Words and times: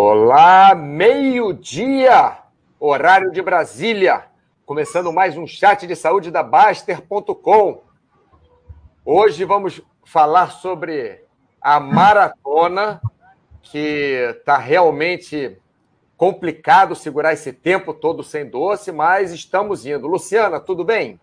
Olá, 0.00 0.76
meio-dia, 0.76 2.38
horário 2.78 3.32
de 3.32 3.42
Brasília. 3.42 4.26
Começando 4.64 5.12
mais 5.12 5.36
um 5.36 5.44
chat 5.44 5.88
de 5.88 5.96
saúde 5.96 6.30
da 6.30 6.40
Baster.com. 6.40 7.82
Hoje 9.04 9.44
vamos 9.44 9.82
falar 10.04 10.52
sobre 10.52 11.24
a 11.60 11.80
maratona, 11.80 13.00
que 13.60 14.36
está 14.38 14.56
realmente 14.56 15.58
complicado 16.16 16.94
segurar 16.94 17.32
esse 17.32 17.52
tempo 17.52 17.92
todo 17.92 18.22
sem 18.22 18.48
doce, 18.48 18.92
mas 18.92 19.32
estamos 19.32 19.84
indo. 19.84 20.06
Luciana, 20.06 20.60
tudo 20.60 20.84
bem? 20.84 21.18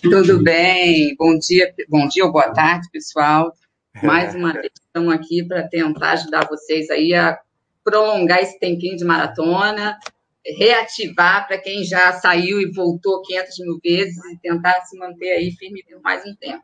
Tudo 0.00 0.40
bem. 0.40 1.16
Bom 1.18 1.36
dia, 1.36 1.74
bom 1.88 2.06
dia 2.06 2.24
ou 2.24 2.30
boa 2.30 2.52
tarde, 2.52 2.86
pessoal. 2.92 3.52
Mais 4.00 4.32
uma 4.32 4.52
vez 4.52 4.70
estamos 4.80 5.12
aqui 5.12 5.42
para 5.42 5.66
tentar 5.66 6.12
ajudar 6.12 6.46
vocês 6.46 6.88
aí 6.88 7.12
a 7.14 7.36
prolongar 7.84 8.40
esse 8.40 8.58
tempinho 8.58 8.96
de 8.96 9.04
maratona, 9.04 9.98
reativar 10.44 11.46
para 11.46 11.58
quem 11.58 11.84
já 11.84 12.12
saiu 12.14 12.60
e 12.60 12.70
voltou 12.70 13.22
500 13.22 13.58
mil 13.60 13.80
vezes 13.82 14.24
e 14.32 14.38
tentar 14.38 14.80
se 14.82 14.98
manter 14.98 15.32
aí 15.32 15.52
firme 15.52 15.82
por 15.88 16.00
mais 16.00 16.24
um 16.24 16.34
tempo. 16.34 16.62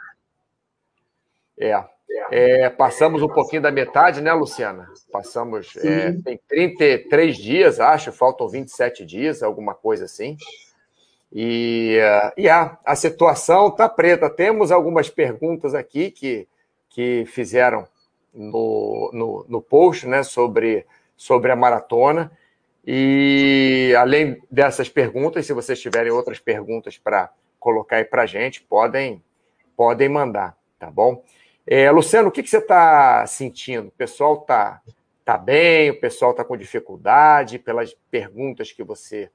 É, 1.59 1.85
é, 2.31 2.71
passamos 2.71 3.23
um 3.23 3.29
pouquinho 3.29 3.63
da 3.63 3.71
metade, 3.71 4.21
né, 4.21 4.33
Luciana? 4.33 4.89
Passamos, 5.11 5.77
é, 5.77 6.13
tem 6.13 6.39
33 6.49 7.37
dias, 7.37 7.81
acho, 7.81 8.13
faltam 8.13 8.49
27 8.49 9.05
dias, 9.05 9.43
alguma 9.43 9.75
coisa 9.75 10.05
assim. 10.05 10.37
E, 11.33 11.99
e 12.37 12.49
a, 12.49 12.79
a 12.85 12.95
situação 12.95 13.69
está 13.69 13.89
preta. 13.89 14.31
Temos 14.31 14.71
algumas 14.71 15.11
perguntas 15.11 15.75
aqui 15.75 16.11
que, 16.11 16.47
que 16.89 17.25
fizeram 17.27 17.87
no, 18.33 19.11
no, 19.13 19.47
no 19.49 19.63
post 19.63 20.07
né, 20.07 20.23
sobre 20.23 20.87
sobre 21.17 21.51
a 21.51 21.57
maratona. 21.57 22.31
E 22.87 23.95
além 23.99 24.41
dessas 24.51 24.89
perguntas, 24.89 25.47
se 25.47 25.53
vocês 25.53 25.81
tiverem 25.81 26.13
outras 26.13 26.39
perguntas 26.39 26.99
para 26.99 27.31
colocar 27.59 27.97
aí 27.97 28.05
para 28.05 28.23
a 28.23 28.27
gente, 28.27 28.63
podem, 28.63 29.23
podem 29.77 30.09
mandar, 30.09 30.57
tá 30.79 30.91
bom? 30.91 31.25
É, 31.67 31.91
Luciano, 31.91 32.29
o 32.29 32.31
que, 32.31 32.45
que 32.45 32.51
você 32.51 32.59
está 32.59 33.27
sentindo? 33.27 33.89
O 33.89 33.93
pessoal 33.93 34.35
está 34.41 34.81
tá 35.25 35.37
bem? 35.37 35.91
O 35.91 36.01
pessoal 36.01 36.31
está 36.31 36.45
com 36.45 36.57
dificuldade? 36.57 37.59
Pelas 37.59 37.93
perguntas 38.09 38.71
que 38.71 38.85
você 38.85 39.29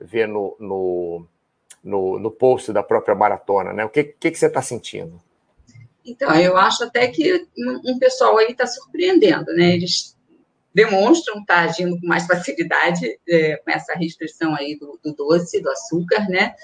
vê 0.00 0.26
no, 0.26 0.56
no, 0.58 1.26
no, 1.84 2.18
no 2.18 2.30
post 2.32 2.72
da 2.72 2.82
própria 2.82 3.14
maratona, 3.14 3.72
né? 3.72 3.84
O 3.84 3.88
que, 3.88 4.02
que, 4.02 4.32
que 4.32 4.38
você 4.38 4.46
está 4.46 4.60
sentindo? 4.60 5.22
Então, 6.04 6.34
eu 6.34 6.56
acho 6.56 6.82
até 6.84 7.06
que 7.08 7.46
um 7.84 7.98
pessoal 7.98 8.36
aí 8.38 8.50
está 8.50 8.66
surpreendendo, 8.66 9.52
né? 9.54 9.74
Eles 9.74 10.15
demonstram 10.76 11.40
estar 11.40 11.54
tá 11.54 11.70
agindo 11.70 11.98
com 11.98 12.06
mais 12.06 12.26
facilidade 12.26 13.18
é, 13.26 13.56
com 13.56 13.70
essa 13.70 13.94
restrição 13.94 14.54
aí 14.54 14.78
do, 14.78 15.00
do, 15.02 15.14
doce, 15.14 15.58
do 15.62 15.70
açúcar, 15.70 16.28
né? 16.28 16.54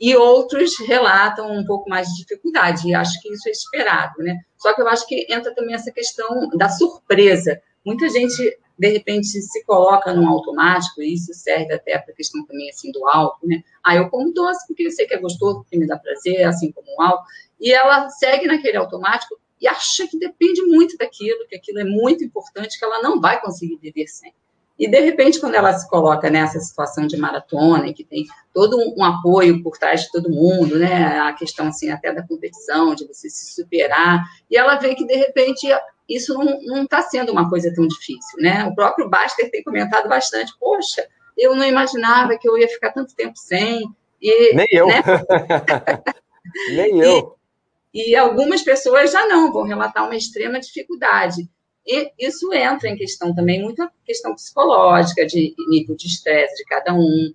E 0.00 0.16
outros 0.16 0.78
relatam 0.78 1.52
um 1.52 1.66
pouco 1.66 1.90
mais 1.90 2.08
de 2.08 2.22
dificuldade, 2.22 2.88
e 2.88 2.94
acho 2.94 3.20
que 3.20 3.30
isso 3.30 3.46
é 3.46 3.52
esperado, 3.52 4.22
né? 4.22 4.38
Só 4.56 4.72
que 4.72 4.80
eu 4.80 4.88
acho 4.88 5.06
que 5.06 5.26
entra 5.28 5.54
também 5.54 5.74
essa 5.74 5.92
questão 5.92 6.48
da 6.56 6.70
surpresa. 6.70 7.60
Muita 7.84 8.08
gente, 8.08 8.58
de 8.78 8.88
repente, 8.88 9.26
se 9.26 9.62
coloca 9.64 10.14
num 10.14 10.26
automático, 10.26 11.02
e 11.02 11.12
isso 11.12 11.34
serve 11.34 11.74
até 11.74 11.98
para 11.98 12.14
a 12.14 12.16
questão 12.16 12.46
também, 12.46 12.70
assim, 12.70 12.90
do 12.90 13.06
álcool, 13.06 13.46
né? 13.46 13.62
Ah, 13.84 13.96
eu 13.96 14.08
como 14.08 14.32
doce 14.32 14.66
porque 14.66 14.84
eu 14.84 14.90
sei 14.92 15.06
que 15.06 15.12
é 15.12 15.18
gostoso, 15.18 15.60
porque 15.60 15.76
me 15.76 15.86
dá 15.86 15.98
prazer, 15.98 16.42
assim 16.44 16.72
como 16.72 16.88
o 16.96 17.02
álcool. 17.02 17.26
E 17.60 17.70
ela 17.70 18.08
segue 18.08 18.46
naquele 18.46 18.78
automático 18.78 19.38
e 19.60 19.68
acha 19.68 20.06
que 20.06 20.18
depende 20.18 20.62
muito 20.62 20.96
daquilo, 20.96 21.46
que 21.48 21.56
aquilo 21.56 21.80
é 21.80 21.84
muito 21.84 22.24
importante, 22.24 22.78
que 22.78 22.84
ela 22.84 23.02
não 23.02 23.20
vai 23.20 23.40
conseguir 23.40 23.76
viver 23.76 24.06
sem. 24.06 24.32
E, 24.78 24.86
de 24.88 25.00
repente, 25.00 25.40
quando 25.40 25.56
ela 25.56 25.72
se 25.72 25.88
coloca 25.88 26.30
nessa 26.30 26.60
situação 26.60 27.06
de 27.06 27.16
maratona, 27.16 27.92
que 27.92 28.04
tem 28.04 28.26
todo 28.54 28.78
um 28.96 29.02
apoio 29.02 29.60
por 29.60 29.76
trás 29.76 30.02
de 30.02 30.12
todo 30.12 30.30
mundo, 30.30 30.78
né? 30.78 31.18
A 31.18 31.32
questão, 31.32 31.66
assim, 31.66 31.90
até 31.90 32.14
da 32.14 32.24
competição, 32.24 32.94
de 32.94 33.04
você 33.04 33.28
se 33.28 33.54
superar, 33.54 34.24
e 34.48 34.56
ela 34.56 34.76
vê 34.76 34.94
que, 34.94 35.04
de 35.04 35.16
repente, 35.16 35.66
isso 36.08 36.32
não 36.64 36.84
está 36.84 37.02
sendo 37.02 37.32
uma 37.32 37.50
coisa 37.50 37.74
tão 37.74 37.88
difícil, 37.88 38.40
né? 38.40 38.64
O 38.66 38.74
próprio 38.74 39.08
Baster 39.08 39.50
tem 39.50 39.64
comentado 39.64 40.08
bastante, 40.08 40.52
poxa, 40.60 41.04
eu 41.36 41.56
não 41.56 41.64
imaginava 41.64 42.38
que 42.38 42.48
eu 42.48 42.56
ia 42.56 42.68
ficar 42.68 42.92
tanto 42.92 43.16
tempo 43.16 43.36
sem. 43.36 43.82
E, 44.22 44.54
Nem 44.54 44.66
eu. 44.70 44.86
Né? 44.86 45.02
Nem 46.70 47.00
eu. 47.00 47.37
E 47.92 48.14
algumas 48.14 48.62
pessoas 48.62 49.12
já 49.12 49.26
não, 49.26 49.52
vão 49.52 49.64
relatar 49.64 50.04
uma 50.04 50.16
extrema 50.16 50.60
dificuldade. 50.60 51.48
E 51.86 52.12
isso 52.18 52.52
entra 52.52 52.88
em 52.88 52.96
questão 52.96 53.34
também, 53.34 53.62
muita 53.62 53.90
questão 54.04 54.34
psicológica, 54.34 55.24
de 55.24 55.54
nível 55.70 55.96
de 55.96 56.06
estresse 56.06 56.56
de 56.56 56.64
cada 56.64 56.92
um. 56.92 57.32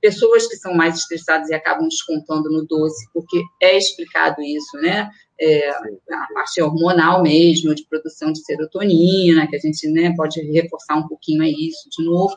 Pessoas 0.00 0.46
que 0.46 0.56
são 0.56 0.74
mais 0.74 0.96
estressadas 0.96 1.48
e 1.50 1.54
acabam 1.54 1.88
descontando 1.88 2.50
no 2.50 2.66
doce, 2.66 3.08
porque 3.12 3.40
é 3.62 3.76
explicado 3.76 4.42
isso, 4.42 4.76
né? 4.78 5.08
É, 5.38 5.70
a 5.70 6.28
parte 6.34 6.60
hormonal 6.62 7.22
mesmo, 7.22 7.74
de 7.74 7.86
produção 7.86 8.32
de 8.32 8.42
serotonina, 8.44 9.46
que 9.46 9.56
a 9.56 9.58
gente 9.58 9.86
né, 9.88 10.12
pode 10.16 10.40
reforçar 10.50 10.96
um 10.96 11.06
pouquinho 11.06 11.44
isso 11.44 11.88
de 11.90 12.04
novo. 12.04 12.36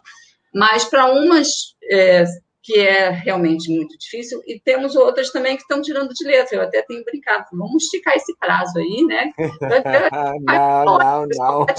Mas 0.54 0.84
para 0.86 1.12
umas 1.12 1.76
é, 1.90 2.26
que 2.70 2.80
é 2.80 3.10
realmente 3.10 3.74
muito 3.74 3.98
difícil, 3.98 4.40
e 4.46 4.60
temos 4.60 4.96
outras 4.96 5.32
também 5.32 5.56
que 5.56 5.64
estão 5.64 5.82
tirando 5.82 6.14
de 6.14 6.24
letra. 6.24 6.56
Eu 6.56 6.62
até 6.62 6.84
tenho 6.84 7.04
brincado, 7.04 7.46
vamos 7.52 7.86
esticar 7.86 8.16
esse 8.16 8.38
prazo 8.38 8.78
aí, 8.78 9.04
né? 9.08 9.32
não, 10.46 11.00
não, 11.00 11.26
não. 11.26 11.66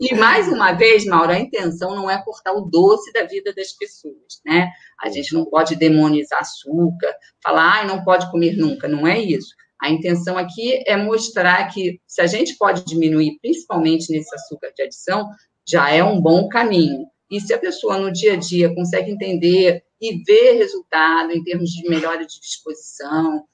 E 0.00 0.14
mais 0.14 0.48
uma 0.48 0.72
vez, 0.72 1.04
Mauro, 1.04 1.32
a 1.32 1.38
intenção 1.38 1.94
não 1.94 2.08
é 2.08 2.22
cortar 2.24 2.52
o 2.52 2.62
doce 2.62 3.12
da 3.12 3.24
vida 3.24 3.52
das 3.52 3.72
pessoas, 3.72 4.40
né? 4.46 4.70
A 4.98 5.10
gente 5.10 5.34
não 5.34 5.44
pode 5.44 5.76
demonizar 5.76 6.40
açúcar, 6.40 7.14
falar, 7.42 7.82
ah, 7.82 7.84
não 7.84 8.02
pode 8.02 8.30
comer 8.30 8.56
nunca, 8.56 8.88
não 8.88 9.06
é 9.06 9.18
isso. 9.18 9.54
A 9.82 9.90
intenção 9.90 10.38
aqui 10.38 10.82
é 10.86 10.96
mostrar 10.96 11.68
que 11.68 12.00
se 12.06 12.22
a 12.22 12.26
gente 12.26 12.56
pode 12.56 12.86
diminuir, 12.86 13.38
principalmente 13.42 14.10
nesse 14.10 14.34
açúcar 14.34 14.72
de 14.74 14.84
adição, 14.84 15.28
já 15.68 15.90
é 15.90 16.02
um 16.02 16.18
bom 16.18 16.48
caminho. 16.48 17.04
E 17.30 17.40
se 17.40 17.52
a 17.52 17.58
pessoa 17.58 17.98
no 17.98 18.12
dia 18.12 18.34
a 18.34 18.36
dia 18.36 18.74
consegue 18.74 19.10
entender 19.10 19.84
e 20.00 20.22
ver 20.24 20.54
resultado 20.54 21.32
em 21.32 21.42
termos 21.42 21.70
de 21.70 21.88
melhora 21.88 22.24
de 22.24 22.40
disposição, 22.40 23.44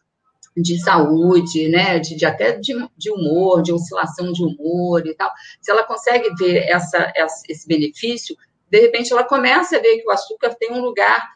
de 0.56 0.80
saúde, 0.80 1.68
né, 1.68 1.98
de, 1.98 2.14
de 2.16 2.24
até 2.24 2.52
de, 2.52 2.74
de, 2.96 3.10
humor, 3.10 3.62
de 3.62 3.72
oscilação 3.72 4.32
de 4.32 4.44
humor 4.44 5.04
e 5.06 5.14
tal, 5.14 5.30
se 5.60 5.70
ela 5.70 5.82
consegue 5.84 6.32
ver 6.36 6.58
essa, 6.68 7.12
essa, 7.16 7.42
esse 7.48 7.66
benefício, 7.66 8.36
de 8.70 8.80
repente 8.80 9.12
ela 9.12 9.24
começa 9.24 9.76
a 9.76 9.80
ver 9.80 9.98
que 9.98 10.06
o 10.06 10.12
açúcar 10.12 10.54
tem 10.54 10.72
um 10.72 10.80
lugar 10.80 11.34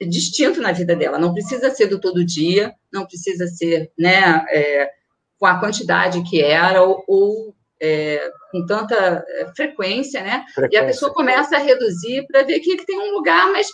distinto 0.00 0.60
na 0.60 0.72
vida 0.72 0.94
dela. 0.94 1.18
Não 1.18 1.32
precisa 1.32 1.70
ser 1.70 1.86
do 1.86 2.00
todo 2.00 2.24
dia, 2.24 2.74
não 2.92 3.06
precisa 3.06 3.46
ser, 3.46 3.90
né, 3.98 4.44
é, 4.50 4.90
com 5.38 5.46
a 5.46 5.58
quantidade 5.58 6.22
que 6.22 6.42
era 6.42 6.82
ou, 6.82 7.02
ou 7.06 7.54
é, 7.80 8.30
com 8.50 8.64
tanta 8.66 9.24
é, 9.26 9.46
frequência, 9.56 10.22
né? 10.22 10.44
Frequência. 10.54 10.78
E 10.78 10.82
a 10.82 10.86
pessoa 10.86 11.12
começa 11.12 11.56
a 11.56 11.60
reduzir 11.60 12.26
para 12.26 12.42
ver 12.42 12.60
que 12.60 12.84
tem 12.84 12.98
um 12.98 13.12
lugar, 13.12 13.50
mas 13.50 13.68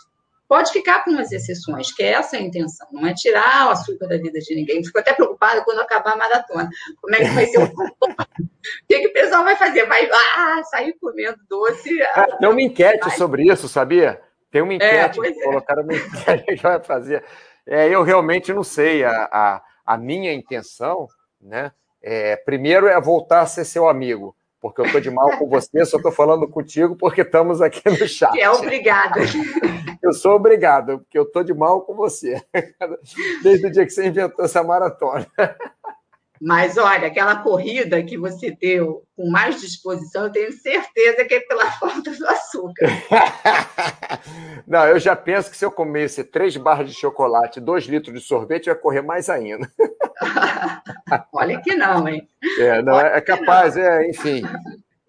pode 0.49 0.73
ficar 0.73 1.05
com 1.05 1.11
umas 1.11 1.33
exceções, 1.33 1.93
que 1.93 2.03
é 2.03 2.13
essa 2.13 2.37
a 2.37 2.41
intenção, 2.41 2.87
não 2.93 3.07
é 3.07 3.15
tirar 3.15 3.67
o 3.67 3.71
açúcar 3.71 4.07
da 4.07 4.17
vida 4.17 4.39
de 4.39 4.55
ninguém. 4.55 4.85
Fico 4.85 4.99
até 4.99 5.13
preocupada 5.13 5.65
quando 5.65 5.81
acabar 5.81 6.13
a 6.13 6.17
maratona. 6.17 6.69
Como 7.01 7.15
é 7.15 7.19
que 7.19 7.31
vai 7.31 7.47
ser 7.47 7.59
o. 7.59 7.65
o 7.65 7.67
que, 8.89 9.01
que 9.01 9.09
o 9.09 9.13
pessoal 9.13 9.45
vai 9.45 9.57
fazer? 9.57 9.87
Vai 9.87 10.09
ah, 10.11 10.63
sair 10.65 10.95
comendo 11.01 11.39
doce? 11.49 12.01
Ah, 12.15 12.37
tem 12.39 12.49
uma 12.49 12.63
enquete 12.63 13.09
vai. 13.09 13.17
sobre 13.17 13.51
isso, 13.51 13.69
sabia? 13.69 14.21
Tem 14.51 14.63
uma 14.63 14.73
é, 14.73 14.77
enquete, 14.77 15.21
é, 15.21 15.45
colocaram 15.45 15.83
uma 15.83 15.95
enquete 15.95 16.45
que 16.45 16.63
vai 16.63 16.81
fazer. 16.81 17.25
É, 17.67 17.89
eu 17.89 18.03
realmente 18.03 18.53
não 18.53 18.63
sei. 18.63 19.05
A, 19.05 19.29
a, 19.31 19.63
a 19.85 19.97
minha 19.97 20.33
intenção, 20.33 21.07
né? 21.41 21.73
É, 22.09 22.37
primeiro 22.37 22.87
é 22.87 23.01
voltar 23.01 23.41
a 23.41 23.47
ser 23.47 23.65
seu 23.65 23.89
amigo, 23.89 24.33
porque 24.61 24.81
eu 24.81 24.85
estou 24.85 25.01
de 25.01 25.11
mal 25.11 25.37
com 25.37 25.49
você, 25.49 25.85
só 25.85 25.97
estou 25.97 26.13
falando 26.13 26.47
contigo 26.47 26.95
porque 26.95 27.23
estamos 27.23 27.61
aqui 27.61 27.83
no 27.85 28.07
chat. 28.07 28.31
Que 28.33 28.43
é 28.43 28.49
obrigado. 28.49 29.19
Eu 30.01 30.13
sou 30.13 30.37
obrigado, 30.37 31.01
porque 31.01 31.19
eu 31.19 31.25
estou 31.25 31.43
de 31.43 31.53
mal 31.53 31.81
com 31.81 31.97
você, 31.97 32.41
desde 33.43 33.67
o 33.67 33.73
dia 33.73 33.85
que 33.85 33.91
você 33.91 34.07
inventou 34.07 34.45
essa 34.45 34.63
maratona. 34.63 35.27
Mas 36.41 36.77
olha, 36.77 37.09
aquela 37.09 37.37
corrida 37.37 38.03
que 38.03 38.19
você 38.19 38.51
deu 38.51 39.03
com 39.17 39.31
mais 39.31 39.61
disposição, 39.61 40.25
eu 40.25 40.33
tenho 40.33 40.53
certeza 40.53 41.25
que 41.25 41.35
é 41.35 41.41
pela 41.41 41.71
falta 41.79 42.11
do 42.11 42.27
açúcar. 42.29 42.87
Não, 44.67 44.87
eu 44.87 44.99
já 44.99 45.15
penso 45.15 45.51
que 45.51 45.57
se 45.57 45.65
eu 45.65 45.71
comesse 45.71 46.25
três 46.25 46.57
barras 46.57 46.89
de 46.89 46.95
chocolate, 46.95 47.61
dois 47.61 47.85
litros 47.85 48.15
de 48.15 48.21
sorvete, 48.21 48.67
eu 48.67 48.75
ia 48.75 48.81
correr 48.81 49.03
mais 49.03 49.29
ainda. 49.31 49.71
olha 51.33 51.61
que 51.61 51.77
não, 51.77 52.09
hein? 52.09 52.29
É, 52.59 52.83
não, 52.83 52.99
é 52.99 53.21
capaz, 53.21 53.77
é, 53.77 54.09
enfim. 54.09 54.43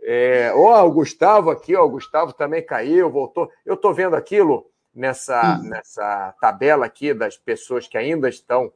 É, 0.04 0.52
ó, 0.54 0.86
o 0.86 0.92
Gustavo 0.92 1.50
aqui, 1.50 1.76
ó, 1.76 1.84
o 1.84 1.90
Gustavo 1.90 2.34
também 2.34 2.64
caiu, 2.64 3.10
voltou. 3.10 3.50
Eu 3.66 3.74
estou 3.74 3.94
vendo 3.94 4.16
aquilo 4.16 4.70
nessa, 4.94 5.60
hum. 5.60 5.70
nessa 5.70 6.34
tabela 6.40 6.86
aqui 6.86 7.14
das 7.14 7.36
pessoas 7.36 7.88
que 7.88 7.98
ainda 7.98 8.30
estão 8.30 8.72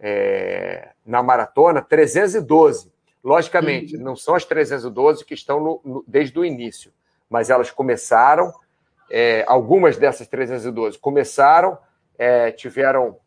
é, 0.00 0.90
na 1.04 1.22
maratona, 1.22 1.82
312. 1.82 2.90
Logicamente, 3.22 3.96
uhum. 3.96 4.02
não 4.02 4.16
são 4.16 4.34
as 4.34 4.44
312 4.44 5.24
que 5.24 5.34
estão 5.34 5.60
no, 5.60 5.80
no, 5.84 6.04
desde 6.08 6.38
o 6.38 6.44
início, 6.44 6.90
mas 7.28 7.50
elas 7.50 7.70
começaram, 7.70 8.52
é, 9.10 9.44
algumas 9.46 9.98
dessas 9.98 10.26
312 10.26 10.98
começaram, 10.98 11.76
é, 12.18 12.50
tiveram 12.50 13.18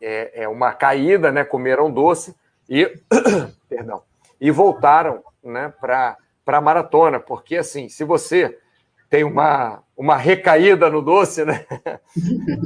é, 0.00 0.42
é, 0.42 0.48
uma 0.48 0.72
caída, 0.72 1.30
né, 1.30 1.44
comeram 1.44 1.90
doce 1.90 2.34
e, 2.68 2.86
perdão, 3.68 4.02
e 4.40 4.50
voltaram 4.50 5.22
né, 5.44 5.72
para 5.78 6.16
a 6.46 6.60
maratona, 6.60 7.20
porque 7.20 7.56
assim, 7.56 7.88
se 7.88 8.04
você 8.04 8.58
tem 9.12 9.24
uma, 9.24 9.82
uma 9.94 10.16
recaída 10.16 10.88
no 10.88 11.02
doce, 11.02 11.44
né? 11.44 11.66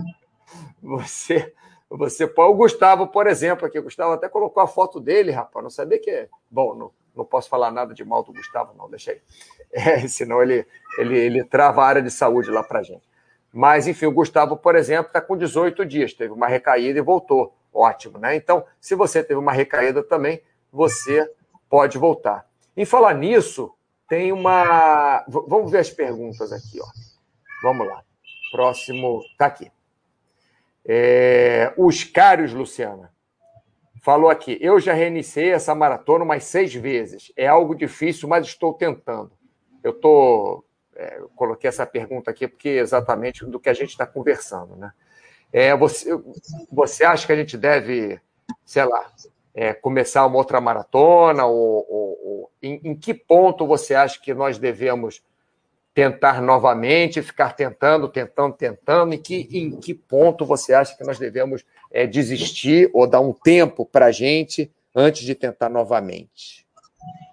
você 0.80 1.52
você 1.96 2.26
pode. 2.26 2.52
O 2.52 2.56
Gustavo, 2.56 3.06
por 3.08 3.26
exemplo, 3.26 3.66
aqui, 3.66 3.78
o 3.78 3.82
Gustavo 3.82 4.12
até 4.12 4.28
colocou 4.28 4.62
a 4.62 4.66
foto 4.66 5.00
dele, 5.00 5.30
rapaz. 5.30 5.62
Não 5.62 5.70
sabia 5.70 5.98
que 5.98 6.10
é. 6.10 6.28
Bom, 6.50 6.74
não, 6.74 6.90
não 7.14 7.24
posso 7.24 7.48
falar 7.48 7.70
nada 7.70 7.94
de 7.94 8.04
mal 8.04 8.22
do 8.22 8.32
Gustavo, 8.32 8.74
não, 8.76 8.88
deixa 8.88 9.12
aí. 9.12 9.20
É, 9.72 10.06
senão 10.06 10.40
ele, 10.40 10.64
ele, 10.96 11.18
ele 11.18 11.44
trava 11.44 11.82
a 11.82 11.86
área 11.86 12.00
de 12.00 12.10
saúde 12.10 12.50
lá 12.50 12.62
para 12.62 12.82
gente. 12.82 13.02
Mas, 13.52 13.86
enfim, 13.86 14.06
o 14.06 14.12
Gustavo, 14.12 14.56
por 14.56 14.74
exemplo, 14.76 15.08
está 15.08 15.20
com 15.20 15.36
18 15.36 15.84
dias, 15.84 16.14
teve 16.14 16.32
uma 16.32 16.46
recaída 16.46 16.98
e 16.98 17.02
voltou. 17.02 17.54
Ótimo, 17.74 18.16
né? 18.16 18.36
Então, 18.36 18.64
se 18.80 18.94
você 18.94 19.22
teve 19.22 19.38
uma 19.38 19.52
recaída 19.52 20.02
também, 20.02 20.40
você 20.72 21.30
pode 21.68 21.98
voltar. 21.98 22.46
Em 22.76 22.84
falar 22.84 23.14
nisso, 23.14 23.74
tem 24.08 24.32
uma. 24.32 25.24
Vamos 25.28 25.70
ver 25.70 25.78
as 25.78 25.90
perguntas 25.90 26.52
aqui, 26.52 26.80
ó. 26.80 26.86
Vamos 27.62 27.86
lá. 27.86 28.02
Próximo. 28.52 29.22
Está 29.32 29.46
aqui. 29.46 29.70
É, 30.88 31.72
os 31.76 32.04
Cários, 32.04 32.52
Luciana, 32.52 33.12
falou 34.02 34.30
aqui: 34.30 34.56
eu 34.60 34.78
já 34.78 34.92
reiniciei 34.92 35.50
essa 35.50 35.74
maratona 35.74 36.24
umas 36.24 36.44
seis 36.44 36.72
vezes. 36.72 37.32
É 37.36 37.48
algo 37.48 37.74
difícil, 37.74 38.28
mas 38.28 38.46
estou 38.46 38.72
tentando. 38.72 39.32
Eu 39.82 39.92
tô, 39.92 40.64
é, 40.94 41.18
eu 41.18 41.28
coloquei 41.30 41.68
essa 41.68 41.84
pergunta 41.84 42.30
aqui 42.30 42.46
porque 42.46 42.68
é 42.68 42.78
exatamente 42.78 43.44
do 43.44 43.58
que 43.58 43.68
a 43.68 43.74
gente 43.74 43.90
está 43.90 44.06
conversando, 44.06 44.76
né? 44.76 44.92
É, 45.52 45.76
você, 45.76 46.10
você 46.70 47.04
acha 47.04 47.26
que 47.26 47.32
a 47.32 47.36
gente 47.36 47.56
deve, 47.56 48.20
sei 48.64 48.84
lá, 48.84 49.10
é, 49.54 49.72
começar 49.72 50.24
uma 50.26 50.36
outra 50.36 50.60
maratona? 50.60 51.46
Ou, 51.46 51.86
ou, 51.88 52.18
ou 52.24 52.50
em, 52.62 52.80
em 52.84 52.94
que 52.94 53.12
ponto 53.12 53.66
você 53.66 53.94
acha 53.94 54.20
que 54.20 54.34
nós 54.34 54.58
devemos 54.58 55.22
tentar 55.96 56.42
novamente, 56.42 57.22
ficar 57.22 57.54
tentando, 57.54 58.06
tentando, 58.06 58.54
tentando, 58.54 59.14
em 59.14 59.18
que, 59.18 59.48
em 59.50 59.80
que 59.80 59.94
ponto 59.94 60.44
você 60.44 60.74
acha 60.74 60.94
que 60.94 61.02
nós 61.02 61.18
devemos 61.18 61.64
é, 61.90 62.06
desistir 62.06 62.90
ou 62.92 63.06
dar 63.06 63.22
um 63.22 63.32
tempo 63.32 63.86
para 63.86 64.04
a 64.04 64.12
gente 64.12 64.70
antes 64.94 65.22
de 65.22 65.34
tentar 65.34 65.70
novamente? 65.70 66.66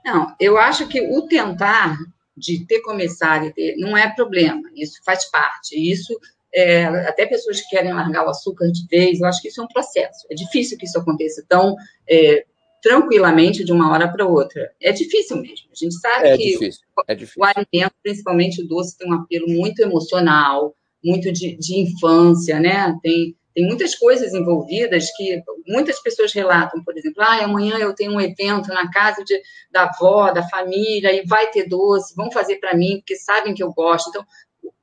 Não, 0.05 0.33
eu 0.39 0.57
acho 0.57 0.87
que 0.87 1.01
o 1.01 1.27
tentar 1.27 1.97
de 2.37 2.65
ter 2.65 2.79
começado 2.79 3.51
ter, 3.51 3.75
não 3.75 3.97
é 3.97 4.09
problema, 4.15 4.61
isso 4.73 4.97
faz 5.03 5.29
parte, 5.29 5.75
isso 5.75 6.17
é, 6.55 6.85
até 6.85 7.25
pessoas 7.25 7.59
que 7.59 7.67
querem 7.67 7.91
largar 7.91 8.25
o 8.25 8.29
açúcar 8.29 8.71
de 8.71 8.87
vez, 8.87 9.19
eu 9.19 9.27
acho 9.27 9.41
que 9.41 9.49
isso 9.49 9.59
é 9.59 9.63
um 9.65 9.67
processo, 9.67 10.25
é 10.31 10.35
difícil 10.35 10.77
que 10.77 10.85
isso 10.85 10.97
aconteça 10.97 11.43
tão 11.49 11.75
é, 12.09 12.45
tranquilamente 12.83 13.63
de 13.63 13.71
uma 13.71 13.89
hora 13.89 14.11
para 14.11 14.27
outra. 14.27 14.69
É 14.79 14.91
difícil 14.91 15.37
mesmo. 15.37 15.69
A 15.71 15.75
gente 15.75 15.95
sabe 15.95 16.27
é 16.27 16.37
que 16.37 16.51
difícil, 16.51 16.83
é 17.07 17.15
difícil. 17.15 17.41
o 17.41 17.45
alimento, 17.45 17.95
principalmente 18.03 18.61
o 18.61 18.67
doce, 18.67 18.97
tem 18.97 19.09
um 19.09 19.13
apelo 19.13 19.47
muito 19.47 19.81
emocional, 19.81 20.75
muito 21.01 21.31
de, 21.31 21.55
de 21.55 21.79
infância, 21.79 22.59
né? 22.59 22.93
Tem, 23.01 23.37
tem 23.55 23.65
muitas 23.65 23.95
coisas 23.95 24.33
envolvidas 24.33 25.09
que 25.15 25.41
muitas 25.65 26.01
pessoas 26.01 26.33
relatam, 26.33 26.83
por 26.83 26.97
exemplo, 26.97 27.23
ah, 27.23 27.45
amanhã 27.45 27.77
eu 27.77 27.95
tenho 27.95 28.11
um 28.11 28.21
evento 28.21 28.67
na 28.67 28.91
casa 28.91 29.23
de, 29.23 29.41
da 29.71 29.83
avó, 29.83 30.31
da 30.31 30.43
família, 30.49 31.13
e 31.13 31.25
vai 31.25 31.49
ter 31.51 31.69
doce, 31.69 32.13
vão 32.15 32.29
fazer 32.31 32.57
para 32.57 32.75
mim, 32.75 32.97
porque 32.97 33.15
sabem 33.15 33.53
que 33.53 33.63
eu 33.63 33.71
gosto. 33.71 34.09
Então, 34.09 34.25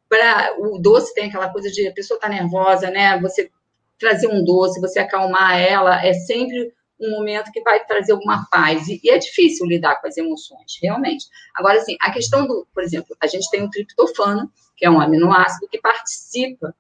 para 0.09 0.57
o 0.59 0.79
doce 0.79 1.13
tem 1.13 1.29
aquela 1.29 1.51
coisa 1.51 1.71
de 1.71 1.87
a 1.87 1.93
pessoa 1.93 2.17
está 2.17 2.31
nervosa, 2.31 2.91
né? 2.91 3.21
Você 3.21 3.51
trazer 3.99 4.29
um 4.29 4.43
doce, 4.43 4.81
você 4.81 4.99
acalmar 5.01 5.61
ela, 5.61 6.03
é 6.03 6.15
sempre 6.15 6.73
um 7.01 7.11
momento 7.11 7.51
que 7.51 7.63
vai 7.63 7.85
trazer 7.85 8.13
alguma 8.13 8.47
paz. 8.51 8.87
E, 8.89 9.01
e, 9.03 9.11
é 9.11 9.19
difícil 9.19 9.67
lidar 9.67 10.01
com 10.01 10.07
as 10.07 10.17
emoções, 10.17 10.79
realmente. 10.83 11.27
Agora, 11.55 11.79
assim, 11.79 11.97
a 12.01 12.13
questão 12.13 12.47
do, 12.47 12.67
por 12.73 12.83
exemplo, 12.83 13.17
a 13.21 13.27
gente 13.27 13.51
tem 13.51 13.65
o 13.65 13.71
triptofano, 13.71 14.51
que 14.77 14.85
é 14.85 14.91
um 14.91 15.01
aminoácido 15.01 15.69
que 15.69 15.81
participa 15.81 16.75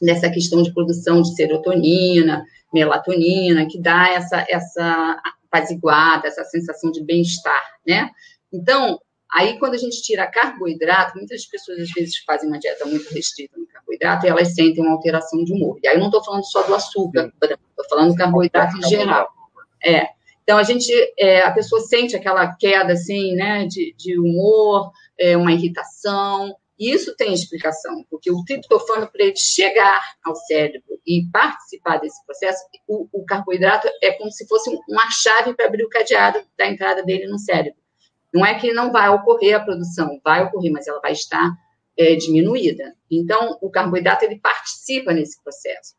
dessa 0.00 0.30
questão 0.30 0.62
de 0.62 0.72
produção 0.72 1.22
de 1.22 1.34
serotonina, 1.34 2.44
melatonina, 2.72 3.66
que 3.66 3.80
dá 3.80 4.10
essa, 4.10 4.44
essa 4.48 5.22
apaziguada, 5.46 6.26
essa 6.26 6.44
sensação 6.44 6.90
de 6.90 7.02
bem-estar, 7.02 7.62
né? 7.86 8.10
Então, 8.52 9.00
aí 9.32 9.58
quando 9.58 9.74
a 9.74 9.78
gente 9.78 10.02
tira 10.02 10.26
carboidrato, 10.26 11.16
muitas 11.16 11.46
pessoas 11.46 11.78
às 11.78 11.90
vezes 11.90 12.18
fazem 12.18 12.48
uma 12.48 12.58
dieta 12.58 12.84
muito 12.84 13.12
restrita 13.14 13.56
no 13.58 13.66
carboidrato 13.66 14.26
e 14.26 14.28
elas 14.28 14.54
sentem 14.54 14.82
uma 14.82 14.94
alteração 14.94 15.44
de 15.44 15.52
humor. 15.52 15.78
E 15.82 15.88
aí 15.88 15.94
eu 15.94 16.00
não 16.00 16.06
estou 16.06 16.24
falando 16.24 16.44
só 16.44 16.62
do 16.62 16.74
açúcar, 16.74 17.32
estou 17.40 17.88
falando 17.88 18.10
do 18.10 18.16
carboidrato 18.16 18.76
em 18.78 18.88
geral. 18.88 19.28
É. 19.84 20.08
Então, 20.42 20.58
a 20.58 20.62
gente, 20.62 20.92
é, 21.18 21.42
a 21.42 21.50
pessoa 21.52 21.80
sente 21.80 22.14
aquela 22.14 22.54
queda, 22.56 22.92
assim, 22.92 23.34
né, 23.34 23.66
de, 23.66 23.94
de 23.96 24.18
humor, 24.18 24.90
é, 25.18 25.36
uma 25.36 25.52
irritação. 25.52 26.54
Isso 26.78 27.14
tem 27.16 27.32
explicação, 27.32 28.04
porque 28.10 28.30
o 28.30 28.44
triptofano, 28.44 29.10
para 29.10 29.24
ele 29.24 29.36
chegar 29.36 30.02
ao 30.22 30.34
cérebro 30.34 31.00
e 31.06 31.26
participar 31.32 31.98
desse 31.98 32.22
processo, 32.26 32.62
o, 32.86 33.08
o 33.12 33.24
carboidrato 33.24 33.88
é 34.02 34.12
como 34.12 34.30
se 34.30 34.46
fosse 34.46 34.70
uma 34.88 35.08
chave 35.10 35.54
para 35.54 35.66
abrir 35.66 35.84
o 35.84 35.88
cadeado 35.88 36.40
da 36.58 36.66
entrada 36.66 37.02
dele 37.02 37.26
no 37.26 37.38
cérebro. 37.38 37.80
Não 38.32 38.44
é 38.44 38.58
que 38.58 38.72
não 38.72 38.90
vai 38.90 39.08
ocorrer 39.08 39.54
a 39.54 39.60
produção, 39.60 40.20
vai 40.22 40.44
ocorrer, 40.44 40.72
mas 40.72 40.88
ela 40.88 41.00
vai 41.00 41.12
estar 41.12 41.52
é, 41.96 42.16
diminuída. 42.16 42.94
Então, 43.10 43.56
o 43.62 43.70
carboidrato, 43.70 44.24
ele 44.24 44.40
participa 44.40 45.12
nesse 45.12 45.42
processo 45.42 45.94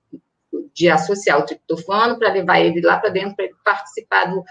de 0.74 0.90
associar 0.90 1.40
o 1.40 1.46
triptofano 1.46 2.18
para 2.18 2.32
levar 2.32 2.60
ele 2.60 2.82
lá 2.82 2.98
para 2.98 3.10
dentro 3.10 3.36
para 3.36 3.46
ele 3.46 3.56
participar 3.64 4.26
do, 4.26 4.44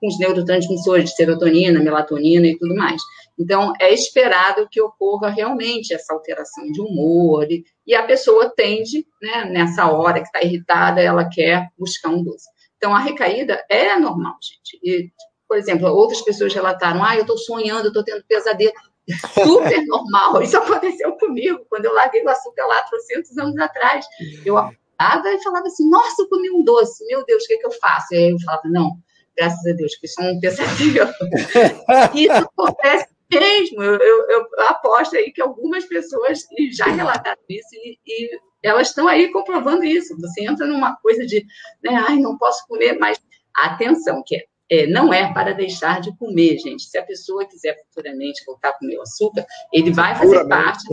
com 0.00 0.08
os 0.08 0.18
neurotransmissores 0.18 1.10
de 1.10 1.16
serotonina, 1.16 1.80
melatonina 1.80 2.46
e 2.46 2.58
tudo 2.58 2.74
mais. 2.74 3.00
Então, 3.38 3.72
é 3.80 3.92
esperado 3.92 4.68
que 4.70 4.80
ocorra 4.80 5.28
realmente 5.28 5.92
essa 5.92 6.14
alteração 6.14 6.64
de 6.72 6.80
humor 6.80 7.50
e, 7.50 7.64
e 7.86 7.94
a 7.94 8.02
pessoa 8.02 8.52
tende, 8.54 9.06
né, 9.20 9.44
nessa 9.44 9.90
hora 9.90 10.20
que 10.20 10.26
está 10.26 10.42
irritada, 10.42 11.02
ela 11.02 11.28
quer 11.28 11.68
buscar 11.78 12.10
um 12.10 12.22
doce. 12.22 12.48
Então, 12.76 12.94
a 12.94 12.98
recaída 12.98 13.62
é 13.68 13.98
normal, 13.98 14.36
gente. 14.42 14.78
E, 14.82 15.10
por 15.46 15.56
exemplo, 15.56 15.88
outras 15.88 16.22
pessoas 16.22 16.52
relataram, 16.52 17.02
ah, 17.04 17.14
eu 17.14 17.22
estou 17.22 17.38
sonhando, 17.38 17.84
eu 17.84 17.88
estou 17.88 18.04
tendo 18.04 18.24
pesadelo. 18.26 18.72
Super 19.34 19.84
normal. 19.86 20.42
Isso 20.42 20.56
aconteceu 20.56 21.12
comigo 21.12 21.64
quando 21.68 21.84
eu 21.84 21.94
larguei 21.94 22.24
o 22.24 22.28
açúcar 22.28 22.66
lá 22.66 22.82
300 22.82 23.38
anos 23.38 23.58
atrás. 23.58 24.06
Eu 24.44 24.56
e 24.98 25.42
falava 25.42 25.66
assim, 25.66 25.88
nossa, 25.88 26.22
eu 26.22 26.28
comi 26.28 26.50
um 26.50 26.64
doce, 26.64 27.04
meu 27.06 27.24
Deus, 27.24 27.44
o 27.44 27.46
que, 27.46 27.54
é 27.54 27.58
que 27.58 27.66
eu 27.66 27.72
faço? 27.72 28.14
E 28.14 28.16
aí 28.16 28.30
eu 28.30 28.40
falava, 28.40 28.68
não, 28.68 28.92
graças 29.36 29.64
a 29.66 29.72
Deus, 29.72 29.94
que 29.96 30.06
isso 30.06 30.20
é 30.20 30.32
um 30.32 30.40
pesadelo. 30.40 31.10
isso 32.14 32.32
acontece 32.32 33.16
mesmo, 33.30 33.82
eu, 33.82 33.98
eu, 33.98 34.26
eu, 34.28 34.46
aposto 34.68 35.16
aí 35.16 35.32
que 35.32 35.42
algumas 35.42 35.84
pessoas 35.84 36.44
já 36.70 36.86
relataram 36.86 37.40
isso 37.48 37.68
e, 37.74 37.98
e 38.06 38.30
elas 38.62 38.88
estão 38.88 39.08
aí 39.08 39.30
comprovando 39.32 39.84
isso. 39.84 40.16
Você 40.20 40.44
entra 40.44 40.66
numa 40.66 40.96
coisa 40.96 41.26
de, 41.26 41.44
né, 41.82 42.04
ai, 42.08 42.18
não 42.18 42.38
posso 42.38 42.66
comer, 42.68 42.98
mas 42.98 43.20
atenção, 43.54 44.22
que 44.24 44.36
é, 44.36 44.44
é, 44.70 44.86
não 44.86 45.12
é 45.12 45.32
para 45.32 45.52
deixar 45.52 46.00
de 46.00 46.16
comer, 46.16 46.58
gente. 46.58 46.84
Se 46.84 46.98
a 46.98 47.04
pessoa 47.04 47.46
quiser 47.46 47.76
futuramente 47.84 48.44
voltar 48.44 48.70
a 48.70 48.78
comer 48.78 48.98
o 48.98 49.02
açúcar, 49.02 49.44
ele 49.72 49.92
vai 49.92 50.14
fazer 50.14 50.46
parte 50.48 50.84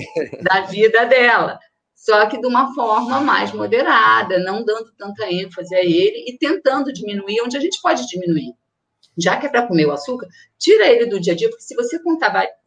da 0.42 0.62
vida 0.62 1.06
dela 1.06 1.60
só 2.04 2.26
que 2.26 2.38
de 2.38 2.46
uma 2.46 2.76
forma 2.76 3.22
mais 3.22 3.54
moderada, 3.54 4.38
não 4.40 4.66
dando 4.66 4.92
tanta 4.98 5.32
ênfase 5.32 5.74
a 5.74 5.80
ele 5.80 6.26
e 6.28 6.38
tentando 6.38 6.92
diminuir 6.92 7.42
onde 7.42 7.56
a 7.56 7.62
gente 7.62 7.80
pode 7.82 8.06
diminuir. 8.08 8.54
Já 9.18 9.38
que 9.38 9.46
é 9.46 9.50
para 9.50 9.66
comer 9.66 9.86
o 9.86 9.92
açúcar, 9.94 10.28
tira 10.60 10.86
ele 10.86 11.06
do 11.06 11.18
dia 11.18 11.32
a 11.32 11.36
dia, 11.36 11.50
porque 11.50 11.64
se 11.64 11.74
você 11.76 11.98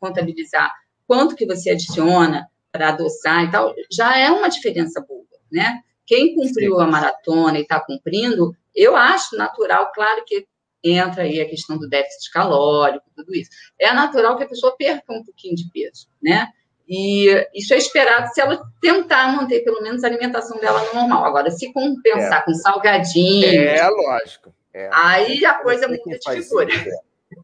contabilizar 0.00 0.73
quanto 1.07 1.37
que 1.37 1.45
você 1.45 1.69
adiciona 1.69 2.49
para 2.73 2.88
adoçar 2.88 3.45
e 3.45 3.50
tal, 3.50 3.75
já 3.93 4.16
é 4.16 4.31
uma 4.31 4.49
diferença 4.49 5.05
boa, 5.07 5.26
né? 5.52 5.83
Quem 6.07 6.35
cumpriu 6.35 6.81
a 6.81 6.87
maratona 6.87 7.59
e 7.59 7.62
está 7.62 7.78
cumprindo, 7.78 8.57
eu 8.75 8.97
acho 8.97 9.37
natural, 9.37 9.93
claro 9.93 10.25
que 10.25 10.47
entra 10.83 11.25
aí 11.25 11.43
a 11.43 11.49
questão 11.49 11.76
do 11.76 11.87
déficit 11.87 12.31
calórico, 12.33 13.05
tudo 13.14 13.35
isso. 13.35 13.50
É 13.78 13.93
natural 13.93 14.38
que 14.38 14.45
a 14.45 14.49
pessoa 14.49 14.75
perca 14.78 15.12
um 15.12 15.23
pouquinho 15.23 15.55
de 15.55 15.71
peso, 15.71 16.07
né? 16.23 16.49
E 16.88 17.47
isso 17.52 17.75
é 17.75 17.76
esperado 17.76 18.33
se 18.33 18.40
ela 18.40 18.62
tentar 18.81 19.35
manter 19.35 19.64
pelo 19.64 19.83
menos 19.83 20.05
a 20.05 20.07
alimentação 20.07 20.59
dela 20.61 20.81
normal. 20.95 21.25
Agora, 21.25 21.50
se 21.50 21.73
compensar 21.73 22.40
é. 22.40 22.43
com 22.43 22.55
salgadinho. 22.55 23.45
É, 23.45 23.88
lógico. 23.88 24.55
É. 24.73 24.88
Aí 24.93 25.45
a 25.45 25.55
coisa 25.55 25.88
muda 25.88 26.19
de 26.19 26.43
figura. 26.43 26.69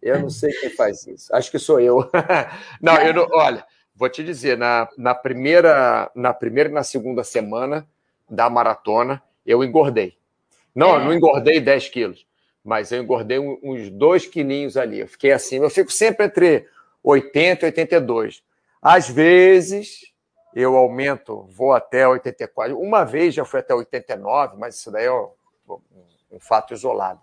Eu 0.01 0.21
não 0.21 0.31
sei 0.31 0.53
quem 0.53 0.71
faz 0.71 1.07
isso. 1.07 1.35
Acho 1.35 1.51
que 1.51 1.59
sou 1.59 1.81
eu. 1.81 2.09
não, 2.81 2.95
eu 3.03 3.13
não, 3.13 3.29
olha, 3.33 3.65
vou 3.95 4.09
te 4.09 4.23
dizer, 4.23 4.57
na, 4.57 4.89
na, 4.97 5.15
primeira, 5.15 6.11
na 6.15 6.33
primeira 6.33 6.71
e 6.71 6.73
na 6.73 6.85
segunda 6.85 7.25
semana 7.25 7.87
da 8.31 8.49
maratona, 8.49 9.21
eu 9.45 9.65
engordei. 9.65 10.17
Não, 10.75 11.01
é. 11.01 11.05
não 11.05 11.13
engordei 11.13 11.61
10 11.61 11.89
quilos. 11.89 12.27
mas 12.65 12.93
eu 12.93 13.03
engordei 13.03 13.39
uns 13.39 13.91
dois 13.91 14.25
quilinhos 14.25 14.77
ali. 14.77 15.01
Eu 15.01 15.09
fiquei 15.09 15.33
assim, 15.33 15.57
eu 15.57 15.71
fico 15.71 15.93
sempre 15.93 16.27
entre 16.27 16.67
80 17.03 17.67
e 17.67 17.67
82. 17.67 18.43
Às 18.83 19.09
vezes 19.09 20.13
eu 20.55 20.77
aumento, 20.77 21.47
vou 21.51 21.73
até 21.73 22.07
84. 22.07 22.77
Uma 22.77 23.05
vez 23.05 23.33
já 23.33 23.45
fui 23.45 23.61
até 23.61 23.73
89, 23.73 24.57
mas 24.59 24.75
isso 24.75 24.91
daí 24.91 25.07
é 25.07 25.13
um, 25.13 25.31
fato 26.41 26.75
isolado. 26.75 27.21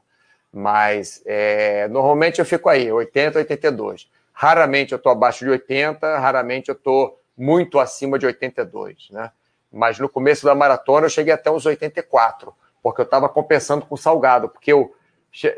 Mas 0.51 1.21
é, 1.25 1.87
normalmente 1.89 2.39
eu 2.39 2.45
fico 2.45 2.69
aí, 2.69 2.89
80, 2.89 3.39
82. 3.39 4.09
Raramente 4.31 4.93
eu 4.93 4.95
estou 4.95 5.11
abaixo 5.11 5.43
de 5.43 5.51
80, 5.51 6.17
raramente 6.17 6.69
eu 6.69 6.75
estou 6.75 7.19
muito 7.37 7.77
acima 7.77 8.17
de 8.17 8.25
82, 8.25 9.09
né? 9.11 9.31
Mas 9.71 9.99
no 9.99 10.09
começo 10.09 10.45
da 10.45 10.55
maratona 10.55 11.05
eu 11.05 11.09
cheguei 11.09 11.33
até 11.33 11.51
uns 11.51 11.65
84, 11.65 12.53
porque 12.81 13.01
eu 13.01 13.05
estava 13.05 13.29
compensando 13.29 13.85
com 13.85 13.97
salgado, 13.97 14.49
porque 14.49 14.71
eu 14.71 14.95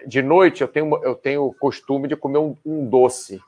de 0.05 0.21
noite 0.21 0.61
eu 0.61 0.67
tenho 0.67 1.01
eu 1.01 1.15
tenho 1.15 1.45
o 1.45 1.53
costume 1.53 2.07
de 2.07 2.17
comer 2.17 2.39
um, 2.39 2.57
um 2.65 2.85
doce, 2.85 3.39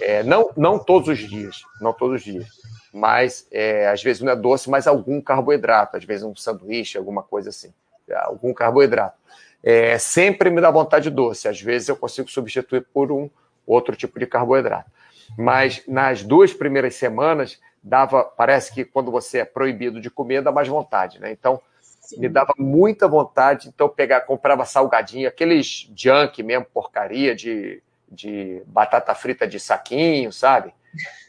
é, 0.00 0.22
não 0.22 0.50
não 0.56 0.78
todos 0.78 1.08
os 1.08 1.18
dias, 1.18 1.62
não 1.80 1.92
todos 1.92 2.16
os 2.16 2.24
dias, 2.24 2.46
mas 2.92 3.46
é, 3.50 3.88
às 3.88 4.02
vezes 4.02 4.22
não 4.22 4.32
é 4.32 4.36
doce, 4.36 4.70
mas 4.70 4.86
algum 4.86 5.20
carboidrato, 5.20 5.96
às 5.96 6.04
vezes 6.04 6.24
um 6.24 6.36
sanduíche, 6.36 6.96
alguma 6.96 7.22
coisa 7.22 7.50
assim, 7.50 7.72
algum 8.12 8.52
carboidrato. 8.54 9.16
É, 9.62 9.98
sempre 9.98 10.50
me 10.50 10.60
dá 10.60 10.70
vontade 10.70 11.04
de 11.04 11.10
doce. 11.10 11.48
Às 11.48 11.60
vezes 11.60 11.88
eu 11.88 11.96
consigo 11.96 12.30
substituir 12.30 12.86
por 12.92 13.10
um 13.10 13.30
outro 13.66 13.96
tipo 13.96 14.18
de 14.18 14.26
carboidrato. 14.26 14.90
Mas 15.38 15.82
nas 15.88 16.22
duas 16.22 16.52
primeiras 16.52 16.94
semanas, 16.96 17.58
dava, 17.82 18.22
parece 18.24 18.72
que 18.72 18.84
quando 18.84 19.10
você 19.10 19.38
é 19.38 19.44
proibido 19.44 20.00
de 20.00 20.10
comer, 20.10 20.42
dá 20.42 20.52
mais 20.52 20.68
vontade, 20.68 21.18
né? 21.18 21.32
Então, 21.32 21.60
Sim. 21.80 22.20
me 22.20 22.28
dava 22.28 22.52
muita 22.58 23.08
vontade, 23.08 23.68
então 23.68 23.88
pegar, 23.88 24.20
comprava 24.22 24.64
salgadinho, 24.64 25.26
aqueles 25.26 25.90
junk 25.96 26.42
mesmo, 26.42 26.66
porcaria 26.66 27.34
de, 27.34 27.82
de 28.10 28.62
batata 28.66 29.14
frita 29.14 29.46
de 29.46 29.58
saquinho, 29.58 30.32
sabe? 30.32 30.72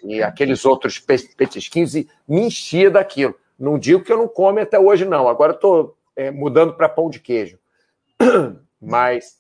E 0.03 0.21
aqueles 0.21 0.65
outros 0.65 0.99
petisquinhos 0.99 1.95
e 1.95 2.07
me 2.27 2.41
enchia 2.41 2.89
daquilo. 2.91 3.35
Não 3.57 3.79
digo 3.79 4.03
que 4.03 4.11
eu 4.11 4.17
não 4.17 4.27
come 4.27 4.61
até 4.61 4.79
hoje, 4.79 5.05
não. 5.05 5.27
Agora 5.27 5.53
estou 5.53 5.97
é, 6.15 6.29
mudando 6.29 6.73
para 6.73 6.89
pão 6.89 7.09
de 7.09 7.19
queijo. 7.19 7.57
Mas 8.79 9.37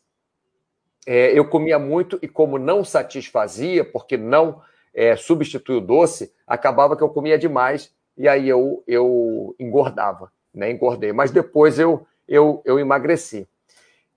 é, 1.05 1.37
eu 1.37 1.47
comia 1.47 1.77
muito 1.77 2.17
e, 2.21 2.27
como 2.27 2.57
não 2.57 2.83
satisfazia, 2.83 3.83
porque 3.85 4.17
não 4.17 4.61
é, 4.93 5.15
substitui 5.15 5.77
o 5.77 5.81
doce, 5.81 6.33
acabava 6.47 6.95
que 6.95 7.03
eu 7.03 7.09
comia 7.09 7.37
demais 7.37 7.93
e 8.17 8.27
aí 8.27 8.47
eu, 8.47 8.83
eu 8.87 9.55
engordava, 9.59 10.31
né? 10.53 10.71
Engordei. 10.71 11.11
Mas 11.11 11.31
depois 11.31 11.77
eu, 11.77 12.07
eu, 12.27 12.61
eu 12.65 12.79
emagreci. 12.79 13.47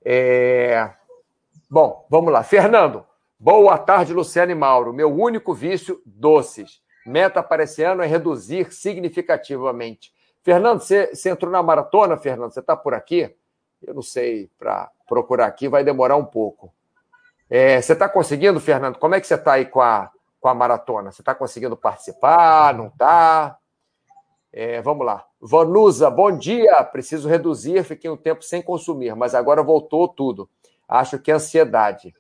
É... 0.05 0.91
Bom, 1.71 2.07
vamos 2.09 2.33
lá. 2.33 2.43
Fernando, 2.43 3.05
boa 3.39 3.77
tarde, 3.77 4.15
Luciano 4.15 4.51
e 4.51 4.55
Mauro. 4.55 4.91
Meu 4.91 5.15
único 5.15 5.53
vício, 5.53 6.01
doces. 6.07 6.81
Meta 7.07 7.43
para 7.43 7.65
esse 7.65 7.83
ano 7.83 8.03
é 8.03 8.07
reduzir 8.07 8.73
significativamente. 8.73 10.11
Fernando, 10.43 10.81
você, 10.81 11.15
você 11.15 11.29
entrou 11.29 11.53
na 11.53 11.63
maratona, 11.63 12.17
Fernando? 12.17 12.55
Você 12.55 12.61
está 12.61 12.75
por 12.75 12.95
aqui? 12.95 13.37
Eu 13.83 13.93
não 13.93 14.01
sei, 14.01 14.51
para 14.59 14.91
procurar 15.07 15.45
aqui 15.45 15.69
vai 15.69 15.85
demorar 15.85 16.17
um 16.17 16.25
pouco. 16.25 16.73
É, 17.51 17.83
você 17.83 17.93
está 17.93 18.09
conseguindo, 18.09 18.59
Fernando? 18.61 18.99
Como 18.99 19.15
é 19.15 19.21
que 19.21 19.27
você 19.27 19.35
está 19.35 19.53
aí 19.53 19.67
com 19.67 19.83
a, 19.83 20.11
com 20.41 20.49
a 20.49 20.55
maratona? 20.55 21.13
Você 21.13 21.21
está 21.21 21.35
conseguindo 21.35 21.77
participar? 21.77 22.73
Não 22.73 22.87
está? 22.87 23.59
É, 24.51 24.81
vamos 24.81 25.05
lá. 25.05 25.27
Vanusa, 25.39 26.09
bom 26.09 26.35
dia. 26.35 26.83
Preciso 26.85 27.29
reduzir, 27.29 27.85
fiquei 27.85 28.11
um 28.11 28.17
tempo 28.17 28.43
sem 28.43 28.63
consumir, 28.63 29.15
mas 29.15 29.35
agora 29.35 29.63
voltou 29.63 30.09
tudo. 30.09 30.49
Acho 30.89 31.19
que 31.19 31.31
é 31.31 31.35
ansiedade. 31.35 32.15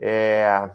É, 0.00 0.70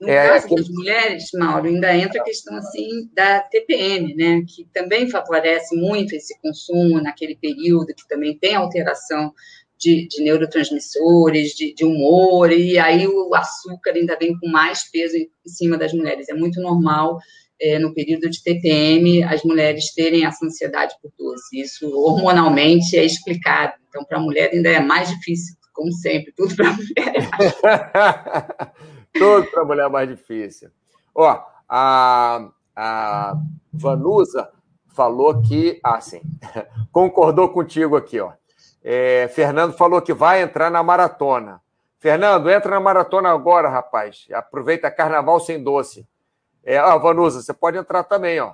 no 0.00 0.08
é, 0.08 0.28
caso 0.28 0.54
das 0.54 0.68
mulheres, 0.70 1.28
Mauro, 1.34 1.66
ainda 1.66 1.94
entra 1.94 2.22
a 2.22 2.24
questão 2.24 2.56
assim 2.56 3.10
da 3.12 3.40
TPM, 3.40 4.14
né, 4.14 4.42
que 4.48 4.66
também 4.72 5.10
favorece 5.10 5.76
muito 5.76 6.14
esse 6.14 6.40
consumo 6.40 7.02
naquele 7.02 7.36
período, 7.36 7.94
que 7.94 8.08
também 8.08 8.36
tem 8.38 8.54
alteração 8.54 9.30
de, 9.78 10.08
de 10.08 10.22
neurotransmissores, 10.22 11.50
de, 11.50 11.74
de, 11.74 11.84
humor, 11.84 12.50
e 12.50 12.78
aí 12.78 13.06
o 13.06 13.34
açúcar 13.34 13.92
ainda 13.94 14.16
vem 14.16 14.38
com 14.38 14.48
mais 14.48 14.90
peso 14.90 15.16
em, 15.16 15.30
em 15.46 15.48
cima 15.48 15.76
das 15.76 15.92
mulheres. 15.92 16.28
É 16.30 16.34
muito 16.34 16.60
normal 16.62 17.18
é, 17.60 17.78
no 17.78 17.92
período 17.92 18.28
de 18.30 18.42
TPM 18.42 19.22
as 19.24 19.42
mulheres 19.42 19.92
terem 19.92 20.24
essa 20.24 20.44
ansiedade 20.44 20.94
por 21.02 21.12
doce. 21.18 21.60
Isso 21.60 21.90
hormonalmente 21.90 22.96
é 22.96 23.04
explicado. 23.04 23.74
Então, 23.88 24.04
para 24.04 24.18
a 24.18 24.22
mulher 24.22 24.50
ainda 24.52 24.70
é 24.70 24.80
mais 24.80 25.10
difícil, 25.10 25.56
como 25.80 25.92
sempre, 25.92 26.30
tudo 26.32 26.54
para 26.54 26.68
a 26.68 26.72
mulher 26.72 27.30
Tudo 29.14 29.50
para 29.50 29.62
a 29.62 29.64
mulher 29.64 29.86
é 29.86 29.88
mais 29.88 30.08
difícil. 30.08 30.70
Ó, 31.14 31.42
a, 31.66 32.50
a 32.76 33.34
Vanusa 33.72 34.50
falou 34.88 35.40
que. 35.40 35.80
Ah, 35.82 36.00
sim. 36.00 36.20
Concordou 36.92 37.48
contigo 37.48 37.96
aqui, 37.96 38.20
ó. 38.20 38.32
É, 38.84 39.28
Fernando 39.34 39.72
falou 39.72 40.02
que 40.02 40.12
vai 40.12 40.42
entrar 40.42 40.70
na 40.70 40.82
maratona. 40.82 41.62
Fernando, 41.98 42.50
entra 42.50 42.72
na 42.72 42.80
maratona 42.80 43.30
agora, 43.30 43.68
rapaz. 43.68 44.26
Aproveita 44.32 44.90
carnaval 44.90 45.40
sem 45.40 45.62
doce. 45.62 46.06
É, 46.62 46.80
ó, 46.80 46.98
Vanusa, 46.98 47.40
você 47.40 47.54
pode 47.54 47.78
entrar 47.78 48.04
também, 48.04 48.38
ó. 48.38 48.52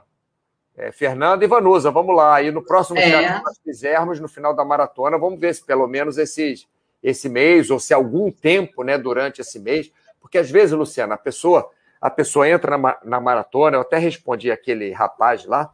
É, 0.76 0.92
Fernando 0.92 1.42
e 1.42 1.46
Vanusa, 1.46 1.90
vamos 1.90 2.14
lá. 2.14 2.40
E 2.40 2.52
no 2.52 2.62
próximo 2.62 2.98
é. 2.98 3.36
que 3.36 3.42
nós 3.42 3.58
fizermos, 3.64 4.20
no 4.20 4.28
final 4.28 4.54
da 4.54 4.64
maratona, 4.64 5.18
vamos 5.18 5.40
ver 5.40 5.54
se 5.54 5.64
pelo 5.64 5.86
menos 5.86 6.18
esses, 6.18 6.68
esse 7.08 7.28
mês, 7.28 7.70
ou 7.70 7.78
se 7.78 7.94
algum 7.94 8.32
tempo, 8.32 8.82
né, 8.82 8.98
durante 8.98 9.40
esse 9.40 9.60
mês, 9.60 9.92
porque 10.20 10.38
às 10.38 10.50
vezes, 10.50 10.72
Luciana, 10.72 11.14
a 11.14 11.18
pessoa, 11.18 11.70
a 12.00 12.10
pessoa 12.10 12.48
entra 12.48 12.76
na, 12.76 12.98
na 13.04 13.20
maratona, 13.20 13.76
eu 13.76 13.82
até 13.82 13.96
respondi 13.96 14.50
aquele 14.50 14.90
rapaz 14.90 15.44
lá, 15.44 15.72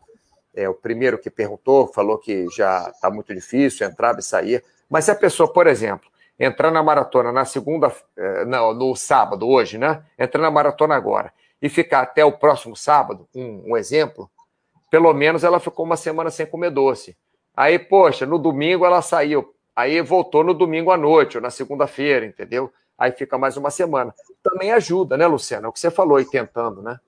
é, 0.54 0.68
o 0.68 0.74
primeiro 0.74 1.16
que 1.16 1.30
perguntou, 1.30 1.86
falou 1.86 2.18
que 2.18 2.46
já 2.50 2.90
está 2.94 3.08
muito 3.10 3.34
difícil, 3.34 3.86
entrava 3.86 4.20
e 4.20 4.22
saía. 4.22 4.62
Mas 4.90 5.06
se 5.06 5.10
a 5.10 5.14
pessoa, 5.14 5.50
por 5.50 5.66
exemplo, 5.66 6.06
entrar 6.38 6.70
na 6.70 6.82
maratona 6.82 7.32
na 7.32 7.46
segunda, 7.46 7.90
é, 8.14 8.44
não, 8.44 8.74
no 8.74 8.94
sábado, 8.94 9.48
hoje, 9.48 9.78
né? 9.78 10.04
Entrar 10.18 10.42
na 10.42 10.50
maratona 10.50 10.94
agora 10.94 11.32
e 11.62 11.70
ficar 11.70 12.02
até 12.02 12.22
o 12.22 12.32
próximo 12.32 12.76
sábado, 12.76 13.26
um, 13.34 13.70
um 13.72 13.76
exemplo, 13.78 14.30
pelo 14.90 15.14
menos 15.14 15.44
ela 15.44 15.58
ficou 15.58 15.86
uma 15.86 15.96
semana 15.96 16.30
sem 16.30 16.44
comer 16.44 16.70
doce. 16.70 17.16
Aí, 17.56 17.78
poxa, 17.78 18.26
no 18.26 18.38
domingo 18.38 18.84
ela 18.84 19.00
saiu, 19.00 19.51
aí 19.74 20.00
voltou 20.00 20.44
no 20.44 20.54
domingo 20.54 20.90
à 20.90 20.96
noite 20.96 21.36
ou 21.36 21.42
na 21.42 21.50
segunda-feira, 21.50 22.26
entendeu? 22.26 22.72
Aí 22.96 23.10
fica 23.12 23.36
mais 23.38 23.56
uma 23.56 23.70
semana 23.70 24.14
também 24.42 24.72
ajuda, 24.72 25.16
né, 25.16 25.26
Luciana? 25.26 25.66
É 25.66 25.68
o 25.68 25.72
que 25.72 25.80
você 25.80 25.90
falou 25.90 26.16
aí, 26.16 26.24
tentando, 26.24 26.82
né? 26.82 26.98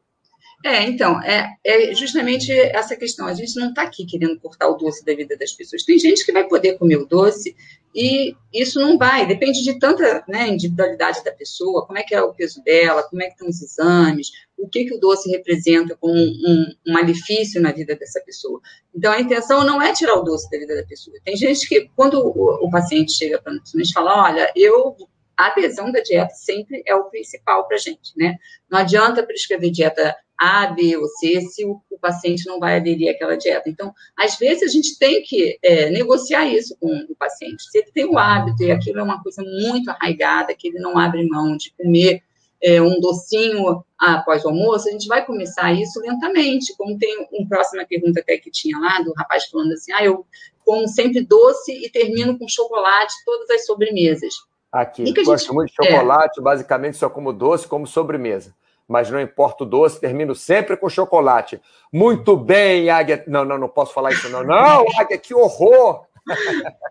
É, 0.64 0.82
então, 0.84 1.20
é, 1.22 1.46
é 1.62 1.94
justamente 1.94 2.50
essa 2.50 2.96
questão. 2.96 3.26
A 3.26 3.34
gente 3.34 3.54
não 3.60 3.68
está 3.68 3.82
aqui 3.82 4.06
querendo 4.06 4.40
cortar 4.40 4.66
o 4.66 4.78
doce 4.78 5.04
da 5.04 5.14
vida 5.14 5.36
das 5.36 5.52
pessoas. 5.52 5.82
Tem 5.82 5.98
gente 5.98 6.24
que 6.24 6.32
vai 6.32 6.48
poder 6.48 6.78
comer 6.78 6.96
o 6.96 7.04
doce 7.04 7.54
e 7.94 8.34
isso 8.50 8.80
não 8.80 8.96
vai. 8.96 9.26
Depende 9.26 9.62
de 9.62 9.78
tanta 9.78 10.24
né, 10.26 10.48
individualidade 10.48 11.22
da 11.22 11.32
pessoa, 11.32 11.84
como 11.86 11.98
é 11.98 12.02
que 12.02 12.14
é 12.14 12.22
o 12.22 12.32
peso 12.32 12.64
dela, 12.64 13.02
como 13.02 13.22
é 13.22 13.26
que 13.26 13.32
estão 13.32 13.48
os 13.50 13.60
exames, 13.60 14.30
o 14.56 14.66
que, 14.66 14.86
que 14.86 14.94
o 14.94 14.98
doce 14.98 15.30
representa 15.30 15.98
como 16.00 16.14
um, 16.14 16.72
um, 16.86 16.92
malefício 16.94 17.60
na 17.60 17.70
vida 17.70 17.94
dessa 17.94 18.22
pessoa. 18.24 18.58
Então, 18.94 19.12
a 19.12 19.20
intenção 19.20 19.66
não 19.66 19.82
é 19.82 19.92
tirar 19.92 20.14
o 20.14 20.22
doce 20.22 20.50
da 20.50 20.56
vida 20.56 20.76
da 20.76 20.86
pessoa. 20.86 21.14
Tem 21.22 21.36
gente 21.36 21.68
que, 21.68 21.90
quando 21.94 22.14
o, 22.14 22.66
o 22.66 22.70
paciente 22.70 23.12
chega 23.12 23.38
para 23.38 23.52
nós 23.52 23.90
fala, 23.90 24.30
olha, 24.30 24.50
eu 24.56 24.96
a 25.36 25.48
adesão 25.48 25.90
da 25.90 26.00
dieta 26.00 26.32
sempre 26.32 26.82
é 26.86 26.94
o 26.94 27.10
principal 27.10 27.66
para 27.66 27.76
a 27.76 27.80
gente, 27.80 28.12
né? 28.16 28.36
Não 28.70 28.78
adianta 28.78 29.26
prescrever 29.26 29.70
dieta 29.70 30.16
A, 30.38 30.66
B 30.66 30.96
ou 30.96 31.06
C 31.06 31.40
se 31.42 31.64
o, 31.64 31.80
o, 31.90 31.98
paciente 31.98 32.46
não 32.46 32.58
vai 32.58 32.76
aderir 32.76 33.10
àquela 33.10 33.36
dieta. 33.36 33.68
Então, 33.68 33.92
às 34.16 34.36
vezes 34.36 34.62
a 34.62 34.72
gente 34.72 34.98
tem 34.98 35.22
que 35.22 35.58
é, 35.62 35.90
negociar 35.90 36.46
isso 36.46 36.76
com 36.78 36.92
o 37.08 37.16
paciente. 37.16 37.62
Se 37.70 37.78
ele 37.78 37.90
tem 37.92 38.04
o 38.04 38.18
hábito 38.18 38.62
e 38.62 38.70
aquilo 38.70 39.00
é 39.00 39.02
uma 39.02 39.22
coisa 39.22 39.42
muito 39.42 39.90
arraigada, 39.90 40.54
que 40.54 40.68
ele 40.68 40.78
não 40.78 40.98
abre 40.98 41.26
mão 41.28 41.56
de 41.56 41.72
comer 41.72 42.22
é, 42.62 42.80
um 42.80 42.98
docinho 42.98 43.84
após 43.98 44.44
o 44.44 44.48
almoço, 44.48 44.88
a 44.88 44.92
gente 44.92 45.06
vai 45.06 45.24
começar 45.24 45.72
isso 45.72 46.00
lentamente. 46.00 46.74
Como 46.76 46.98
tem 46.98 47.26
uma 47.32 47.48
próxima 47.48 47.84
pergunta 47.86 48.20
até 48.20 48.38
que 48.38 48.50
tinha 48.50 48.78
lá, 48.78 49.00
do 49.02 49.12
rapaz 49.12 49.46
falando 49.46 49.72
assim, 49.72 49.92
ah, 49.92 50.04
eu 50.04 50.26
como 50.64 50.88
sempre 50.88 51.22
doce 51.22 51.72
e 51.72 51.90
termino 51.90 52.38
com 52.38 52.48
chocolate 52.48 53.14
todas 53.24 53.50
as 53.50 53.66
sobremesas. 53.66 54.34
Aqui, 54.72 55.04
gosto 55.22 55.46
gente... 55.46 55.54
muito 55.54 55.70
de 55.70 55.76
chocolate, 55.76 56.40
é. 56.40 56.42
basicamente 56.42 56.96
só 56.96 57.08
como 57.08 57.32
doce, 57.32 57.68
como 57.68 57.86
sobremesa. 57.86 58.54
Mas 58.86 59.10
não 59.10 59.20
importa 59.20 59.64
o 59.64 59.66
doce, 59.66 60.00
termino 60.00 60.34
sempre 60.34 60.76
com 60.76 60.88
chocolate. 60.88 61.60
Muito 61.92 62.36
bem, 62.36 62.90
Águia. 62.90 63.24
Não, 63.26 63.44
não, 63.44 63.58
não 63.58 63.68
posso 63.68 63.94
falar 63.94 64.12
isso, 64.12 64.28
não. 64.28 64.44
Não, 64.44 64.84
Águia, 64.98 65.18
que 65.18 65.34
horror! 65.34 66.06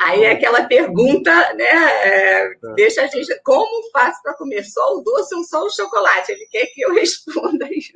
Aí 0.00 0.24
é 0.24 0.32
aquela 0.32 0.64
pergunta, 0.64 1.30
né? 1.54 1.64
É, 1.64 2.46
é, 2.46 2.54
deixa 2.74 3.02
a 3.02 3.06
gente. 3.06 3.38
Como 3.42 3.90
faço 3.90 4.22
para 4.22 4.34
comer 4.34 4.64
só 4.64 4.96
o 4.96 5.02
doce 5.02 5.34
ou 5.34 5.44
só 5.44 5.64
o 5.64 5.70
chocolate? 5.70 6.32
Ele 6.32 6.46
quer 6.50 6.66
que 6.66 6.82
eu 6.82 6.92
responda 6.94 7.68
isso. 7.70 7.92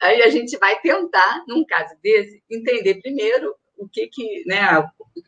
Aí 0.00 0.22
a 0.22 0.28
gente 0.28 0.56
vai 0.58 0.78
tentar, 0.80 1.44
num 1.46 1.64
caso 1.64 1.94
desse, 2.02 2.42
entender 2.50 3.00
primeiro 3.00 3.54
o 3.76 3.88
que 3.88 4.08
que, 4.08 4.44
né, 4.46 4.60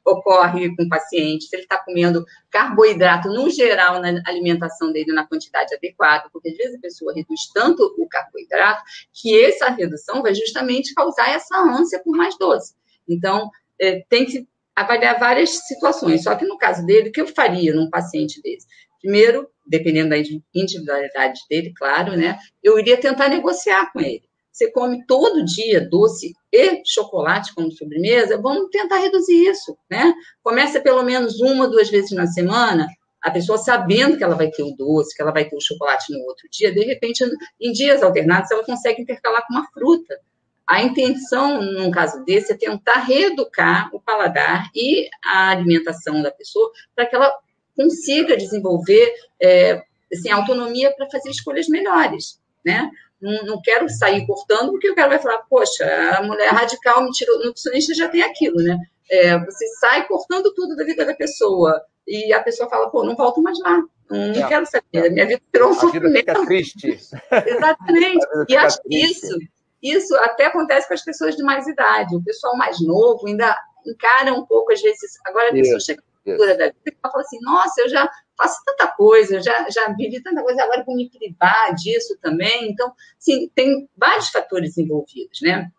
ocorre 0.04 0.74
com 0.74 0.84
o 0.84 0.88
paciente, 0.88 1.44
se 1.44 1.56
ele 1.56 1.62
está 1.62 1.78
comendo 1.78 2.24
carboidrato 2.50 3.28
no 3.28 3.48
geral 3.50 4.00
na 4.00 4.20
alimentação 4.26 4.92
dele 4.92 5.12
na 5.12 5.26
quantidade 5.26 5.74
adequada, 5.74 6.28
porque 6.32 6.50
às 6.50 6.56
vezes 6.56 6.76
a 6.76 6.80
pessoa 6.80 7.14
reduz 7.14 7.48
tanto 7.54 7.82
o 7.98 8.08
carboidrato 8.08 8.82
que 9.12 9.38
essa 9.42 9.70
redução 9.70 10.22
vai 10.22 10.34
justamente 10.34 10.94
causar 10.94 11.30
essa 11.30 11.58
ânsia 11.58 12.00
por 12.02 12.16
mais 12.16 12.36
doce. 12.38 12.74
Então, 13.08 13.50
é, 13.80 14.04
tem 14.08 14.26
que 14.26 14.46
avaliar 14.74 15.18
várias 15.18 15.50
situações. 15.66 16.22
Só 16.22 16.34
que 16.34 16.46
no 16.46 16.58
caso 16.58 16.84
dele, 16.84 17.08
o 17.08 17.12
que 17.12 17.20
eu 17.20 17.26
faria 17.26 17.74
num 17.74 17.90
paciente 17.90 18.40
desse? 18.42 18.66
Primeiro, 19.00 19.48
dependendo 19.66 20.10
da 20.10 20.18
individualidade 20.54 21.40
dele, 21.48 21.72
claro, 21.74 22.16
né? 22.16 22.38
Eu 22.62 22.78
iria 22.78 23.00
tentar 23.00 23.28
negociar 23.28 23.90
com 23.92 24.00
ele. 24.00 24.29
Você 24.60 24.70
come 24.72 25.06
todo 25.06 25.42
dia 25.42 25.80
doce 25.80 26.34
e 26.52 26.82
chocolate 26.84 27.54
como 27.54 27.72
sobremesa, 27.72 28.38
vamos 28.38 28.68
tentar 28.70 28.98
reduzir 28.98 29.48
isso, 29.48 29.74
né? 29.90 30.12
Começa 30.42 30.78
pelo 30.78 31.02
menos 31.02 31.40
uma, 31.40 31.66
duas 31.66 31.88
vezes 31.88 32.10
na 32.10 32.26
semana, 32.26 32.86
a 33.22 33.30
pessoa 33.30 33.56
sabendo 33.56 34.18
que 34.18 34.22
ela 34.22 34.34
vai 34.34 34.50
ter 34.50 34.62
o 34.62 34.76
doce, 34.76 35.16
que 35.16 35.22
ela 35.22 35.32
vai 35.32 35.48
ter 35.48 35.56
o 35.56 35.62
chocolate 35.62 36.12
no 36.12 36.20
outro 36.26 36.46
dia, 36.52 36.70
de 36.70 36.84
repente, 36.84 37.24
em 37.58 37.72
dias 37.72 38.02
alternados, 38.02 38.50
ela 38.50 38.62
consegue 38.62 39.00
intercalar 39.00 39.46
com 39.46 39.54
uma 39.54 39.66
fruta. 39.72 40.20
A 40.66 40.82
intenção, 40.82 41.62
num 41.62 41.90
caso 41.90 42.22
desse, 42.26 42.52
é 42.52 42.56
tentar 42.56 42.98
reeducar 42.98 43.88
o 43.94 44.00
paladar 44.00 44.70
e 44.74 45.08
a 45.24 45.52
alimentação 45.52 46.20
da 46.20 46.30
pessoa 46.30 46.70
para 46.94 47.06
que 47.06 47.16
ela 47.16 47.32
consiga 47.74 48.36
desenvolver 48.36 49.10
é, 49.42 49.82
assim, 50.12 50.30
autonomia 50.30 50.94
para 50.94 51.08
fazer 51.08 51.30
escolhas 51.30 51.66
melhores, 51.66 52.38
né? 52.62 52.90
Não, 53.20 53.44
não, 53.44 53.62
quero 53.62 53.88
sair 53.88 54.26
cortando, 54.26 54.70
porque 54.70 54.90
o 54.90 54.94
cara 54.94 55.10
vai 55.10 55.18
falar, 55.18 55.38
poxa, 55.48 55.84
a 56.18 56.22
mulher 56.22 56.50
radical 56.52 57.04
me 57.04 57.10
tirou, 57.10 57.38
nutricionista 57.44 57.94
já 57.94 58.08
tem 58.08 58.22
aquilo, 58.22 58.56
né? 58.56 58.78
É, 59.10 59.38
você 59.38 59.66
sai 59.78 60.06
cortando 60.06 60.54
tudo 60.54 60.74
da 60.74 60.84
vida 60.84 61.04
da 61.04 61.14
pessoa, 61.14 61.80
e 62.06 62.32
a 62.32 62.42
pessoa 62.42 62.70
fala, 62.70 62.90
pô, 62.90 63.04
não 63.04 63.14
volto 63.14 63.42
mais 63.42 63.58
lá, 63.60 63.82
não, 64.08 64.28
não 64.28 64.44
é, 64.44 64.48
quero 64.48 64.64
saber, 64.66 65.06
é. 65.06 65.10
minha 65.10 65.26
vida 65.26 65.42
virou 65.52 65.70
um 65.70 65.74
sofrimento. 65.74 66.14
Fica 66.32 66.46
triste. 66.46 66.98
Exatamente, 67.46 68.26
e 68.48 68.56
acho 68.56 68.80
que 68.82 69.04
isso 69.04 69.38
isso 69.82 70.14
até 70.16 70.46
acontece 70.46 70.86
com 70.86 70.94
as 70.94 71.04
pessoas 71.04 71.36
de 71.36 71.42
mais 71.42 71.66
idade. 71.66 72.14
O 72.14 72.22
pessoal 72.22 72.56
mais 72.56 72.80
novo 72.80 73.26
ainda 73.26 73.56
encara 73.86 74.32
um 74.34 74.44
pouco, 74.44 74.72
às 74.72 74.80
vezes. 74.80 75.12
Agora 75.24 75.48
a 75.48 75.52
pessoa 75.52 75.80
chega 75.80 76.02
na 76.26 76.32
altura 76.32 76.56
da 76.56 76.66
vida 76.66 76.80
e 76.86 76.96
fala 77.00 77.20
assim: 77.20 77.38
nossa, 77.40 77.80
eu 77.80 77.88
já 77.88 78.10
faço 78.36 78.60
tanta 78.64 78.86
coisa, 78.88 79.40
já, 79.40 79.68
já 79.70 79.92
vivi 79.92 80.22
tanta 80.22 80.42
coisa, 80.42 80.62
agora 80.62 80.84
vou 80.84 80.96
me 80.96 81.10
privar 81.10 81.74
disso 81.74 82.16
também. 82.20 82.70
Então, 82.70 82.92
sim, 83.18 83.50
tem 83.54 83.88
vários 83.96 84.28
fatores 84.28 84.76
envolvidos, 84.78 85.40
né? 85.42 85.70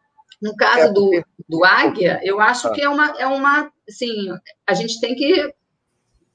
No 0.41 0.55
caso 0.55 0.87
é, 0.87 0.91
do, 0.91 1.23
do 1.47 1.63
Águia, 1.63 2.19
eu 2.23 2.39
acho 2.39 2.67
ah. 2.67 2.71
que 2.71 2.81
é 2.81 2.89
uma, 2.89 3.15
é 3.19 3.27
uma. 3.27 3.71
Assim, 3.87 4.29
a 4.65 4.73
gente 4.73 4.99
tem 4.99 5.15
que 5.15 5.53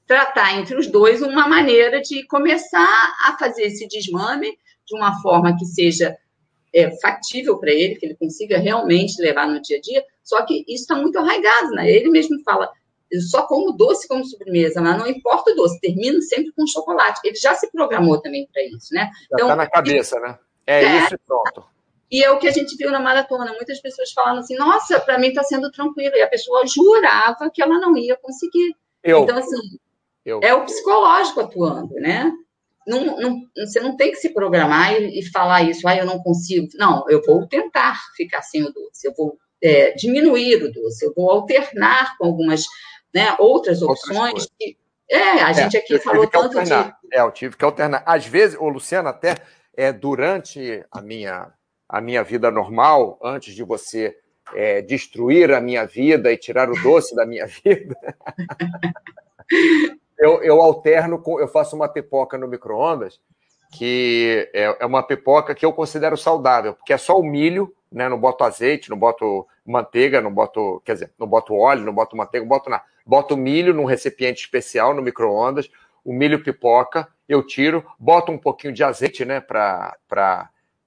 tratar 0.05 0.57
entre 0.57 0.77
os 0.77 0.87
dois 0.87 1.21
uma 1.21 1.47
maneira 1.47 2.01
de 2.01 2.25
começar 2.27 3.15
a 3.25 3.37
fazer 3.37 3.63
esse 3.63 3.87
desmame 3.87 4.57
de 4.85 4.95
uma 4.95 5.21
forma 5.21 5.55
que 5.57 5.65
seja 5.65 6.17
é, 6.73 6.91
factível 7.01 7.57
para 7.57 7.71
ele, 7.71 7.95
que 7.95 8.05
ele 8.05 8.15
consiga 8.15 8.57
realmente 8.57 9.21
levar 9.21 9.47
no 9.47 9.61
dia 9.61 9.77
a 9.77 9.81
dia, 9.81 10.03
só 10.23 10.45
que 10.45 10.63
isso 10.67 10.83
está 10.83 10.95
muito 10.95 11.17
arraigado, 11.17 11.71
né? 11.71 11.89
Ele 11.89 12.09
mesmo 12.09 12.41
fala, 12.43 12.71
só 13.29 13.43
como 13.43 13.71
doce 13.71 14.07
como 14.07 14.25
sobremesa, 14.25 14.81
mas 14.81 14.97
não 14.97 15.07
importa 15.07 15.51
o 15.51 15.55
doce, 15.55 15.79
termino 15.79 16.21
sempre 16.21 16.51
com 16.51 16.67
chocolate. 16.67 17.21
Ele 17.23 17.35
já 17.35 17.55
se 17.55 17.71
programou 17.71 18.21
também 18.21 18.47
para 18.51 18.63
isso, 18.63 18.93
né? 18.93 19.09
Já 19.29 19.35
então, 19.35 19.47
tá 19.47 19.55
na 19.55 19.69
cabeça, 19.69 20.19
né? 20.19 20.37
É, 20.65 20.83
é, 20.83 20.97
isso 20.97 21.15
e 21.15 21.17
pronto. 21.25 21.65
E 22.09 22.23
é 22.23 22.31
o 22.31 22.39
que 22.39 22.47
a 22.47 22.51
gente 22.51 22.75
viu 22.75 22.91
na 22.91 22.99
maratona. 22.99 23.53
Muitas 23.53 23.79
pessoas 23.81 24.11
falando 24.11 24.39
assim, 24.39 24.55
nossa, 24.55 24.99
para 24.99 25.17
mim 25.17 25.27
está 25.27 25.43
sendo 25.43 25.71
tranquilo. 25.71 26.15
E 26.15 26.21
a 26.21 26.27
pessoa 26.27 26.65
jurava 26.65 27.49
que 27.53 27.61
ela 27.61 27.79
não 27.79 27.97
ia 27.97 28.15
conseguir. 28.17 28.75
Eu, 29.03 29.23
então, 29.23 29.37
assim, 29.37 29.77
eu, 30.25 30.39
é 30.43 30.53
o 30.53 30.65
psicológico 30.65 31.41
atuando, 31.41 31.95
né? 31.95 32.31
não, 32.87 33.19
não, 33.19 33.41
você 33.57 33.81
não 33.81 33.97
tem 33.97 34.11
que 34.11 34.17
se 34.17 34.29
programar 34.29 34.93
e, 34.93 35.19
e, 35.19 35.29
falar 35.29 35.63
isso, 35.63 35.85
ah, 35.87 35.97
eu 35.97 36.05
não 36.05 36.19
consigo. 36.19 36.67
Não, 36.75 37.03
eu 37.09 37.21
vou 37.21 37.45
tentar 37.45 37.99
ficar 38.15 38.41
sem 38.41 38.63
o 38.63 38.71
doce, 38.71 39.05
eu 39.05 39.13
vou 39.13 39.37
é, 39.61 39.91
diminuir 39.91 40.63
o 40.63 40.71
doce, 40.71 41.05
eu 41.05 41.13
vou 41.13 41.29
alternar 41.29 42.17
com 42.17 42.25
algumas 42.25 42.65
né, 43.13 43.35
outras 43.39 43.81
opções. 43.81 44.47
Que, 44.59 44.77
é, 45.09 45.41
a 45.41 45.53
gente 45.53 45.77
é, 45.77 45.79
aqui 45.79 45.99
falou 45.99 46.27
tanto 46.27 46.59
alternar. 46.59 46.97
de. 47.01 47.17
É, 47.17 47.21
eu 47.21 47.31
tive 47.31 47.55
que 47.55 47.63
alternar. 47.63 48.03
Às 48.05 48.25
vezes, 48.25 48.57
o 48.59 48.67
Luciano, 48.67 49.07
até 49.07 49.35
é, 49.75 49.93
durante 49.93 50.85
a 50.91 51.01
minha, 51.01 51.51
a 51.87 52.01
minha 52.01 52.23
vida 52.23 52.51
normal, 52.51 53.17
antes 53.23 53.55
de 53.55 53.63
você 53.63 54.17
é, 54.53 54.81
destruir 54.81 55.53
a 55.53 55.61
minha 55.61 55.85
vida 55.85 56.31
e 56.31 56.37
tirar 56.37 56.69
o 56.69 56.81
doce 56.81 57.15
da 57.15 57.25
minha 57.25 57.45
vida. 57.63 57.95
eu, 60.17 60.43
eu 60.43 60.61
alterno, 60.61 61.21
com, 61.21 61.39
eu 61.39 61.47
faço 61.47 61.75
uma 61.75 61.87
pipoca 61.87 62.37
no 62.37 62.47
micro-ondas, 62.47 63.19
que 63.71 64.49
é, 64.53 64.77
é 64.79 64.85
uma 64.85 65.03
pipoca 65.03 65.53
que 65.53 65.65
eu 65.65 65.73
considero 65.73 66.17
saudável, 66.17 66.73
porque 66.73 66.93
é 66.93 66.97
só 66.97 67.19
o 67.19 67.23
milho, 67.23 67.73
né? 67.91 68.07
Não 68.09 68.19
boto 68.19 68.43
azeite, 68.43 68.89
não 68.89 68.97
boto 68.97 69.47
manteiga, 69.65 70.21
não 70.21 70.33
boto, 70.33 70.81
quer 70.85 70.93
dizer, 70.93 71.11
não 71.17 71.27
boto 71.27 71.53
óleo, 71.55 71.83
não 71.83 71.93
boto 71.93 72.15
manteiga, 72.15 72.45
não 72.45 72.49
boto 72.49 72.69
nada. 72.69 72.83
Boto 73.05 73.37
milho 73.37 73.73
num 73.73 73.85
recipiente 73.85 74.41
especial 74.41 74.93
no 74.93 75.01
micro-ondas, 75.01 75.69
o 76.03 76.13
milho 76.13 76.43
pipoca, 76.43 77.07
eu 77.27 77.43
tiro, 77.43 77.85
boto 77.99 78.31
um 78.31 78.37
pouquinho 78.37 78.73
de 78.73 78.83
azeite, 78.83 79.25
né, 79.25 79.39
para 79.41 79.97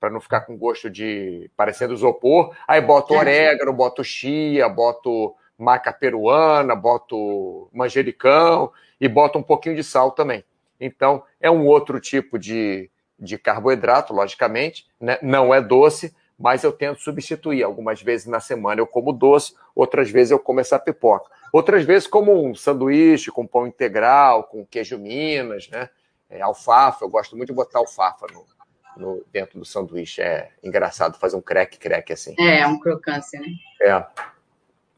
para 0.00 0.08
não 0.10 0.18
ficar 0.18 0.40
com 0.40 0.56
gosto 0.56 0.88
de 0.88 1.50
parecendo 1.54 1.92
isopor. 1.92 2.56
Aí 2.66 2.80
boto 2.80 3.12
orégano, 3.12 3.70
boto 3.70 4.02
chia, 4.02 4.66
boto 4.66 5.34
maca 5.58 5.92
peruana, 5.92 6.74
boto 6.74 7.68
manjericão 7.70 8.72
e 8.98 9.06
bota 9.06 9.38
um 9.38 9.42
pouquinho 9.42 9.76
de 9.76 9.84
sal 9.84 10.10
também. 10.12 10.42
Então, 10.80 11.22
é 11.40 11.50
um 11.50 11.66
outro 11.66 12.00
tipo 12.00 12.38
de, 12.38 12.90
de 13.18 13.38
carboidrato, 13.38 14.12
logicamente, 14.12 14.86
né? 14.98 15.18
não 15.22 15.54
é 15.54 15.60
doce, 15.60 16.14
mas 16.38 16.64
eu 16.64 16.72
tento 16.72 17.00
substituir. 17.00 17.62
Algumas 17.62 18.02
vezes 18.02 18.26
na 18.26 18.40
semana 18.40 18.80
eu 18.80 18.86
como 18.86 19.12
doce, 19.12 19.54
outras 19.74 20.10
vezes 20.10 20.30
eu 20.30 20.38
como 20.38 20.60
essa 20.60 20.78
pipoca. 20.78 21.30
Outras 21.52 21.84
vezes 21.84 22.06
como 22.08 22.44
um 22.44 22.54
sanduíche 22.54 23.30
com 23.30 23.46
pão 23.46 23.66
integral, 23.66 24.44
com 24.44 24.64
queijo 24.64 24.98
Minas, 24.98 25.68
né? 25.68 25.90
É, 26.30 26.40
alfafa, 26.40 27.04
eu 27.04 27.08
gosto 27.08 27.36
muito 27.36 27.48
de 27.48 27.54
botar 27.54 27.80
alfafa 27.80 28.24
no, 28.32 28.46
no, 28.96 29.24
dentro 29.32 29.58
do 29.58 29.64
sanduíche. 29.64 30.22
É 30.22 30.50
engraçado 30.62 31.18
fazer 31.18 31.36
um 31.36 31.42
crack-crack 31.42 32.12
assim. 32.12 32.34
É, 32.38 32.64
um 32.66 32.78
crocância, 32.78 33.40
né? 33.40 33.48
É. 33.82 34.06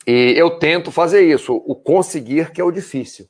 E 0.07 0.35
eu 0.37 0.59
tento 0.59 0.93
fazer 0.93 1.23
isso, 1.23 1.55
o 1.55 1.75
conseguir 1.75 2.53
que 2.53 2.61
é 2.61 2.65
o 2.65 2.71
difícil 2.71 3.29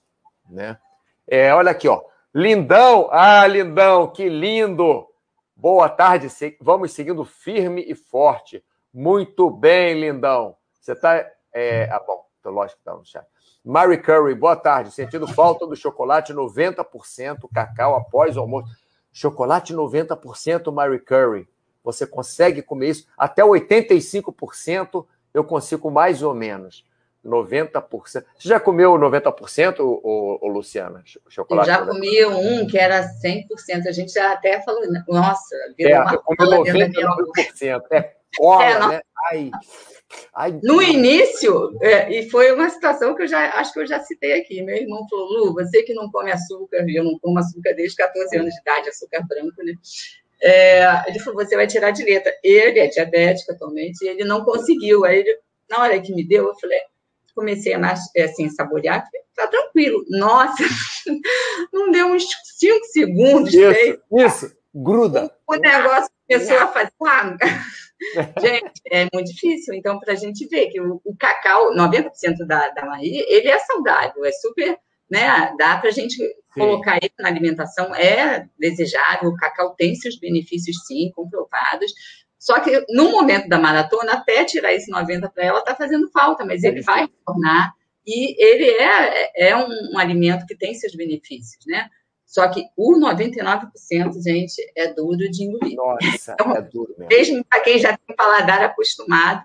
né? 0.52 0.78
É, 1.26 1.52
olha 1.52 1.70
aqui, 1.70 1.88
ó. 1.88 2.02
Lindão, 2.35 3.11
ah, 3.12 3.47
lindão, 3.47 4.11
que 4.11 4.27
lindo! 4.27 5.07
Boa 5.55 5.87
tarde, 5.87 6.29
vamos 6.62 6.92
seguindo 6.92 7.27
firme 7.27 7.85
e 7.87 7.95
forte. 7.95 8.64
Muito 8.90 9.51
bem, 9.51 10.01
lindão. 10.01 10.57
Você 10.81 10.97
tá. 10.97 11.27
É... 11.53 11.85
Ah, 11.90 12.01
bom, 12.01 12.25
lógico 12.47 12.79
que 12.79 12.85
tá 12.87 12.95
no 12.95 13.05
chat. 13.05 13.27
Mary 13.62 14.01
Curry, 14.01 14.35
boa 14.35 14.57
tarde. 14.57 14.92
Sentindo 14.92 15.29
falta 15.29 15.66
do 15.66 15.77
chocolate 15.77 16.33
90% 16.33 17.49
cacau 17.53 17.95
após 17.97 18.35
o 18.35 18.40
almoço. 18.40 18.73
Chocolate 19.12 19.75
90% 19.75 20.73
Mary 20.73 21.01
Curry. 21.01 21.47
Você 21.85 22.07
consegue 22.07 22.62
comer 22.62 22.88
isso? 22.88 23.07
Até 23.14 23.42
85% 23.42 25.05
eu 25.35 25.45
consigo 25.45 25.90
mais 25.90 26.23
ou 26.23 26.33
menos. 26.33 26.83
90%. 27.24 27.85
Você 28.02 28.24
já 28.38 28.58
comeu 28.58 28.92
90%, 28.92 29.80
ô, 29.80 30.38
ô, 30.40 30.48
Luciana? 30.48 31.02
Chocolate? 31.28 31.68
Eu 31.68 31.74
já 31.74 31.87
comi 31.87 32.24
um 32.24 32.66
que 32.66 32.78
era 32.78 33.02
100%. 33.02 33.87
A 33.87 33.92
gente 33.92 34.12
já 34.12 34.32
até 34.32 34.61
falou, 34.62 34.82
nossa, 35.08 35.56
virou 35.76 35.92
é, 35.92 36.00
uma 36.00 36.14
eu 36.14 36.22
comi 36.22 36.38
99%. 36.38 37.82
É 37.90 38.22
cola, 38.37 38.64
é, 38.64 38.88
né? 38.88 39.00
Ai, 39.30 39.50
ai, 40.35 40.61
no 40.62 40.82
início, 40.82 41.78
é, 41.80 42.12
e 42.12 42.30
foi 42.30 42.52
uma 42.52 42.68
situação 42.68 43.14
que 43.14 43.22
eu 43.22 43.28
já 43.28 43.54
acho 43.54 43.72
que 43.72 43.80
eu 43.80 43.87
já 43.87 44.00
citei 44.00 44.40
aqui. 44.40 44.62
Meu 44.62 44.76
irmão 44.76 45.06
falou: 45.08 45.26
Lu, 45.26 45.54
você 45.54 45.82
que 45.82 45.94
não 45.94 46.11
come 46.11 46.32
açúcar, 46.32 46.85
eu 46.88 47.04
não 47.04 47.18
como 47.18 47.38
açúcar 47.38 47.74
desde 47.74 47.96
14 47.96 48.37
anos 48.37 48.54
de 48.54 48.61
idade, 48.61 48.88
açúcar 48.88 49.24
branco, 49.26 49.62
né? 49.62 49.74
É, 50.42 51.08
ele 51.08 51.18
falou: 51.20 51.44
você 51.44 51.56
vai 51.56 51.66
tirar 51.66 51.90
de 51.90 52.04
letra. 52.04 52.32
Ele 52.42 52.80
é 52.80 52.87
diabético 52.88 53.52
atualmente, 53.52 54.04
e 54.04 54.08
ele 54.08 54.24
não 54.24 54.44
conseguiu. 54.44 55.04
Aí 55.04 55.20
ele, 55.20 55.38
na 55.70 55.80
hora 55.80 56.00
que 56.00 56.12
me 56.12 56.26
deu, 56.26 56.48
eu 56.48 56.54
falei: 56.58 56.80
comecei 57.35 57.75
a 57.75 57.92
assim, 57.92 58.49
saborear, 58.51 59.07
tá 59.35 59.47
tranquilo. 59.47 60.05
Nossa, 60.09 60.62
não 61.73 61.90
deu 61.90 62.09
uns 62.09 62.25
cinco 62.59 62.85
segundos. 62.87 63.53
Isso, 63.53 63.73
seis, 63.73 63.99
isso, 64.12 64.57
gruda. 64.75 65.35
O, 65.47 65.57
negócio 65.57 66.11
começou 66.29 66.59
a 66.59 66.68
fazer. 66.68 66.92
gente, 68.40 68.81
é 68.90 69.07
muito 69.12 69.33
difícil. 69.33 69.75
Então, 69.75 69.99
para 69.99 70.12
a 70.12 70.16
gente 70.16 70.47
ver 70.49 70.68
que 70.68 70.81
o, 70.81 71.01
o 71.05 71.16
cacau, 71.16 71.75
90% 71.75 72.47
da, 72.47 72.68
da 72.71 72.85
Marie, 72.85 73.25
ele 73.29 73.49
é 73.49 73.59
saudável, 73.59 74.25
é 74.25 74.33
super, 74.33 74.79
né? 75.11 75.55
Dá 75.59 75.77
para 75.77 75.88
a 75.88 75.92
gente 75.92 76.16
sim. 76.16 76.31
colocar 76.55 76.97
ele 76.97 77.12
na 77.18 77.29
alimentação, 77.29 77.95
é 77.95 78.49
desejável. 78.59 79.31
O 79.31 79.37
cacau 79.37 79.75
tem 79.75 79.95
seus 79.95 80.18
benefícios, 80.18 80.85
sim, 80.87 81.12
comprovados 81.14 81.92
só 82.42 82.59
que 82.59 82.85
no 82.88 83.12
momento 83.12 83.48
da 83.48 83.57
maratona, 83.57 84.14
até 84.14 84.44
tirar 84.44 84.72
esse 84.72 84.90
90 84.90 85.31
para 85.31 85.44
ela, 85.44 85.61
está 85.61 85.76
fazendo 85.76 86.11
falta, 86.11 86.44
mas 86.44 86.64
ele 86.64 86.83
vai 86.83 87.02
retornar 87.02 87.72
e 88.05 88.35
ele 88.37 88.64
é, 88.64 89.50
é 89.50 89.57
um, 89.57 89.92
um 89.92 89.96
alimento 89.96 90.44
que 90.44 90.57
tem 90.57 90.74
seus 90.74 90.92
benefícios, 90.96 91.64
né? 91.68 91.88
Só 92.26 92.48
que 92.48 92.64
o 92.76 92.98
99%, 92.98 93.70
gente, 94.20 94.61
é 94.74 94.92
duro 94.92 95.31
de 95.31 95.44
engolir. 95.44 95.76
Nossa, 95.76 96.33
então, 96.33 96.57
é 96.57 96.62
duro 96.62 96.92
mesmo. 96.98 97.09
Mesmo 97.09 97.44
para 97.44 97.61
quem 97.61 97.78
já 97.78 97.96
tem 97.96 98.16
paladar 98.16 98.61
acostumado. 98.61 99.44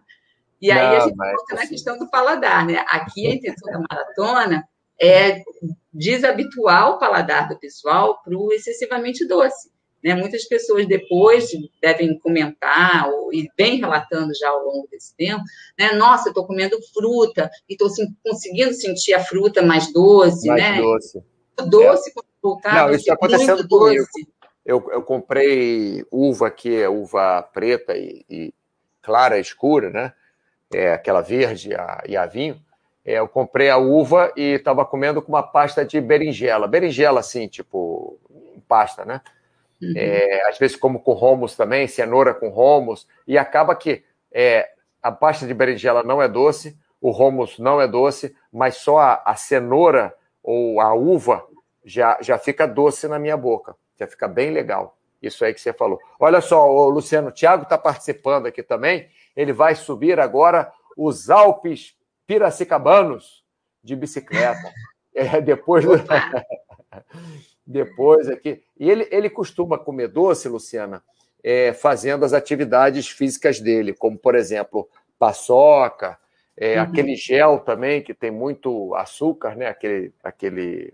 E 0.59 0.71
aí 0.71 0.87
Não, 0.87 0.97
a 0.97 0.99
gente 1.01 1.15
volta 1.15 1.53
na 1.53 1.61
assim 1.61 1.69
questão 1.69 1.99
do 1.99 2.09
paladar, 2.09 2.65
né? 2.65 2.83
Aqui 2.87 3.27
a 3.27 3.35
intenção 3.35 3.71
da 3.71 3.79
maratona 3.87 4.67
é 4.99 5.43
desabituar 5.93 6.89
o 6.89 6.97
paladar 6.97 7.47
do 7.47 7.59
pessoal 7.59 8.19
para 8.23 8.35
o 8.35 8.51
excessivamente 8.51 9.23
doce. 9.27 9.69
Né? 10.07 10.15
Muitas 10.15 10.45
pessoas 10.45 10.87
depois 10.87 11.49
devem 11.81 12.17
comentar 12.19 13.09
ou, 13.09 13.33
e 13.33 13.49
vem 13.57 13.77
relatando 13.77 14.33
já 14.33 14.47
ao 14.47 14.63
longo 14.63 14.87
desse 14.89 15.13
tempo, 15.17 15.43
né? 15.77 15.91
Nossa, 15.91 16.29
eu 16.29 16.31
estou 16.31 16.47
comendo 16.47 16.77
fruta 16.93 17.51
e 17.67 17.73
estou 17.73 17.89
conseguindo 18.23 18.73
sentir 18.73 19.13
a 19.13 19.19
fruta 19.19 19.61
mais 19.61 19.91
doce, 19.91 20.47
mais 20.47 20.63
né? 20.63 20.81
Doce. 20.81 21.23
Doce 21.69 22.09
é. 22.11 22.21
voltado. 22.41 22.75
Não, 22.75 22.89
isso 22.91 22.99
está 23.01 23.15
acontecendo 23.15 23.67
comigo. 23.67 24.05
Eu, 24.65 24.89
eu 24.91 25.01
comprei 25.01 26.05
uva 26.09 26.47
aqui, 26.47 26.73
é 26.73 26.87
uva 26.87 27.41
preta 27.41 27.97
e, 27.97 28.23
e 28.29 28.53
clara, 29.01 29.37
escura, 29.37 29.89
né? 29.89 30.13
É, 30.73 30.93
aquela 30.93 31.19
verde 31.19 31.73
a, 31.73 32.01
e 32.07 32.15
a 32.15 32.25
vinho. 32.25 32.61
É, 33.03 33.19
eu 33.19 33.27
comprei 33.27 33.69
a 33.69 33.77
uva 33.77 34.31
e 34.37 34.53
estava 34.53 34.85
comendo 34.85 35.21
com 35.21 35.33
uma 35.33 35.43
pasta 35.43 35.83
de 35.83 35.99
berinjela. 35.99 36.65
Berinjela, 36.65 37.19
assim, 37.19 37.45
tipo, 37.49 38.17
pasta, 38.69 39.03
né? 39.03 39.19
Uhum. 39.81 39.93
É, 39.95 40.47
às 40.49 40.57
vezes 40.57 40.75
como 40.75 40.99
com 40.99 41.13
romos 41.13 41.55
também, 41.55 41.87
cenoura 41.87 42.33
com 42.33 42.49
romos, 42.49 43.07
e 43.27 43.37
acaba 43.37 43.75
que 43.75 44.03
é, 44.31 44.69
a 45.01 45.11
pasta 45.11 45.45
de 45.45 45.53
berinjela 45.53 46.03
não 46.03 46.21
é 46.21 46.27
doce, 46.27 46.77
o 46.99 47.11
romos 47.11 47.59
não 47.59 47.79
é 47.79 47.87
doce, 47.87 48.35
mas 48.51 48.77
só 48.77 48.97
a, 48.97 49.21
a, 49.25 49.35
cenoura 49.35 50.13
ou 50.43 50.81
a 50.81 50.93
uva 50.93 51.45
já, 51.85 52.17
já 52.21 52.37
fica 52.37 52.67
doce 52.67 53.07
na 53.07 53.19
minha 53.19 53.37
boca, 53.37 53.75
já 53.99 54.07
fica 54.07 54.27
bem 54.27 54.51
legal. 54.51 54.97
Isso 55.21 55.43
aí 55.43 55.53
que 55.53 55.61
você 55.61 55.73
falou. 55.73 55.99
Olha 56.19 56.41
só, 56.41 56.69
o 56.69 56.89
Luciano, 56.89 57.29
o 57.29 57.31
Thiago 57.31 57.63
está 57.63 57.77
participando 57.77 58.45
aqui 58.45 58.61
também, 58.61 59.09
ele 59.35 59.53
vai 59.53 59.75
subir 59.75 60.19
agora 60.19 60.71
os 60.95 61.29
Alpes 61.29 61.95
Piracicabanos 62.25 63.43
de 63.83 63.95
bicicleta. 63.95 64.71
É, 65.19 65.41
depois 65.41 65.83
do... 65.83 65.93
depois 67.67 68.29
aqui. 68.29 68.63
E 68.79 68.89
ele, 68.89 69.07
ele 69.11 69.29
costuma 69.29 69.77
comer 69.77 70.07
doce, 70.07 70.47
Luciana, 70.47 71.03
é, 71.43 71.73
fazendo 71.73 72.23
as 72.23 72.31
atividades 72.31 73.09
físicas 73.09 73.59
dele, 73.59 73.93
como, 73.93 74.17
por 74.17 74.35
exemplo, 74.35 74.89
paçoca, 75.19 76.17
é, 76.55 76.77
uhum. 76.77 76.83
aquele 76.83 77.15
gel 77.15 77.59
também, 77.59 78.01
que 78.01 78.13
tem 78.13 78.31
muito 78.31 78.95
açúcar, 78.95 79.55
né? 79.55 79.67
Aquele, 79.67 80.13
aquele, 80.23 80.93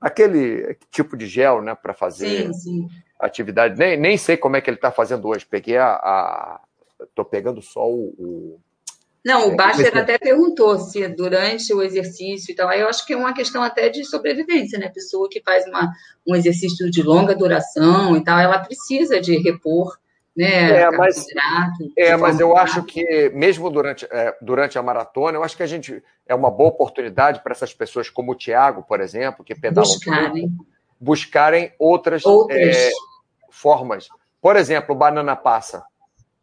aquele 0.00 0.76
tipo 0.90 1.16
de 1.16 1.26
gel, 1.26 1.62
né? 1.62 1.74
Para 1.74 1.94
fazer 1.94 2.52
sim, 2.52 2.52
sim. 2.52 2.88
atividade. 3.18 3.78
Nem, 3.78 3.96
nem 3.96 4.18
sei 4.18 4.36
como 4.36 4.56
é 4.56 4.60
que 4.60 4.68
ele 4.68 4.76
está 4.76 4.90
fazendo 4.90 5.28
hoje. 5.28 5.46
Peguei 5.46 5.78
a. 5.78 6.60
Estou 7.00 7.24
pegando 7.24 7.60
só 7.60 7.88
o, 7.88 8.14
o 8.18 8.60
não, 9.24 9.48
o 9.48 9.52
é, 9.52 9.56
Bacher 9.56 9.96
até 9.96 10.18
perguntou 10.18 10.78
se 10.78 11.06
durante 11.08 11.72
o 11.72 11.82
exercício 11.82 12.52
e 12.52 12.54
tal, 12.54 12.68
aí 12.68 12.80
eu 12.80 12.88
acho 12.88 13.06
que 13.06 13.12
é 13.12 13.16
uma 13.16 13.32
questão 13.32 13.62
até 13.62 13.88
de 13.88 14.04
sobrevivência, 14.04 14.78
né? 14.78 14.86
A 14.86 14.92
pessoa 14.92 15.28
que 15.28 15.40
faz 15.40 15.66
uma, 15.66 15.92
um 16.26 16.34
exercício 16.34 16.90
de 16.90 17.02
longa 17.02 17.34
duração 17.34 18.16
e 18.16 18.24
tal, 18.24 18.38
ela 18.38 18.58
precisa 18.58 19.20
de 19.20 19.36
repor, 19.38 19.96
né? 20.36 20.82
É, 20.82 20.90
mas, 20.90 21.26
é, 21.96 22.16
mas 22.16 22.40
eu 22.40 22.56
acho 22.56 22.82
que 22.82 23.30
mesmo 23.30 23.70
durante, 23.70 24.06
é, 24.10 24.36
durante 24.40 24.78
a 24.78 24.82
maratona, 24.82 25.38
eu 25.38 25.44
acho 25.44 25.56
que 25.56 25.62
a 25.62 25.68
gente 25.68 26.02
é 26.26 26.34
uma 26.34 26.50
boa 26.50 26.70
oportunidade 26.70 27.40
para 27.42 27.52
essas 27.52 27.72
pessoas 27.72 28.10
como 28.10 28.32
o 28.32 28.36
Tiago, 28.36 28.82
por 28.82 29.00
exemplo, 29.00 29.44
que 29.44 29.54
pedalam 29.54 29.88
buscarem, 29.88 30.52
buscarem 31.00 31.72
outras, 31.78 32.24
outras. 32.26 32.76
É, 32.76 32.90
formas. 33.52 34.08
Por 34.40 34.56
exemplo, 34.56 34.94
banana 34.94 35.36
passa. 35.36 35.84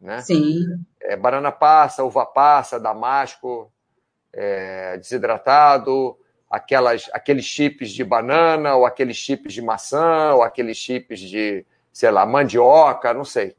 Né? 0.00 0.20
Sim. 0.22 0.64
É, 1.00 1.16
banana 1.16 1.52
passa, 1.52 2.04
uva 2.04 2.24
passa, 2.24 2.80
damasco, 2.80 3.70
é, 4.32 4.96
desidratado, 4.96 6.16
aquelas, 6.48 7.08
aqueles 7.12 7.44
chips 7.44 7.90
de 7.90 8.02
banana, 8.02 8.74
ou 8.74 8.86
aqueles 8.86 9.16
chips 9.16 9.52
de 9.52 9.60
maçã, 9.60 10.32
ou 10.34 10.42
aqueles 10.42 10.76
chips 10.76 11.20
de, 11.20 11.66
sei 11.92 12.10
lá, 12.10 12.24
mandioca, 12.24 13.12
não 13.12 13.24
sei. 13.24 13.54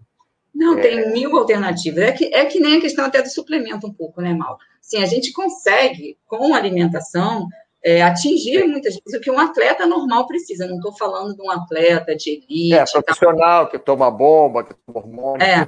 Não, 0.53 0.77
é... 0.77 0.81
tem 0.81 1.13
mil 1.13 1.37
alternativas. 1.37 2.03
É 2.03 2.11
que, 2.11 2.25
é 2.33 2.45
que 2.45 2.59
nem 2.59 2.77
a 2.77 2.81
questão 2.81 3.05
até 3.05 3.21
do 3.21 3.29
suplemento 3.29 3.87
um 3.87 3.93
pouco, 3.93 4.21
né, 4.21 4.33
Mal? 4.33 4.57
Sim, 4.81 5.01
a 5.01 5.05
gente 5.05 5.31
consegue, 5.31 6.17
com 6.27 6.53
alimentação, 6.53 7.47
é, 7.83 8.01
atingir 8.03 8.65
muitas 8.67 8.93
vezes 8.93 9.19
o 9.19 9.21
que 9.21 9.31
um 9.31 9.39
atleta 9.39 9.85
normal 9.85 10.27
precisa. 10.27 10.67
Não 10.67 10.75
estou 10.75 10.95
falando 10.95 11.35
de 11.35 11.41
um 11.41 11.49
atleta 11.49 12.15
de 12.15 12.29
elite. 12.31 12.73
É, 12.73 12.83
profissional 12.85 13.69
que 13.69 13.79
toma 13.79 14.11
bomba, 14.11 14.63
que 14.63 14.73
toma 14.85 14.99
hormônio. 14.99 15.43
É. 15.43 15.67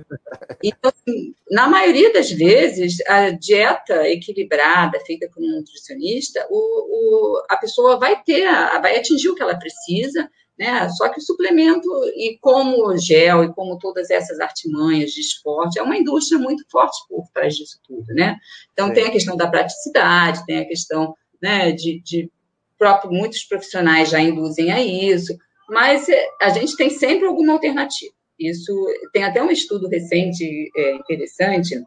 Então, 0.64 0.92
assim, 0.92 1.34
na 1.50 1.68
maioria 1.68 2.14
das 2.14 2.32
vezes, 2.32 2.98
a 3.08 3.32
dieta 3.32 4.08
equilibrada, 4.08 5.00
feita 5.02 5.28
por 5.34 5.42
um 5.42 5.58
nutricionista, 5.58 6.46
o, 6.50 6.56
o, 6.56 7.44
a 7.50 7.58
pessoa 7.58 7.98
vai 7.98 8.22
ter, 8.22 8.46
vai 8.82 8.98
atingir 8.98 9.30
o 9.30 9.36
que 9.36 9.42
ela 9.42 9.58
precisa, 9.58 10.30
né? 10.58 10.88
Só 10.90 11.10
que 11.10 11.20
o 11.20 11.24
suplemento, 11.24 11.90
e 12.16 12.38
como 12.40 12.88
o 12.88 12.98
gel, 12.98 13.44
e 13.44 13.54
como 13.54 13.80
todas 13.80 14.12
essas 14.12 14.40
artimanhas 14.40 15.12
de 15.12 15.22
esporte, 15.22 15.80
é 15.80 15.84
uma 15.84 15.98
indústria 15.98 16.40
muito 16.40 16.64
forte 16.70 16.98
por 17.10 17.28
trás 17.34 17.56
disso 17.56 17.80
tudo, 17.88 18.14
né? 18.14 18.38
Então, 18.72 18.88
Sim. 18.88 18.94
tem 18.94 19.08
a 19.08 19.12
questão 19.12 19.36
da 19.36 19.48
praticidade, 19.48 20.46
tem 20.46 20.60
a 20.60 20.66
questão 20.66 21.16
né, 21.44 21.74
de, 21.74 22.00
de 22.00 22.32
próprio, 22.80 23.12
muitos 23.12 23.44
profissionais 23.44 24.10
já 24.10 24.20
induzem 24.22 24.72
a 24.72 24.82
isso, 24.82 25.38
mas 25.70 26.08
é, 26.08 26.26
a 26.42 26.50
gente 26.50 26.78
tem 26.78 26.90
sempre 26.90 27.28
alguma 27.28 27.52
alternativa. 27.52 28.14
Isso 28.40 28.74
tem 29.12 29.26
até 29.26 29.44
um 29.44 29.52
estudo 29.52 29.90
recente 29.90 30.72
é, 30.76 30.96
interessante 30.96 31.84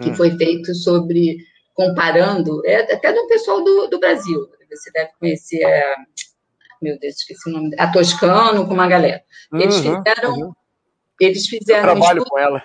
que 0.00 0.10
hum. 0.10 0.14
foi 0.14 0.30
feito 0.36 0.72
sobre 0.74 1.36
comparando, 1.74 2.64
é, 2.64 2.92
até 2.94 3.12
do 3.12 3.26
pessoal 3.26 3.62
do, 3.64 3.88
do 3.88 3.98
Brasil. 3.98 4.48
Você 4.70 4.90
deve 4.92 5.10
conhecer, 5.18 5.64
a, 5.64 5.96
meu 6.80 6.98
Deus, 6.98 7.16
esqueci 7.16 7.50
o 7.50 7.52
nome, 7.52 7.74
a 7.78 7.90
Toscano 7.90 8.66
com 8.66 8.72
uma 8.72 8.88
galera. 8.88 9.22
Eles 9.52 9.76
uhum, 9.76 10.02
fizeram, 10.02 10.34
uhum. 10.34 10.52
eles 11.20 11.46
fizeram. 11.46 11.88
Eu 11.90 12.00
trabalho 12.00 12.20
um 12.20 12.24
estudo, 12.24 12.30
com 12.30 12.38
ela. 12.38 12.62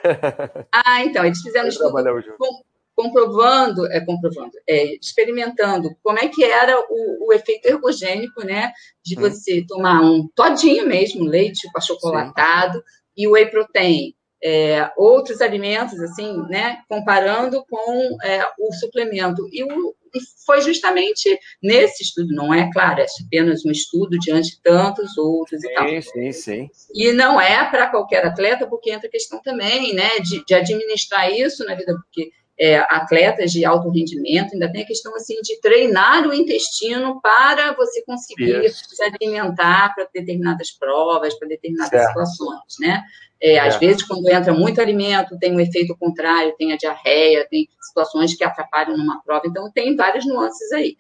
ah, 0.72 1.04
então 1.04 1.26
eles 1.26 1.42
fizeram 1.42 1.66
um 1.66 1.70
estudo 1.70 1.92
com, 2.38 2.64
comprovando, 2.98 3.86
é, 3.92 4.00
comprovando, 4.04 4.54
é, 4.68 4.96
experimentando 4.96 5.96
como 6.02 6.18
é 6.18 6.28
que 6.28 6.44
era 6.44 6.76
o, 6.90 7.28
o 7.28 7.32
efeito 7.34 7.68
ergogênico, 7.68 8.44
né, 8.44 8.74
de 9.06 9.16
hum. 9.16 9.22
você 9.22 9.64
tomar 9.68 10.02
um 10.02 10.28
todinho 10.34 10.88
mesmo, 10.88 11.24
leite 11.24 11.70
achocolatado 11.76 12.80
Sim. 12.80 12.84
e 13.16 13.28
whey 13.28 13.46
protein, 13.52 14.16
é, 14.44 14.92
outros 14.98 15.42
alimentos, 15.42 16.00
assim, 16.00 16.42
né, 16.50 16.80
comparando 16.90 17.64
com 17.70 18.18
é, 18.24 18.44
o 18.58 18.74
suplemento. 18.74 19.48
E, 19.52 19.64
o, 19.64 19.96
e, 20.16 20.20
foi 20.44 20.62
justamente 20.62 21.40
nesse 21.62 22.02
estudo, 22.02 22.34
não 22.34 22.52
é, 22.52 22.68
claro, 22.74 23.02
é 23.02 23.06
apenas 23.28 23.64
um 23.64 23.70
estudo 23.70 24.18
diante 24.18 24.56
de 24.56 24.62
tantos 24.64 25.16
outros 25.20 25.62
sim, 25.62 25.68
e 25.68 25.74
tal. 25.76 26.02
Sim, 26.02 26.32
sim. 26.32 26.70
E 26.96 27.12
não 27.12 27.40
é 27.40 27.64
para 27.70 27.92
qualquer 27.92 28.26
atleta, 28.26 28.66
porque 28.66 28.90
entra 28.90 29.08
a 29.08 29.12
questão 29.12 29.40
também, 29.40 29.94
né, 29.94 30.18
de, 30.20 30.44
de 30.44 30.56
administrar 30.56 31.32
isso 31.32 31.64
na 31.64 31.76
vida, 31.76 31.94
porque 31.94 32.32
é, 32.60 32.78
atletas 32.90 33.52
de 33.52 33.64
alto 33.64 33.90
rendimento, 33.90 34.54
ainda 34.54 34.72
tem 34.72 34.82
a 34.82 34.88
questão 34.88 35.16
assim 35.16 35.36
de 35.42 35.60
treinar 35.62 36.28
o 36.28 36.34
intestino 36.34 37.22
para 37.22 37.74
você 37.74 38.02
conseguir 38.04 38.66
Isso. 38.66 38.84
se 38.90 39.04
alimentar 39.04 39.94
para 39.94 40.08
determinadas 40.14 40.72
provas, 40.72 41.36
para 41.36 41.48
determinadas 41.48 41.92
certo. 41.92 42.08
situações, 42.08 42.76
né? 42.80 43.04
É, 43.40 43.60
às 43.60 43.76
vezes, 43.76 44.02
quando 44.02 44.28
entra 44.30 44.52
muito 44.52 44.82
alimento, 44.82 45.38
tem 45.38 45.56
um 45.56 45.60
efeito 45.60 45.96
contrário, 45.96 46.56
tem 46.58 46.74
a 46.74 46.78
diarreia, 46.78 47.48
tem 47.48 47.70
situações 47.80 48.36
que 48.36 48.44
atrapalham 48.44 48.98
numa 48.98 49.22
prova, 49.22 49.44
então 49.46 49.72
tem 49.72 49.96
várias 49.96 50.26
nuances 50.26 50.72
aí. 50.72 50.98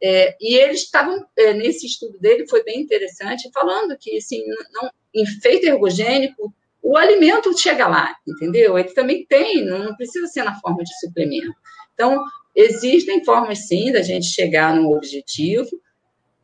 É, 0.00 0.36
e 0.38 0.54
eles 0.54 0.82
estavam, 0.82 1.24
é, 1.36 1.54
nesse 1.54 1.86
estudo 1.86 2.18
dele, 2.18 2.46
foi 2.46 2.62
bem 2.62 2.80
interessante, 2.80 3.50
falando 3.52 3.96
que, 3.98 4.18
assim, 4.18 4.44
não, 4.70 4.90
em 5.14 5.24
feito 5.24 5.66
ergogênico, 5.66 6.52
o 6.82 6.96
alimento 6.96 7.56
chega 7.58 7.86
lá, 7.86 8.14
entendeu? 8.26 8.78
Ele 8.78 8.90
também 8.90 9.26
tem, 9.26 9.64
não 9.64 9.94
precisa 9.96 10.26
ser 10.26 10.44
na 10.44 10.58
forma 10.60 10.82
de 10.82 10.98
suplemento. 11.00 11.52
Então, 11.94 12.24
existem 12.54 13.24
formas, 13.24 13.66
sim, 13.66 13.92
da 13.92 14.02
gente 14.02 14.26
chegar 14.26 14.74
no 14.74 14.92
objetivo, 14.92 15.68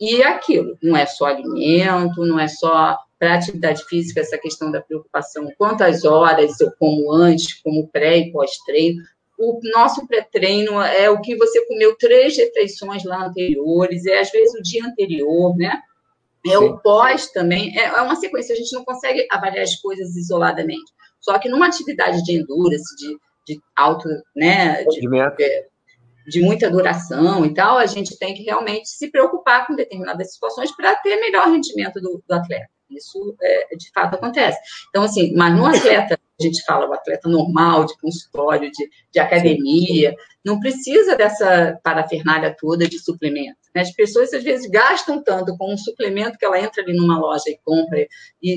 e 0.01 0.21
é 0.21 0.27
aquilo, 0.27 0.77
não 0.83 0.97
é 0.97 1.07
só 1.07 1.27
alimento, 1.27 2.25
não 2.25 2.39
é 2.39 2.49
só 2.49 2.99
para 3.19 3.35
atividade 3.35 3.85
física, 3.85 4.21
essa 4.21 4.37
questão 4.37 4.71
da 4.71 4.83
preocupação, 4.83 5.49
quantas 5.57 6.05
horas 6.05 6.61
eu 6.61 6.73
como 6.79 7.13
antes, 7.13 7.55
como 7.63 7.89
pré 7.89 8.19
e 8.19 8.33
pós-treino. 8.33 9.03
O 9.39 9.61
nosso 9.73 10.07
pré-treino 10.07 10.81
é 10.81 11.09
o 11.09 11.21
que 11.21 11.37
você 11.37 11.65
comeu 11.67 11.97
três 11.97 12.37
refeições 12.37 13.05
lá 13.05 13.27
anteriores, 13.27 14.05
é 14.07 14.21
às 14.21 14.31
vezes 14.31 14.55
o 14.55 14.63
dia 14.63 14.85
anterior, 14.85 15.57
né? 15.57 15.81
É 16.47 16.59
o 16.59 16.79
pós 16.79 17.31
também, 17.31 17.77
é, 17.79 17.85
é 17.85 18.03
uma 18.03 18.17
sequência, 18.17 18.55
a 18.55 18.57
gente 18.57 18.73
não 18.73 18.85
consegue 18.85 19.27
avaliar 19.31 19.63
as 19.63 19.77
coisas 19.77 20.15
isoladamente. 20.15 20.93
Só 21.21 21.39
que 21.39 21.49
numa 21.49 21.67
atividade 21.67 22.23
de 22.23 22.33
endurance, 22.33 22.95
de, 22.97 23.17
de 23.47 23.61
alto, 23.75 24.07
né, 24.37 24.85
de, 24.85 25.01
é, 25.43 25.67
de 26.27 26.43
muita 26.43 26.71
duração 26.71 27.47
e 27.47 27.55
tal, 27.55 27.79
a 27.79 27.87
gente 27.87 28.19
tem 28.19 28.35
que 28.35 28.43
realmente 28.43 28.89
se 28.89 29.11
preocupar 29.11 29.67
com 29.67 29.75
determinadas 29.75 30.35
situações 30.35 30.71
para 30.77 30.95
ter 30.97 31.17
melhor 31.17 31.49
rendimento 31.49 32.01
do, 32.01 32.23
do 32.27 32.35
atleta. 32.35 32.69
Isso 32.91 33.35
é, 33.43 33.77
de 33.77 33.91
fato 33.93 34.15
acontece. 34.15 34.59
Então, 34.91 35.03
assim, 35.03 35.35
mas 35.35 35.55
no 35.57 35.65
atleta, 35.65 36.19
a 36.39 36.43
gente 36.43 36.63
fala, 36.65 36.89
o 36.89 36.93
atleta 36.93 37.29
normal, 37.29 37.87
de 37.87 37.97
consultório, 37.99 38.71
de, 38.71 38.89
de 39.13 39.19
academia, 39.19 40.15
não 40.45 40.61
precisa 40.61 41.17
dessa 41.17 41.79
parafernália 41.83 42.55
toda 42.59 42.87
de 42.87 42.99
suplemento. 42.99 43.64
Né? 43.75 43.83
As 43.83 43.93
pessoas, 43.93 44.33
às 44.33 44.45
vezes, 44.45 44.71
gastam 44.71 45.23
tanto 45.23 45.57
com 45.57 45.73
um 45.73 45.77
suplemento 45.77 46.39
que 46.39 46.45
ela 46.45 46.61
entra 46.61 46.83
ali 46.83 46.97
numa 46.97 47.19
loja 47.19 47.45
e 47.49 47.59
compra 47.65 48.07
e 48.43 48.55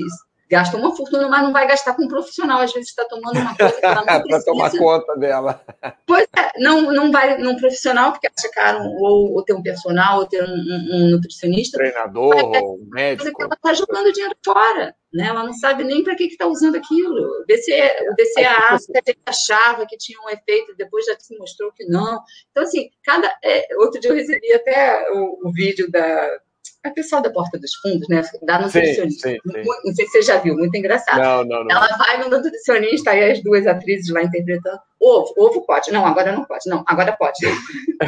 gasta 0.48 0.76
uma 0.76 0.94
fortuna, 0.94 1.28
mas 1.28 1.42
não 1.42 1.52
vai 1.52 1.66
gastar 1.66 1.94
com 1.94 2.04
um 2.04 2.08
profissional. 2.08 2.60
Às 2.60 2.72
vezes 2.72 2.88
está 2.88 3.04
tomando 3.04 3.38
uma 3.38 3.56
coisa 3.56 3.74
que 3.74 3.84
ela 3.84 4.04
não 4.04 4.04
Para 4.28 4.42
tomar 4.42 4.70
conta 4.70 5.16
dela. 5.16 5.64
Pois 6.06 6.26
é, 6.36 6.58
não, 6.58 6.92
não 6.92 7.12
vai 7.12 7.38
num 7.38 7.56
profissional, 7.56 8.12
porque 8.12 8.26
acha 8.26 8.50
caro 8.52 8.84
ou, 8.84 9.34
ou 9.34 9.44
ter 9.44 9.52
um 9.52 9.62
personal, 9.62 10.20
ou 10.20 10.26
ter 10.26 10.42
um, 10.42 10.46
um, 10.46 10.88
um 10.92 11.10
nutricionista. 11.10 11.78
Treinador, 11.78 12.34
ou 12.34 12.76
um 12.76 12.88
médico. 12.90 13.42
Ela 13.42 13.54
está 13.54 13.74
jogando 13.74 14.12
dinheiro 14.12 14.34
fora. 14.44 14.94
Né? 15.12 15.26
Ela 15.26 15.42
não 15.44 15.54
sabe 15.54 15.84
nem 15.84 16.04
para 16.04 16.14
que 16.14 16.24
está 16.24 16.46
usando 16.46 16.76
aquilo. 16.76 17.14
O 17.14 17.44
BCA, 17.46 18.04
o 18.04 18.14
você... 18.16 19.16
achava 19.24 19.86
que 19.86 19.96
tinha 19.96 20.18
um 20.20 20.28
efeito, 20.28 20.76
depois 20.76 21.06
já 21.06 21.16
se 21.18 21.36
mostrou 21.38 21.72
que 21.72 21.84
não. 21.86 22.20
Então, 22.50 22.62
assim, 22.62 22.90
cada. 23.02 23.32
É, 23.42 23.66
outro 23.78 24.00
dia 24.00 24.10
eu 24.10 24.16
recebi 24.16 24.52
até 24.52 25.10
o, 25.12 25.48
o 25.48 25.52
vídeo 25.52 25.90
da 25.90 26.38
a 26.84 26.90
pessoal 26.90 27.22
da 27.22 27.30
Porta 27.30 27.58
dos 27.58 27.74
Fundos, 27.76 28.08
né? 28.08 28.22
Da 28.42 28.60
nutricionista. 28.60 29.28
Sim, 29.28 29.38
sim, 29.44 29.52
sim. 29.52 29.68
Não 29.84 29.94
sei 29.94 30.06
se 30.06 30.12
você 30.12 30.22
já 30.22 30.38
viu, 30.38 30.54
muito 30.54 30.76
engraçado. 30.76 31.18
Não, 31.18 31.44
não, 31.44 31.64
não. 31.64 31.70
Ela 31.70 31.88
vai 31.96 32.18
no 32.18 32.30
nutricionista, 32.30 33.10
aí 33.10 33.32
as 33.32 33.42
duas 33.42 33.66
atrizes 33.66 34.08
lá 34.10 34.22
interpretando. 34.22 34.80
Ovo, 35.00 35.32
ovo 35.36 35.64
pode. 35.64 35.92
Não, 35.92 36.04
agora 36.04 36.32
não 36.32 36.44
pode. 36.44 36.68
Não, 36.68 36.82
agora 36.86 37.16
pode. 37.16 37.38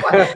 pode. 0.02 0.34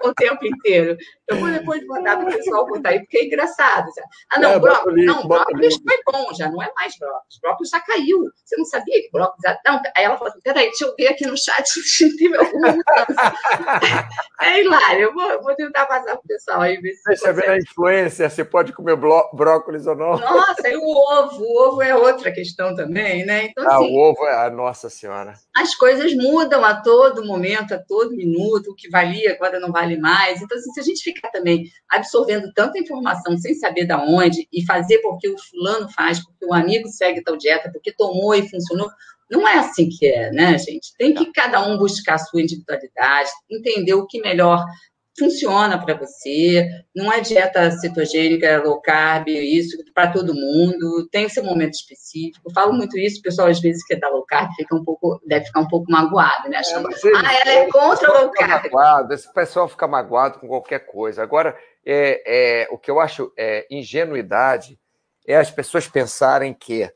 o 0.08 0.14
tempo 0.14 0.46
inteiro. 0.46 0.96
Eu 1.28 1.36
vou 1.36 1.50
depois 1.50 1.86
mandar 1.86 2.16
para 2.16 2.28
o 2.28 2.32
pessoal 2.32 2.66
botar 2.66 2.88
aí, 2.90 3.00
porque 3.00 3.18
é 3.18 3.24
engraçado. 3.26 3.86
Ah, 4.30 4.40
não, 4.40 4.52
é, 4.52 4.58
brócolis. 4.58 5.06
Não, 5.06 5.28
brócolis 5.28 5.76
foi 5.76 5.98
bom, 6.10 6.32
já 6.34 6.50
não 6.50 6.62
é 6.62 6.72
mais 6.74 6.96
brócolis. 6.98 7.38
Brócolis 7.40 7.70
já 7.70 7.80
caiu. 7.80 8.30
Você 8.42 8.56
não 8.56 8.64
sabia 8.64 9.02
que 9.02 9.10
brócolis. 9.12 9.58
Não, 9.66 9.82
aí 9.96 10.04
ela 10.04 10.16
falou 10.16 10.32
assim: 10.32 10.40
peraí, 10.40 10.68
deixa 10.68 10.84
eu 10.86 10.94
ver 10.96 11.08
aqui 11.08 11.26
no 11.26 11.36
chat 11.36 11.68
se 11.68 12.16
teve 12.16 12.36
alguma 12.36 12.68
mudança. 12.68 13.34
é 14.40 14.60
hilário. 14.60 15.02
Eu 15.02 15.14
vou, 15.14 15.42
vou 15.42 15.54
tentar 15.54 15.86
passar 15.86 16.16
para 16.16 16.20
o 16.20 16.26
pessoal 16.26 16.62
aí. 16.62 16.78
Ver 16.78 16.94
se 16.94 17.02
Deixa 17.04 17.32
ver 17.32 17.50
a 17.50 17.58
influência, 17.58 18.30
se 18.30 18.44
pode 18.44 18.72
comer 18.72 18.96
brócolis 18.96 19.86
ou 19.86 19.94
não. 19.94 20.18
Nossa, 20.18 20.68
e 20.68 20.76
o 20.76 20.82
ovo. 20.82 21.40
O 21.40 21.68
ovo 21.68 21.82
é 21.82 21.94
outra 21.94 22.32
questão 22.32 22.74
também, 22.74 23.24
né? 23.26 23.44
Então, 23.44 23.64
ah, 23.64 23.76
assim, 23.76 23.94
o 23.94 23.98
ovo 23.98 24.26
é. 24.26 24.46
a 24.46 24.50
nossa 24.50 24.69
Senhora. 24.74 25.34
As 25.56 25.74
coisas 25.74 26.14
mudam 26.14 26.64
a 26.64 26.80
todo 26.80 27.24
momento, 27.24 27.74
a 27.74 27.78
todo 27.78 28.16
minuto, 28.16 28.70
o 28.70 28.74
que 28.74 28.88
valia 28.88 29.32
agora 29.32 29.58
não 29.58 29.72
vale 29.72 29.96
mais. 29.96 30.40
Então, 30.40 30.56
assim, 30.56 30.72
se 30.72 30.80
a 30.80 30.82
gente 30.82 31.02
ficar 31.02 31.30
também 31.30 31.64
absorvendo 31.88 32.52
tanta 32.54 32.78
informação 32.78 33.36
sem 33.38 33.54
saber 33.54 33.86
da 33.86 34.02
onde 34.02 34.46
e 34.52 34.64
fazer 34.64 34.98
porque 34.98 35.28
o 35.28 35.38
fulano 35.38 35.88
faz, 35.90 36.24
porque 36.24 36.44
o 36.44 36.54
amigo 36.54 36.88
segue 36.88 37.22
tal 37.22 37.36
dieta, 37.36 37.70
porque 37.72 37.92
tomou 37.92 38.34
e 38.34 38.48
funcionou, 38.48 38.88
não 39.30 39.46
é 39.46 39.58
assim 39.58 39.88
que 39.88 40.06
é, 40.06 40.30
né, 40.32 40.58
gente? 40.58 40.92
Tem 40.98 41.14
que 41.14 41.32
cada 41.32 41.64
um 41.66 41.78
buscar 41.78 42.14
a 42.14 42.18
sua 42.18 42.42
individualidade, 42.42 43.30
entender 43.48 43.94
o 43.94 44.06
que 44.06 44.20
melhor 44.20 44.64
funciona 45.20 45.78
para 45.78 45.94
você, 45.94 46.66
não 46.96 47.12
é 47.12 47.20
dieta 47.20 47.70
cetogênica, 47.72 48.62
low 48.64 48.80
carb, 48.80 49.28
isso 49.28 49.76
para 49.94 50.10
todo 50.10 50.34
mundo, 50.34 51.06
tem 51.10 51.28
seu 51.28 51.44
momento 51.44 51.74
específico. 51.74 52.48
Eu 52.48 52.52
falo 52.54 52.72
muito 52.72 52.98
isso, 52.98 53.20
o 53.20 53.22
pessoal 53.22 53.48
às 53.48 53.60
vezes 53.60 53.84
que 53.84 53.92
é 53.92 53.98
da 53.98 54.08
low 54.08 54.24
carb 54.24 54.50
fica 54.56 54.74
um 54.74 54.82
pouco, 54.82 55.20
deve 55.26 55.44
ficar 55.44 55.60
um 55.60 55.68
pouco 55.68 55.92
magoado, 55.92 56.48
né? 56.48 56.56
Achando, 56.56 56.90
é, 56.90 56.94
ah, 57.14 57.34
ela 57.34 57.52
é 57.52 57.70
contra 57.70 58.12
low 58.18 58.30
carb. 58.30 58.64
Magoado, 58.64 59.12
esse 59.12 59.32
pessoal 59.32 59.68
fica 59.68 59.86
magoado 59.86 60.38
com 60.38 60.48
qualquer 60.48 60.86
coisa. 60.86 61.22
Agora, 61.22 61.54
é, 61.84 62.22
é, 62.62 62.68
o 62.70 62.78
que 62.78 62.90
eu 62.90 62.98
acho 62.98 63.30
é 63.36 63.66
ingenuidade 63.70 64.78
é 65.26 65.36
as 65.36 65.50
pessoas 65.50 65.86
pensarem 65.86 66.54
que 66.54 66.90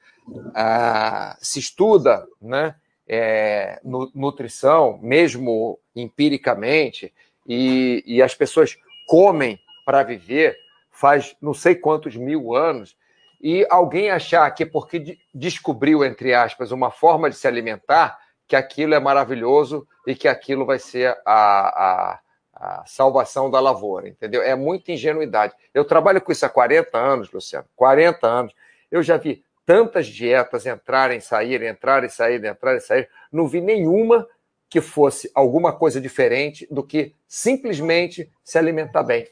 ah, 0.54 1.36
se 1.40 1.58
estuda, 1.58 2.26
né? 2.40 2.74
É, 3.06 3.80
nutrição, 4.14 4.98
mesmo 5.02 5.78
empiricamente, 5.94 7.12
e, 7.46 8.02
e 8.06 8.22
as 8.22 8.34
pessoas 8.34 8.76
comem 9.06 9.58
para 9.84 10.02
viver 10.02 10.56
faz 10.94 11.36
não 11.42 11.52
sei 11.52 11.74
quantos 11.74 12.16
mil 12.16 12.54
anos, 12.54 12.96
e 13.42 13.66
alguém 13.68 14.10
achar 14.10 14.48
que 14.52 14.64
porque 14.64 15.18
descobriu, 15.34 16.04
entre 16.04 16.32
aspas, 16.32 16.70
uma 16.70 16.90
forma 16.90 17.28
de 17.28 17.36
se 17.36 17.46
alimentar, 17.46 18.18
que 18.46 18.56
aquilo 18.56 18.94
é 18.94 19.00
maravilhoso 19.00 19.86
e 20.06 20.14
que 20.14 20.28
aquilo 20.28 20.64
vai 20.64 20.78
ser 20.78 21.14
a, 21.26 21.34
a, 21.34 22.20
a 22.54 22.86
salvação 22.86 23.50
da 23.50 23.60
lavoura, 23.60 24.08
entendeu? 24.08 24.40
É 24.40 24.54
muita 24.54 24.92
ingenuidade. 24.92 25.52
Eu 25.74 25.84
trabalho 25.84 26.22
com 26.22 26.32
isso 26.32 26.46
há 26.46 26.48
40 26.48 26.96
anos, 26.96 27.30
Luciano, 27.32 27.66
40 27.76 28.26
anos. 28.26 28.54
Eu 28.90 29.02
já 29.02 29.16
vi 29.16 29.44
tantas 29.66 30.06
dietas 30.06 30.64
entrarem, 30.64 31.20
saírem, 31.20 31.68
entrarem, 31.68 32.08
saírem, 32.08 32.50
entrarem, 32.50 32.80
saírem. 32.80 33.08
Não 33.32 33.46
vi 33.46 33.60
nenhuma 33.60 34.26
que 34.74 34.80
fosse 34.80 35.30
alguma 35.32 35.72
coisa 35.72 36.00
diferente 36.00 36.66
do 36.68 36.82
que 36.82 37.14
simplesmente 37.28 38.28
se 38.42 38.58
alimentar 38.58 39.04
bem. 39.04 39.24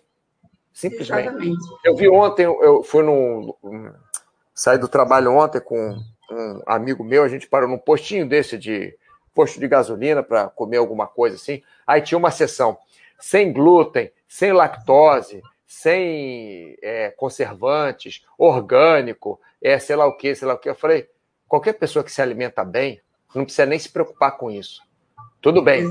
Simplesmente. 0.73 1.27
Exatamente. 1.27 1.59
Eu 1.85 1.97
vi 1.97 2.09
ontem, 2.09 2.45
eu 2.45 2.85
fui 2.85 3.03
num. 3.03 3.53
Um, 3.61 3.93
saí 4.55 4.79
do 4.79 4.87
trabalho 4.87 5.33
ontem 5.33 5.61
com 5.61 5.99
um 6.31 6.63
amigo 6.65 7.03
meu, 7.03 7.25
a 7.25 7.29
gente 7.29 7.49
parou 7.49 7.69
num 7.69 7.77
postinho 7.77 8.25
desse 8.25 8.57
de 8.57 8.97
posto 9.35 9.59
de 9.59 9.67
gasolina 9.67 10.23
para 10.23 10.49
comer 10.49 10.77
alguma 10.77 11.09
coisa 11.09 11.35
assim. 11.35 11.61
Aí 11.85 12.01
tinha 12.01 12.17
uma 12.17 12.31
sessão 12.31 12.79
sem 13.19 13.53
glúten, 13.53 14.13
sem 14.29 14.53
lactose, 14.53 15.43
sem 15.67 16.77
é, 16.81 17.11
conservantes, 17.11 18.25
orgânico, 18.39 19.41
é, 19.61 19.77
sei 19.81 19.97
lá 19.97 20.07
o 20.07 20.17
que, 20.17 20.37
sei 20.37 20.47
lá 20.47 20.55
o 20.55 20.59
que. 20.59 20.69
Eu 20.69 20.77
falei, 20.77 21.11
qualquer 21.49 21.73
pessoa 21.73 22.05
que 22.05 22.13
se 22.13 22.23
alimenta 22.23 22.65
bem 22.65 23.01
não 23.35 23.43
precisa 23.43 23.67
nem 23.67 23.81
se 23.81 23.89
preocupar 23.89 24.37
com 24.37 24.49
isso. 24.49 24.81
Tudo 25.43 25.61
bem. 25.61 25.91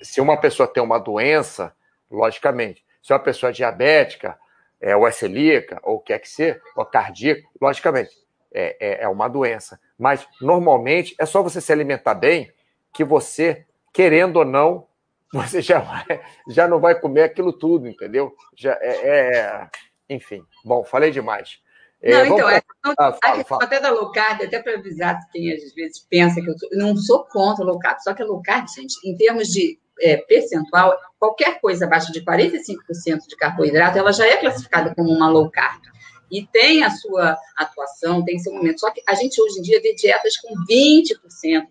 Se 0.00 0.20
uma 0.20 0.36
pessoa 0.36 0.72
tem 0.72 0.82
uma 0.82 0.98
doença, 0.98 1.74
logicamente. 2.08 2.84
Se 3.02 3.12
uma 3.12 3.18
pessoa 3.18 3.50
é 3.50 3.52
diabética, 3.52 4.38
é, 4.80 4.94
ou 4.96 5.06
é 5.06 5.10
celíaca, 5.10 5.80
ou 5.82 5.98
quer 5.98 6.20
que 6.20 6.28
seja, 6.28 6.60
ou 6.76 6.86
cardíaca, 6.86 7.42
logicamente, 7.60 8.10
é, 8.52 8.76
é, 8.80 9.04
é 9.04 9.08
uma 9.08 9.28
doença. 9.28 9.80
Mas, 9.98 10.26
normalmente, 10.40 11.14
é 11.18 11.26
só 11.26 11.42
você 11.42 11.60
se 11.60 11.72
alimentar 11.72 12.14
bem 12.14 12.52
que 12.94 13.02
você, 13.02 13.66
querendo 13.92 14.36
ou 14.36 14.44
não, 14.44 14.86
você 15.34 15.60
já, 15.60 15.80
vai, 15.80 16.20
já 16.48 16.68
não 16.68 16.80
vai 16.80 16.98
comer 16.98 17.24
aquilo 17.24 17.52
tudo, 17.52 17.88
entendeu? 17.88 18.34
Já 18.56 18.78
é, 18.80 19.08
é 19.08 19.68
enfim. 20.08 20.42
Bom, 20.64 20.84
falei 20.84 21.10
demais. 21.10 21.60
É, 22.00 22.24
não, 22.24 22.36
então, 22.36 22.48
é, 22.48 22.62
ah, 22.98 23.12
fala, 23.12 23.44
fala. 23.44 23.64
até 23.64 23.80
da 23.80 23.90
low 23.90 24.12
carb, 24.12 24.42
até 24.42 24.62
para 24.62 24.74
avisar 24.74 25.18
quem 25.32 25.52
às 25.52 25.72
vezes 25.74 25.98
pensa 26.08 26.40
que 26.40 26.48
eu, 26.48 26.56
sou, 26.56 26.68
eu 26.70 26.78
não 26.78 26.96
sou 26.96 27.24
contra 27.24 27.64
low 27.64 27.78
carb, 27.78 27.98
só 28.00 28.14
que 28.14 28.22
a 28.22 28.26
low 28.26 28.40
carb, 28.40 28.66
gente, 28.68 28.94
em 29.04 29.16
termos 29.16 29.48
de 29.48 29.78
é, 30.00 30.16
percentual, 30.16 30.96
qualquer 31.18 31.60
coisa 31.60 31.86
abaixo 31.86 32.12
de 32.12 32.24
45% 32.24 33.26
de 33.28 33.36
carboidrato, 33.36 33.98
ela 33.98 34.12
já 34.12 34.26
é 34.26 34.36
classificada 34.36 34.94
como 34.94 35.10
uma 35.10 35.28
low 35.28 35.50
carb. 35.50 35.82
E 36.30 36.46
tem 36.46 36.84
a 36.84 36.90
sua 36.90 37.36
atuação, 37.56 38.24
tem 38.24 38.38
seu 38.38 38.52
momento. 38.52 38.80
Só 38.80 38.90
que 38.90 39.02
a 39.06 39.14
gente 39.14 39.40
hoje 39.40 39.58
em 39.58 39.62
dia 39.62 39.80
vê 39.80 39.94
dietas 39.94 40.36
com 40.36 40.54
20% 40.54 41.14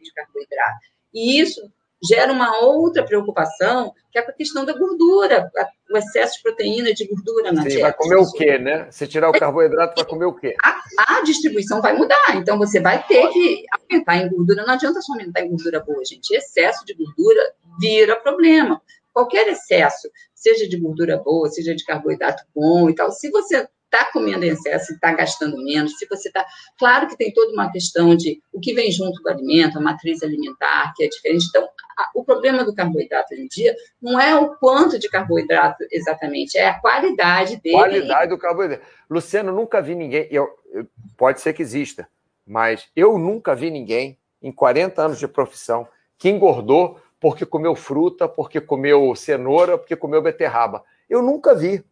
de 0.02 0.14
carboidrato. 0.14 0.80
E 1.14 1.40
isso 1.40 1.62
gera 2.04 2.32
uma 2.32 2.60
outra 2.64 3.04
preocupação, 3.04 3.92
que 4.12 4.20
é 4.20 4.22
a 4.22 4.32
questão 4.32 4.66
da 4.66 4.74
gordura, 4.74 5.52
o 5.90 5.98
excesso 5.98 6.38
de 6.38 6.44
proteína 6.44 6.90
e 6.90 6.94
de 6.94 7.08
gordura 7.08 7.52
na 7.52 7.64
Sim, 7.64 7.70
dieta. 7.70 7.84
vai 7.84 7.94
comer 7.94 8.16
o 8.16 8.32
quê, 8.32 8.58
né? 8.58 8.88
Se 8.92 9.08
tirar 9.08 9.30
o 9.30 9.34
carboidrato, 9.34 9.96
vai 9.96 10.06
comer 10.06 10.26
o 10.26 10.34
quê? 10.34 10.56
A, 10.64 11.18
a, 11.18 11.22
distribuição 11.22 11.82
vai 11.82 11.94
mudar, 11.94 12.36
então 12.36 12.58
você 12.58 12.80
vai 12.80 13.04
ter 13.06 13.28
que 13.30 13.64
aumentar 13.72 14.18
em 14.18 14.30
gordura. 14.30 14.66
Não 14.66 14.74
adianta 14.74 15.02
só 15.02 15.14
aumentar 15.14 15.42
em 15.42 15.50
gordura 15.50 15.80
boa, 15.80 16.04
gente. 16.06 16.32
Excesso 16.32 16.86
de 16.86 16.94
gordura 16.94 17.54
vira 17.80 18.16
problema. 18.16 18.82
Qualquer 19.14 19.48
excesso, 19.48 20.10
seja 20.36 20.68
de 20.68 20.78
gordura 20.78 21.18
boa, 21.18 21.50
seja 21.50 21.76
de 21.76 21.84
carboidrato 21.84 22.44
bom 22.54 22.90
e 22.90 22.94
tal, 22.94 23.12
se 23.12 23.32
você 23.32 23.68
está 23.92 24.12
comendo 24.12 24.46
em 24.46 24.50
excesso, 24.50 24.94
está 24.94 25.14
gastando 25.14 25.58
menos, 25.58 25.98
se 25.98 26.06
você 26.08 26.28
está. 26.28 26.46
Claro 26.78 27.08
que 27.08 27.18
tem 27.18 27.34
toda 27.34 27.54
uma 27.54 27.72
questão 27.72 28.16
de 28.16 28.42
o 28.54 28.60
que 28.60 28.74
vem 28.74 28.92
junto 28.92 29.22
do 29.22 29.30
alimento, 29.30 29.78
a 29.78 29.82
matriz 29.82 30.22
alimentar, 30.22 30.94
que 30.96 31.04
é 31.04 31.08
diferente. 31.08 31.48
Então, 31.50 31.68
a, 31.98 32.10
o 32.14 32.24
problema 32.24 32.64
do 32.64 32.76
carboidrato 32.76 33.34
hoje 33.34 33.44
em 33.44 33.48
dia 33.48 33.76
não 34.02 34.20
é 34.20 34.36
o 34.36 34.56
quanto 34.56 35.00
de 35.00 35.10
carboidrato 35.10 35.86
exatamente, 35.92 36.58
é 36.58 36.68
a 36.68 36.80
qualidade 36.80 37.58
dele. 37.62 37.76
Qualidade 37.76 38.30
do 38.30 38.38
carboidrato. 38.38 38.86
Luciano, 39.10 39.52
nunca 39.52 39.82
vi 39.82 39.96
ninguém, 39.96 40.28
eu, 40.30 40.48
eu, 40.72 40.86
pode 41.18 41.42
ser 41.42 41.54
que 41.54 41.62
exista, 41.62 42.08
mas 42.46 42.88
eu 42.96 43.18
nunca 43.18 43.56
vi 43.56 43.72
ninguém 43.72 44.18
em 44.42 44.52
40 44.52 45.02
anos 45.02 45.20
de 45.20 45.28
profissão 45.28 45.88
que 46.18 46.30
engordou 46.30 47.00
porque 47.20 47.46
comeu 47.46 47.76
fruta, 47.76 48.28
porque 48.28 48.62
comeu 48.62 49.16
cenoura, 49.16 49.78
porque 49.78 49.96
comeu 49.96 50.22
beterraba. 50.22 50.84
Eu 51.10 51.22
nunca 51.22 51.56
vi. 51.56 51.84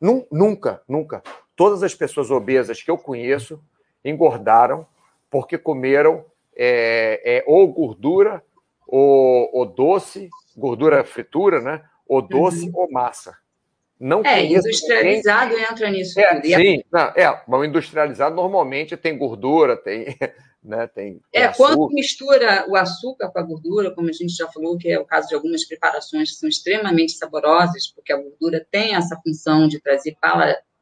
Nunca, 0.00 0.82
nunca. 0.88 1.22
Todas 1.54 1.82
as 1.82 1.94
pessoas 1.94 2.30
obesas 2.30 2.82
que 2.82 2.90
eu 2.90 2.96
conheço 2.96 3.62
engordaram 4.04 4.86
porque 5.30 5.58
comeram 5.58 6.24
é, 6.56 7.38
é, 7.38 7.44
ou 7.46 7.68
gordura, 7.68 8.42
ou, 8.86 9.50
ou 9.52 9.66
doce, 9.66 10.28
gordura 10.56 11.04
fritura, 11.04 11.60
né? 11.60 11.82
Ou 12.06 12.20
doce 12.20 12.66
uhum. 12.66 12.72
ou 12.74 12.90
massa. 12.90 13.36
Não 13.98 14.22
é, 14.24 14.44
industrializado 14.46 15.52
ninguém... 15.52 15.70
entra 15.70 15.90
nisso. 15.90 16.18
É, 16.18 16.42
sim, 16.42 16.82
não, 16.90 17.12
é, 17.14 17.42
o 17.46 17.64
industrializado 17.64 18.34
normalmente 18.34 18.96
tem 18.96 19.16
gordura, 19.16 19.76
tem, 19.76 20.16
né, 20.62 20.86
tem, 20.88 21.20
tem 21.32 21.42
É, 21.42 21.46
açúcar. 21.46 21.76
quando 21.76 21.94
mistura 21.94 22.66
o 22.68 22.76
açúcar 22.76 23.30
com 23.30 23.38
a 23.38 23.42
gordura, 23.42 23.94
como 23.94 24.08
a 24.08 24.12
gente 24.12 24.34
já 24.34 24.46
falou, 24.48 24.76
que 24.76 24.90
é 24.90 24.98
o 24.98 25.06
caso 25.06 25.28
de 25.28 25.34
algumas 25.34 25.66
preparações 25.66 26.30
que 26.30 26.36
são 26.36 26.48
extremamente 26.48 27.12
saborosas, 27.12 27.90
porque 27.94 28.12
a 28.12 28.20
gordura 28.20 28.64
tem 28.70 28.94
essa 28.94 29.18
função 29.24 29.66
de 29.66 29.80
trazer 29.80 30.16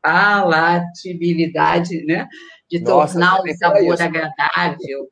palatabilidade, 0.02 2.04
né? 2.04 2.26
De 2.68 2.80
Nossa, 2.80 3.12
tornar 3.14 3.40
o 3.40 3.56
sabor 3.56 4.02
agradável 4.02 5.08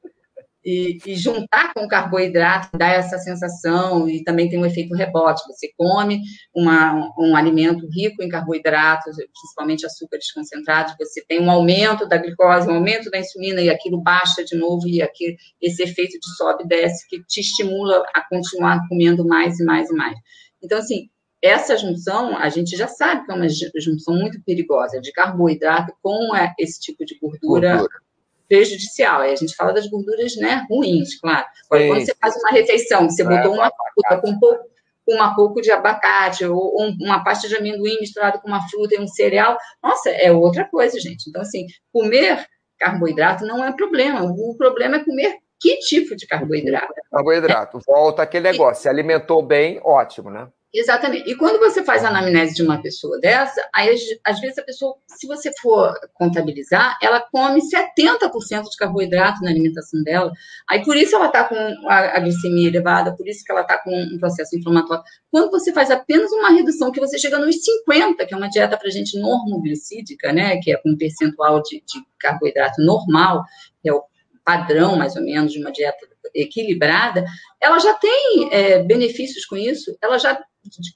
e, 0.66 0.98
e, 1.06 1.14
juntar 1.14 1.72
com 1.72 1.84
o 1.84 1.88
carboidrato 1.88 2.76
dá 2.76 2.88
essa 2.88 3.16
sensação 3.18 4.10
e 4.10 4.24
também 4.24 4.48
tem 4.48 4.58
um 4.58 4.66
efeito 4.66 4.96
rebote. 4.96 5.46
Você 5.46 5.70
come 5.76 6.20
uma, 6.52 7.08
um 7.16 7.36
alimento 7.36 7.86
rico 7.88 8.20
em 8.20 8.28
carboidratos, 8.28 9.14
principalmente 9.14 9.86
açúcares 9.86 10.32
concentrados, 10.32 10.96
você 10.98 11.24
tem 11.24 11.40
um 11.40 11.48
aumento 11.48 12.08
da 12.08 12.16
glicose, 12.16 12.68
um 12.68 12.74
aumento 12.74 13.08
da 13.10 13.18
insulina 13.18 13.62
e 13.62 13.70
aquilo 13.70 14.02
baixa 14.02 14.44
de 14.44 14.56
novo 14.56 14.88
e 14.88 15.00
aqui, 15.00 15.36
esse 15.62 15.84
efeito 15.84 16.18
de 16.18 16.36
sobe 16.36 16.64
e 16.64 16.66
desce 16.66 17.08
que 17.08 17.22
te 17.22 17.40
estimula 17.40 18.02
a 18.12 18.28
continuar 18.28 18.80
comendo 18.88 19.24
mais 19.24 19.60
e 19.60 19.64
mais 19.64 19.88
e 19.88 19.94
mais. 19.94 20.18
Então, 20.60 20.78
assim, 20.78 21.08
essa 21.40 21.78
junção, 21.78 22.36
a 22.36 22.48
gente 22.48 22.76
já 22.76 22.88
sabe 22.88 23.24
que 23.24 23.30
é 23.30 23.34
uma 23.36 23.46
junção 23.48 24.16
muito 24.16 24.42
perigosa 24.42 25.00
de 25.00 25.12
carboidrato 25.12 25.94
com 26.02 26.34
é, 26.34 26.52
esse 26.58 26.80
tipo 26.80 27.04
de 27.04 27.16
gordura. 27.20 27.76
gordura 27.76 28.05
prejudicial. 28.48 29.20
Aí 29.20 29.32
a 29.32 29.36
gente 29.36 29.54
fala 29.54 29.72
das 29.72 29.86
gorduras 29.88 30.36
né, 30.36 30.66
ruins, 30.70 31.18
claro. 31.20 31.46
Agora, 31.70 31.88
quando 31.88 32.04
você 32.04 32.14
faz 32.20 32.34
uma 32.36 32.50
refeição, 32.50 33.08
você 33.08 33.22
é, 33.22 33.24
botou 33.24 33.54
uma 33.54 33.70
fruta 33.70 34.20
com 34.20 34.30
um 34.30 34.38
pouco, 34.38 34.64
uma 35.08 35.34
pouco 35.34 35.60
de 35.60 35.70
abacate 35.70 36.44
ou 36.44 36.74
uma 37.00 37.22
pasta 37.22 37.48
de 37.48 37.56
amendoim 37.56 37.98
misturada 38.00 38.38
com 38.38 38.48
uma 38.48 38.68
fruta 38.68 38.94
e 38.94 39.00
um 39.00 39.06
cereal, 39.06 39.56
nossa, 39.82 40.10
é 40.10 40.32
outra 40.32 40.64
coisa, 40.64 40.98
gente. 40.98 41.28
Então, 41.28 41.42
assim, 41.42 41.66
comer 41.92 42.44
carboidrato 42.78 43.46
não 43.46 43.64
é 43.64 43.72
problema. 43.72 44.22
O 44.22 44.54
problema 44.56 44.96
é 44.96 45.04
comer 45.04 45.38
que 45.58 45.78
tipo 45.78 46.14
de 46.14 46.26
carboidrato? 46.26 46.92
Carboidrato. 47.10 47.78
Volta 47.86 48.22
aquele 48.22 48.50
negócio. 48.50 48.82
Se 48.82 48.88
alimentou 48.88 49.42
bem, 49.42 49.80
ótimo, 49.82 50.30
né? 50.30 50.48
Exatamente. 50.74 51.30
E 51.30 51.34
quando 51.36 51.58
você 51.58 51.82
faz 51.82 52.04
a 52.04 52.08
anamnese 52.08 52.54
de 52.54 52.62
uma 52.62 52.80
pessoa 52.82 53.18
dessa, 53.18 53.66
aí 53.74 53.94
às 54.24 54.40
vezes 54.40 54.58
a 54.58 54.62
pessoa, 54.62 54.96
se 55.06 55.26
você 55.26 55.50
for 55.60 55.94
contabilizar, 56.12 56.98
ela 57.00 57.20
come 57.32 57.60
70% 57.60 58.64
de 58.64 58.76
carboidrato 58.76 59.42
na 59.42 59.50
alimentação 59.50 60.02
dela. 60.02 60.30
Aí 60.68 60.84
por 60.84 60.96
isso 60.96 61.14
ela 61.16 61.26
está 61.26 61.44
com 61.44 61.56
a, 61.88 62.18
glicemia 62.20 62.68
elevada, 62.68 63.16
por 63.16 63.26
isso 63.26 63.42
que 63.44 63.52
ela 63.52 63.62
está 63.62 63.78
com 63.78 63.90
um 63.90 64.18
processo 64.18 64.56
inflamatório. 64.56 65.02
Quando 65.30 65.50
você 65.50 65.72
faz 65.72 65.90
apenas 65.90 66.30
uma 66.32 66.50
redução, 66.50 66.92
que 66.92 67.00
você 67.00 67.18
chega 67.18 67.38
nos 67.38 67.56
50, 67.56 68.26
que 68.26 68.34
é 68.34 68.36
uma 68.36 68.50
dieta 68.50 68.76
para 68.76 68.90
gente 68.90 69.18
normoglicídica, 69.18 70.32
né, 70.32 70.58
que 70.58 70.72
é 70.72 70.76
com 70.76 70.90
um 70.90 70.96
percentual 70.96 71.62
de, 71.62 71.82
de 71.86 72.04
carboidrato 72.18 72.82
normal, 72.82 73.44
que 73.80 73.88
é 73.88 73.94
o 73.94 74.02
padrão, 74.44 74.96
mais 74.96 75.16
ou 75.16 75.22
menos, 75.22 75.52
de 75.52 75.60
uma 75.60 75.72
dieta 75.72 76.06
equilibrada, 76.34 77.24
ela 77.60 77.78
já 77.78 77.94
tem 77.94 78.48
é, 78.52 78.82
benefícios 78.82 79.44
com 79.46 79.56
isso, 79.56 79.96
ela 80.02 80.18
já 80.18 80.38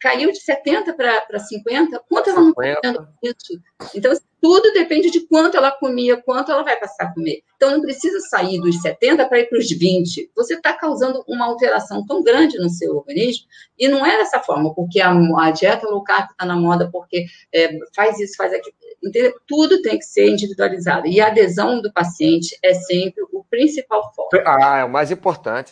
caiu 0.01 0.33
de 0.33 0.41
70 0.41 0.93
para 0.95 1.39
50, 1.39 2.03
quanto 2.09 2.31
ela 2.31 2.41
não 2.41 2.51
está 2.51 3.09
isso? 3.23 3.61
Então, 3.95 4.13
tudo 4.41 4.73
depende 4.73 5.11
de 5.11 5.27
quanto 5.27 5.57
ela 5.57 5.71
comia, 5.71 6.17
quanto 6.17 6.51
ela 6.51 6.63
vai 6.63 6.79
passar 6.79 7.05
a 7.05 7.15
comer. 7.15 7.43
Então, 7.57 7.71
não 7.71 7.81
precisa 7.81 8.21
sair 8.21 8.59
dos 8.61 8.81
70 8.81 9.29
para 9.29 9.41
ir 9.41 9.49
para 9.49 9.59
os 9.59 9.71
20. 9.71 10.31
Você 10.35 10.55
está 10.55 10.73
causando 10.73 11.23
uma 11.29 11.47
alteração 11.47 12.05
tão 12.07 12.23
grande 12.23 12.59
no 12.59 12.71
seu 12.71 12.97
organismo, 12.97 13.47
e 13.79 13.87
não 13.87 14.05
é 14.05 14.17
dessa 14.17 14.41
forma, 14.41 14.75
porque 14.75 15.01
a, 15.01 15.11
a 15.11 15.51
dieta 15.51 15.87
low 15.89 16.03
carb 16.03 16.31
está 16.31 16.45
na 16.47 16.57
moda, 16.57 16.91
porque 16.91 17.27
é, 17.53 17.79
faz 17.95 18.19
isso, 18.19 18.37
faz 18.37 18.53
aquilo. 18.53 18.75
Entendeu? 19.03 19.35
Tudo 19.47 19.81
tem 19.81 19.99
que 19.99 20.05
ser 20.05 20.29
individualizado. 20.29 21.07
E 21.07 21.21
a 21.21 21.29
adesão 21.29 21.81
do 21.81 21.91
paciente 21.91 22.59
é 22.63 22.75
sempre 22.75 23.23
o 23.33 23.43
principal 23.49 24.13
foco. 24.15 24.37
Ah, 24.45 24.81
é 24.81 24.85
o 24.85 24.91
mais 24.91 25.11
importante. 25.11 25.20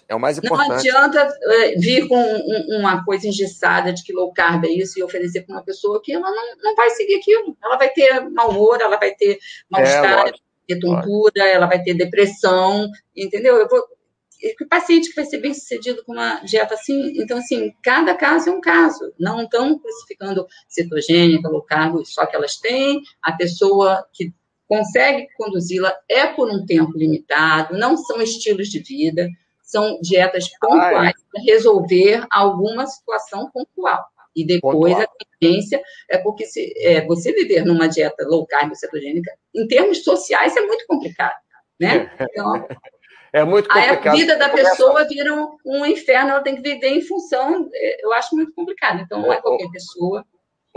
É 0.09 0.15
o 0.15 0.21
mais 0.21 0.39
importante. 0.39 0.69
Não 0.69 0.77
adianta 0.77 1.29
é, 1.43 1.77
vir 1.77 2.07
com 2.07 2.17
um, 2.17 2.79
uma 2.79 3.05
coisa 3.05 3.27
engessada 3.27 3.93
de 3.93 4.03
que 4.03 4.13
low 4.13 4.33
carb 4.33 4.65
é 4.65 4.71
isso 4.71 4.99
e 4.99 5.03
oferecer 5.03 5.43
para 5.43 5.57
uma 5.57 5.65
pessoa 5.65 6.01
que 6.03 6.13
ela 6.13 6.31
não, 6.31 6.57
não 6.63 6.75
vai 6.75 6.91
seguir 6.91 7.17
aquilo. 7.17 7.57
Ela 7.63 7.77
vai 7.77 7.91
ter 7.91 8.29
mau 8.31 8.51
humor, 8.51 8.79
ela 8.81 8.97
vai 8.97 9.15
ter 9.15 9.39
mal-estar, 9.71 10.29
é, 10.29 10.33
ter 10.67 10.79
tontura, 10.79 11.47
ela 11.47 11.67
vai 11.67 11.83
ter 11.83 11.95
depressão, 11.95 12.89
entendeu? 13.17 13.57
Eu 13.57 13.69
vou, 13.69 13.83
o 14.61 14.69
paciente 14.69 15.09
que 15.09 15.17
vai 15.17 15.25
ser 15.25 15.39
bem 15.39 15.53
sucedido 15.53 16.05
com 16.05 16.13
uma 16.13 16.41
dieta 16.41 16.75
assim, 16.75 17.13
então, 17.17 17.39
assim, 17.39 17.73
cada 17.83 18.15
caso 18.15 18.49
é 18.49 18.53
um 18.53 18.61
caso. 18.61 19.13
Não 19.19 19.43
estão 19.43 19.79
crucificando 19.79 20.47
cetogênica, 20.69 21.49
low 21.49 21.63
carb, 21.63 22.05
só 22.05 22.25
que 22.25 22.37
elas 22.37 22.57
têm. 22.57 23.03
A 23.23 23.33
pessoa 23.33 24.07
que 24.13 24.33
consegue 24.69 25.27
conduzi-la 25.37 25.93
é 26.09 26.27
por 26.27 26.51
um 26.51 26.65
tempo 26.67 26.93
limitado, 26.97 27.77
não 27.77 27.97
são 27.97 28.21
estilos 28.21 28.69
de 28.69 28.81
vida, 28.81 29.29
são 29.63 29.99
dietas 30.01 30.49
pontuais 30.61 31.15
ah, 31.17 31.21
é. 31.21 31.31
para 31.33 31.43
resolver 31.43 32.27
alguma 32.31 32.87
situação 32.87 33.51
pontual. 33.51 34.05
E 34.37 34.47
depois 34.47 34.95
pontual. 34.95 35.03
a 35.03 35.25
tendência 35.41 35.83
é 36.09 36.19
porque 36.19 36.47
se, 36.47 36.73
é, 36.77 37.05
você 37.07 37.33
viver 37.33 37.65
numa 37.65 37.89
dieta 37.89 38.27
low 38.27 38.47
carb 38.47 38.75
cetogênica, 38.75 39.33
em 39.55 39.67
termos 39.67 40.05
sociais, 40.05 40.57
é 40.57 40.61
muito 40.61 40.87
complicado. 40.87 41.35
Né? 41.81 42.11
Então, 42.21 42.67
é 43.33 43.45
muito 43.45 43.69
complicado. 43.69 44.09
a 44.09 44.13
vida 44.13 44.37
da 44.37 44.49
pessoa 44.49 45.05
vira 45.05 45.35
um, 45.35 45.57
um, 45.65 45.87
inferno, 45.87 46.31
ela 46.31 46.41
tem 46.41 46.57
que 46.57 46.63
viver 46.63 46.89
em 46.89 47.03
função. 47.03 47.69
É, 47.73 48.05
eu 48.05 48.13
acho 48.13 48.35
muito 48.35 48.53
complicado. 48.55 49.01
Então, 49.01 49.21
não 49.21 49.33
é 49.33 49.41
qualquer 49.41 49.71
pessoa. 49.71 50.25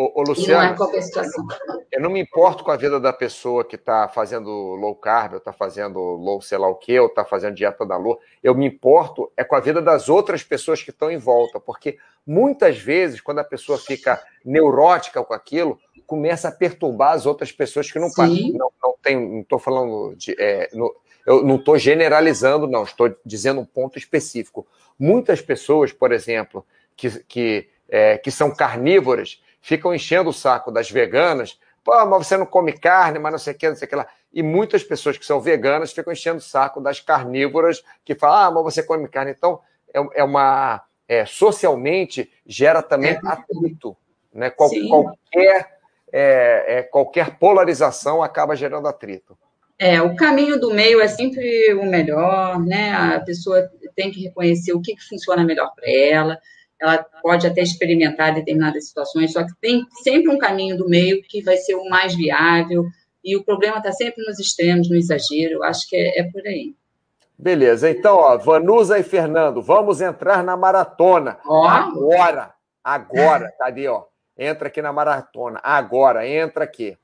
Ô, 0.01 0.11
ô, 0.15 0.23
Luciano, 0.23 0.63
não 0.63 0.73
é 0.73 0.75
qualquer 0.75 1.01
situação. 1.03 1.45
Eu 1.91 2.01
não 2.01 2.09
me 2.09 2.19
importo 2.19 2.63
com 2.63 2.71
a 2.71 2.77
vida 2.77 2.99
da 2.99 3.13
pessoa 3.13 3.63
que 3.63 3.75
está 3.75 4.07
fazendo 4.07 4.49
low 4.49 4.95
carb, 4.95 5.33
ou 5.33 5.37
está 5.37 5.53
fazendo 5.53 5.99
low 5.99 6.41
sei 6.41 6.57
lá 6.57 6.67
o 6.67 6.75
quê, 6.75 6.99
ou 6.99 7.07
está 7.07 7.23
fazendo 7.23 7.55
dieta 7.55 7.85
da 7.85 7.97
lua. 7.97 8.17
Eu 8.41 8.55
me 8.55 8.65
importo 8.65 9.31
é 9.37 9.43
com 9.43 9.55
a 9.55 9.59
vida 9.59 9.81
das 9.81 10.09
outras 10.09 10.41
pessoas 10.41 10.81
que 10.81 10.89
estão 10.89 11.11
em 11.11 11.17
volta, 11.17 11.59
porque 11.59 11.97
muitas 12.25 12.79
vezes, 12.79 13.21
quando 13.21 13.39
a 13.39 13.43
pessoa 13.43 13.77
fica 13.77 14.19
neurótica 14.43 15.23
com 15.23 15.33
aquilo, 15.33 15.77
começa 16.07 16.47
a 16.47 16.51
perturbar 16.51 17.13
as 17.13 17.25
outras 17.25 17.51
pessoas 17.51 17.91
que 17.91 17.99
não 17.99 18.09
não, 18.53 18.71
não 18.83 18.95
tem, 19.01 19.15
não 19.15 19.41
estou 19.41 19.59
falando 19.59 20.15
de, 20.15 20.35
é, 20.39 20.69
no, 20.73 20.93
eu 21.25 21.43
não 21.43 21.57
estou 21.57 21.77
generalizando, 21.77 22.67
não, 22.67 22.83
estou 22.83 23.15
dizendo 23.25 23.61
um 23.61 23.65
ponto 23.65 23.97
específico. 23.97 24.65
Muitas 24.97 25.41
pessoas, 25.41 25.91
por 25.91 26.11
exemplo, 26.11 26.65
que, 26.95 27.23
que, 27.25 27.69
é, 27.87 28.17
que 28.17 28.31
são 28.31 28.53
carnívoras, 28.53 29.41
ficam 29.61 29.93
enchendo 29.93 30.29
o 30.29 30.33
saco 30.33 30.71
das 30.71 30.89
veganas. 30.89 31.59
Pô, 31.83 31.93
mas 32.05 32.27
você 32.27 32.37
não 32.37 32.45
come 32.45 32.73
carne, 32.73 33.19
mas 33.19 33.31
não 33.31 33.39
sei 33.39 33.53
o 33.53 33.57
que, 33.57 33.69
não 33.69 33.75
sei 33.75 33.85
o 33.85 33.89
que 33.89 33.95
lá. 33.95 34.07
E 34.33 34.41
muitas 34.41 34.83
pessoas 34.83 35.17
que 35.17 35.25
são 35.25 35.41
veganas 35.41 35.91
ficam 35.91 36.13
enchendo 36.13 36.37
o 36.37 36.41
saco 36.41 36.79
das 36.79 36.99
carnívoras 36.99 37.83
que 38.03 38.15
falam, 38.15 38.37
ah, 38.37 38.51
mas 38.51 38.63
você 38.63 38.83
come 38.83 39.07
carne. 39.07 39.31
Então, 39.31 39.59
é, 39.93 40.21
é 40.21 40.23
uma. 40.23 40.83
É, 41.07 41.25
socialmente 41.25 42.31
gera 42.45 42.81
também 42.81 43.11
é. 43.11 43.19
atrito. 43.23 43.97
Né? 44.33 44.49
Qual, 44.49 44.69
qualquer, 44.87 45.77
é, 46.11 46.65
é, 46.67 46.83
qualquer 46.83 47.37
polarização 47.37 48.23
acaba 48.23 48.55
gerando 48.55 48.87
atrito. 48.87 49.37
É, 49.77 50.01
o 50.01 50.15
caminho 50.15 50.59
do 50.59 50.71
meio 50.71 51.01
é 51.01 51.07
sempre 51.07 51.73
o 51.73 51.83
melhor, 51.85 52.59
né? 52.59 52.93
A 52.93 53.19
pessoa 53.19 53.67
tem 53.95 54.11
que 54.11 54.21
reconhecer 54.21 54.73
o 54.73 54.81
que, 54.81 54.95
que 54.95 55.03
funciona 55.03 55.43
melhor 55.43 55.73
para 55.75 55.89
ela. 55.89 56.39
Ela 56.81 57.05
pode 57.21 57.45
até 57.45 57.61
experimentar 57.61 58.33
determinadas 58.33 58.87
situações, 58.87 59.31
só 59.31 59.45
que 59.45 59.53
tem 59.61 59.85
sempre 60.03 60.29
um 60.29 60.37
caminho 60.37 60.75
do 60.75 60.89
meio 60.89 61.21
que 61.21 61.43
vai 61.43 61.57
ser 61.57 61.75
o 61.75 61.87
mais 61.87 62.15
viável. 62.15 62.85
E 63.23 63.37
o 63.37 63.43
problema 63.43 63.77
está 63.77 63.91
sempre 63.91 64.25
nos 64.25 64.39
extremos, 64.39 64.89
no 64.89 64.95
exagero. 64.95 65.53
Eu 65.53 65.63
acho 65.63 65.87
que 65.87 65.95
é, 65.95 66.19
é 66.19 66.23
por 66.23 66.41
aí. 66.45 66.73
Beleza. 67.37 67.89
Então, 67.89 68.17
ó, 68.17 68.37
Vanusa 68.37 68.97
e 68.97 69.03
Fernando, 69.03 69.61
vamos 69.61 70.01
entrar 70.01 70.43
na 70.43 70.57
maratona. 70.57 71.37
Ó. 71.45 71.67
Agora. 71.67 72.53
Agora. 72.83 73.53
Cadê, 73.59 73.87
ó? 73.87 74.05
Entra 74.37 74.67
aqui 74.67 74.81
na 74.81 74.91
maratona. 74.91 75.59
Agora, 75.63 76.27
entra 76.27 76.63
aqui. 76.63 76.97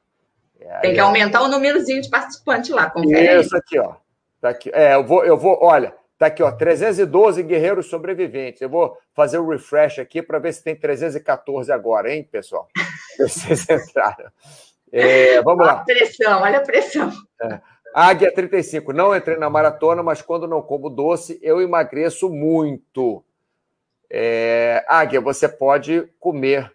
É, 0.59 0.79
Tem 0.79 0.93
que 0.93 0.99
aumentar 0.99 1.43
o 1.43 1.47
númerozinho 1.47 2.01
de 2.01 2.09
participantes 2.09 2.71
lá, 2.71 2.89
confere. 2.89 3.41
Isso 3.41 3.55
aqui, 3.55 3.77
ó. 3.79 3.95
Tá 4.41 4.49
aqui. 4.49 4.71
É, 4.73 4.95
eu 4.95 5.03
vou, 5.03 5.23
eu 5.23 5.37
vou, 5.37 5.57
olha, 5.61 5.93
tá 6.17 6.27
aqui, 6.27 6.41
ó, 6.41 6.51
312 6.51 7.43
guerreiros 7.43 7.87
sobreviventes. 7.87 8.61
Eu 8.61 8.69
vou 8.69 8.97
fazer 9.13 9.37
o 9.37 9.49
refresh 9.49 9.99
aqui 9.99 10.21
para 10.21 10.39
ver 10.39 10.53
se 10.53 10.63
tem 10.63 10.75
314 10.75 11.71
agora, 11.71 12.13
hein, 12.13 12.27
pessoal? 12.29 12.67
Vocês 13.19 13.69
entraram. 13.69 14.31
É, 14.91 15.41
vamos 15.41 15.65
olha 15.65 15.73
lá. 15.73 15.73
Olha 15.73 15.81
a 15.81 15.85
pressão, 15.85 16.41
olha 16.41 16.57
a 16.57 16.61
pressão. 16.61 17.11
É. 17.41 17.61
Águia 17.93 18.31
35. 18.33 18.93
Não 18.93 19.15
entrei 19.15 19.37
na 19.37 19.49
maratona, 19.49 20.03
mas 20.03 20.21
quando 20.21 20.47
não 20.47 20.61
como 20.61 20.89
doce, 20.89 21.39
eu 21.41 21.61
emagreço 21.61 22.29
muito. 22.29 23.23
É, 24.09 24.85
Águia, 24.87 25.19
você 25.19 25.49
pode 25.49 26.07
comer 26.19 26.71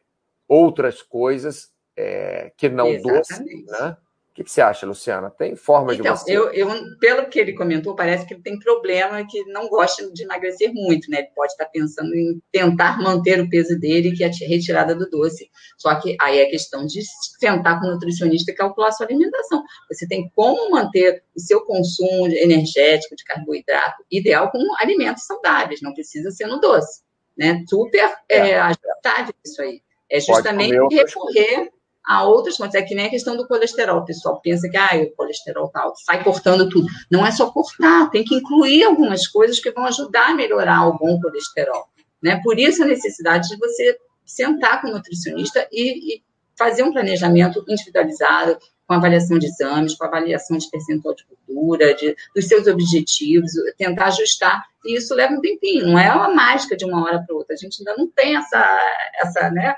outras 0.48 1.00
coisas 1.00 1.72
é, 1.96 2.52
que 2.56 2.68
não 2.68 2.88
Exatamente. 2.88 3.18
doce, 3.18 3.66
né? 3.66 3.96
O 4.32 4.34
que, 4.34 4.44
que, 4.44 4.50
você 4.50 4.62
acha, 4.62 4.86
Luciana? 4.86 5.28
Tem 5.28 5.54
forma 5.54 5.92
então, 5.92 6.14
de 6.14 6.20
você... 6.20 6.32
Eu, 6.34 6.50
eu, 6.54 6.66
pelo 6.98 7.28
que 7.28 7.38
ele 7.38 7.52
comentou, 7.52 7.94
parece 7.94 8.26
que 8.26 8.32
ele 8.32 8.42
tem 8.42 8.58
problema 8.58 9.26
que 9.26 9.44
não 9.44 9.68
gosta 9.68 10.10
de 10.10 10.22
emagrecer 10.22 10.72
muito, 10.72 11.10
né? 11.10 11.18
Ele 11.18 11.28
pode 11.36 11.52
estar 11.52 11.66
pensando 11.66 12.14
em 12.14 12.40
tentar 12.50 12.98
manter 12.98 13.42
o 13.42 13.50
peso 13.50 13.78
dele, 13.78 14.16
que 14.16 14.24
é 14.24 14.28
a 14.28 14.48
retirada 14.48 14.94
do 14.94 15.06
doce. 15.10 15.50
Só 15.76 15.94
que 16.00 16.16
aí 16.18 16.38
é 16.38 16.46
questão 16.46 16.86
de 16.86 17.02
sentar 17.38 17.78
com 17.78 17.88
o 17.88 17.90
nutricionista 17.90 18.50
e 18.50 18.54
calcular 18.54 18.88
a 18.88 18.92
sua 18.92 19.04
alimentação. 19.04 19.62
Você 19.90 20.08
tem 20.08 20.32
como 20.34 20.70
manter 20.70 21.22
o 21.36 21.38
seu 21.40 21.60
consumo 21.66 22.26
energético 22.28 23.14
de 23.14 23.24
carboidrato 23.24 24.02
ideal 24.10 24.50
com 24.50 24.60
alimentos 24.78 25.26
saudáveis, 25.26 25.82
não 25.82 25.92
precisa 25.92 26.30
ser 26.30 26.46
no 26.46 26.58
doce. 26.58 27.02
Né? 27.36 27.62
Super 27.68 28.14
é, 28.30 28.36
é 28.38 28.58
ajustável 28.58 29.34
isso 29.44 29.60
aí. 29.60 29.82
É 30.10 30.18
justamente 30.20 30.74
recorrer 30.94 31.70
a 32.04 32.24
outras 32.24 32.56
fontes. 32.56 32.74
É 32.74 32.82
que 32.82 32.94
nem 32.94 33.06
a 33.06 33.10
questão 33.10 33.36
do 33.36 33.46
colesterol. 33.46 34.00
O 34.00 34.04
pessoal 34.04 34.40
pensa 34.40 34.68
que 34.68 34.76
ah, 34.76 34.90
o 35.02 35.16
colesterol 35.16 35.68
tá 35.68 35.82
alto, 35.82 36.00
sai 36.04 36.22
cortando 36.22 36.68
tudo. 36.68 36.86
Não 37.10 37.26
é 37.26 37.30
só 37.30 37.50
cortar, 37.50 38.10
tem 38.10 38.24
que 38.24 38.34
incluir 38.34 38.84
algumas 38.84 39.26
coisas 39.26 39.58
que 39.58 39.70
vão 39.70 39.84
ajudar 39.86 40.30
a 40.30 40.34
melhorar 40.34 40.88
o 40.88 40.98
bom 40.98 41.20
colesterol. 41.20 41.86
Né? 42.22 42.40
Por 42.42 42.58
isso 42.58 42.82
a 42.82 42.86
necessidade 42.86 43.48
de 43.48 43.56
você 43.56 43.98
sentar 44.24 44.80
com 44.80 44.88
o 44.88 44.92
nutricionista 44.92 45.66
e, 45.72 46.16
e 46.16 46.22
fazer 46.56 46.82
um 46.82 46.92
planejamento 46.92 47.64
individualizado, 47.68 48.58
com 48.86 48.94
avaliação 48.94 49.38
de 49.38 49.46
exames, 49.46 49.94
com 49.94 50.04
avaliação 50.04 50.58
de 50.58 50.68
percentual 50.70 51.14
de 51.14 51.24
gordura, 51.46 51.94
de, 51.94 52.14
dos 52.34 52.46
seus 52.46 52.66
objetivos, 52.66 53.52
tentar 53.76 54.06
ajustar. 54.06 54.62
E 54.84 54.96
isso 54.96 55.14
leva 55.14 55.34
um 55.34 55.40
tempinho, 55.40 55.86
não 55.86 55.98
é 55.98 56.12
uma 56.12 56.34
mágica 56.34 56.76
de 56.76 56.84
uma 56.84 57.02
hora 57.02 57.22
para 57.24 57.34
outra. 57.34 57.54
A 57.54 57.56
gente 57.56 57.76
ainda 57.80 57.96
não 57.96 58.08
tem 58.08 58.36
essa, 58.36 58.78
essa, 59.22 59.50
né, 59.50 59.74